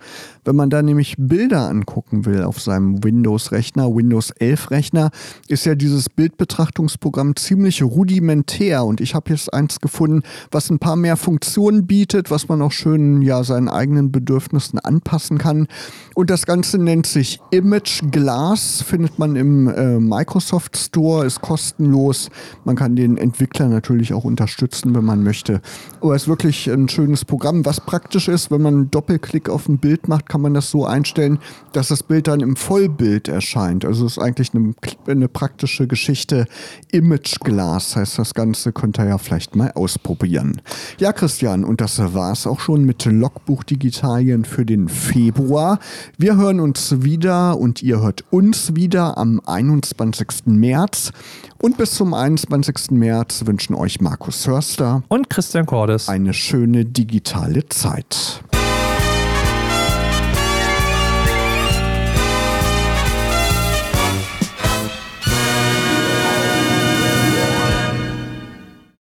Wenn 0.46 0.54
man 0.54 0.70
da 0.70 0.80
nämlich 0.80 1.16
Bilder 1.18 1.68
angucken 1.68 2.24
will 2.24 2.44
auf 2.44 2.60
seinem 2.60 3.02
Windows-Rechner, 3.02 3.92
Windows 3.92 4.32
11-Rechner, 4.32 5.10
ist 5.48 5.66
ja 5.66 5.74
dieses 5.74 6.08
Bildbetrachtungsprogramm 6.08 7.34
ziemlich 7.34 7.82
rudimentär 7.82 8.84
und 8.84 9.00
ich 9.00 9.16
habe 9.16 9.30
jetzt 9.30 9.52
eins 9.52 9.80
gefunden, 9.80 10.22
was 10.52 10.70
ein 10.70 10.78
paar 10.78 10.94
mehr 10.94 11.16
Funktionen 11.16 11.88
bietet, 11.88 12.30
was 12.30 12.48
man 12.48 12.62
auch 12.62 12.70
schön 12.70 13.22
ja 13.22 13.42
seinen 13.42 13.68
eigenen 13.68 14.12
Bedürfnissen 14.12 14.78
anpassen 14.78 15.38
kann. 15.38 15.66
Und 16.14 16.30
das 16.30 16.46
Ganze 16.46 16.78
nennt 16.78 17.06
sich 17.06 17.40
Image 17.50 18.02
Glass, 18.12 18.82
findet 18.82 19.18
man 19.18 19.34
im 19.34 19.66
äh, 19.66 19.98
Microsoft 19.98 20.76
Store, 20.76 21.26
ist 21.26 21.40
kostenlos. 21.40 22.30
Man 22.64 22.76
kann 22.76 22.94
den 22.94 23.16
Entwickler 23.16 23.66
natürlich 23.66 24.12
auch 24.12 24.22
unterstützen, 24.22 24.94
wenn 24.94 25.04
man 25.04 25.24
möchte. 25.24 25.60
Aber 26.00 26.14
es 26.14 26.22
ist 26.22 26.28
wirklich 26.28 26.70
ein 26.70 26.88
schönes 26.88 27.24
Programm, 27.24 27.66
was 27.66 27.80
praktisch 27.80 28.28
ist, 28.28 28.52
wenn 28.52 28.62
man 28.62 28.74
einen 28.74 28.90
Doppelklick 28.92 29.48
auf 29.48 29.68
ein 29.68 29.78
Bild 29.78 30.06
macht, 30.06 30.35
kann 30.36 30.42
man 30.42 30.52
das 30.52 30.70
so 30.70 30.84
einstellen, 30.84 31.38
dass 31.72 31.88
das 31.88 32.02
Bild 32.02 32.28
dann 32.28 32.40
im 32.40 32.56
Vollbild 32.56 33.26
erscheint. 33.26 33.86
Also 33.86 34.04
es 34.04 34.18
ist 34.18 34.22
eigentlich 34.22 34.52
eine, 34.52 34.74
eine 35.06 35.28
praktische 35.28 35.86
Geschichte. 35.86 36.44
Image 36.92 37.40
Glass 37.40 37.96
heißt 37.96 38.18
das 38.18 38.34
Ganze, 38.34 38.72
könnt 38.72 38.98
ihr 38.98 39.06
ja 39.06 39.16
vielleicht 39.16 39.56
mal 39.56 39.72
ausprobieren. 39.72 40.60
Ja, 40.98 41.14
Christian, 41.14 41.64
und 41.64 41.80
das 41.80 41.98
war 42.12 42.32
es 42.32 42.46
auch 42.46 42.60
schon 42.60 42.84
mit 42.84 43.06
Logbuch 43.06 43.64
Digitalien 43.64 44.44
für 44.44 44.66
den 44.66 44.90
Februar. 44.90 45.78
Wir 46.18 46.36
hören 46.36 46.60
uns 46.60 47.02
wieder 47.02 47.56
und 47.58 47.82
ihr 47.82 48.02
hört 48.02 48.24
uns 48.28 48.74
wieder 48.74 49.16
am 49.16 49.40
21. 49.46 50.48
März. 50.48 51.12
Und 51.62 51.78
bis 51.78 51.94
zum 51.94 52.12
21. 52.12 52.90
März 52.90 53.46
wünschen 53.46 53.74
euch 53.74 54.02
Markus 54.02 54.46
Hörster 54.46 55.02
und 55.08 55.30
Christian 55.30 55.64
Cordes 55.64 56.10
eine 56.10 56.34
schöne 56.34 56.84
digitale 56.84 57.66
Zeit. 57.70 58.42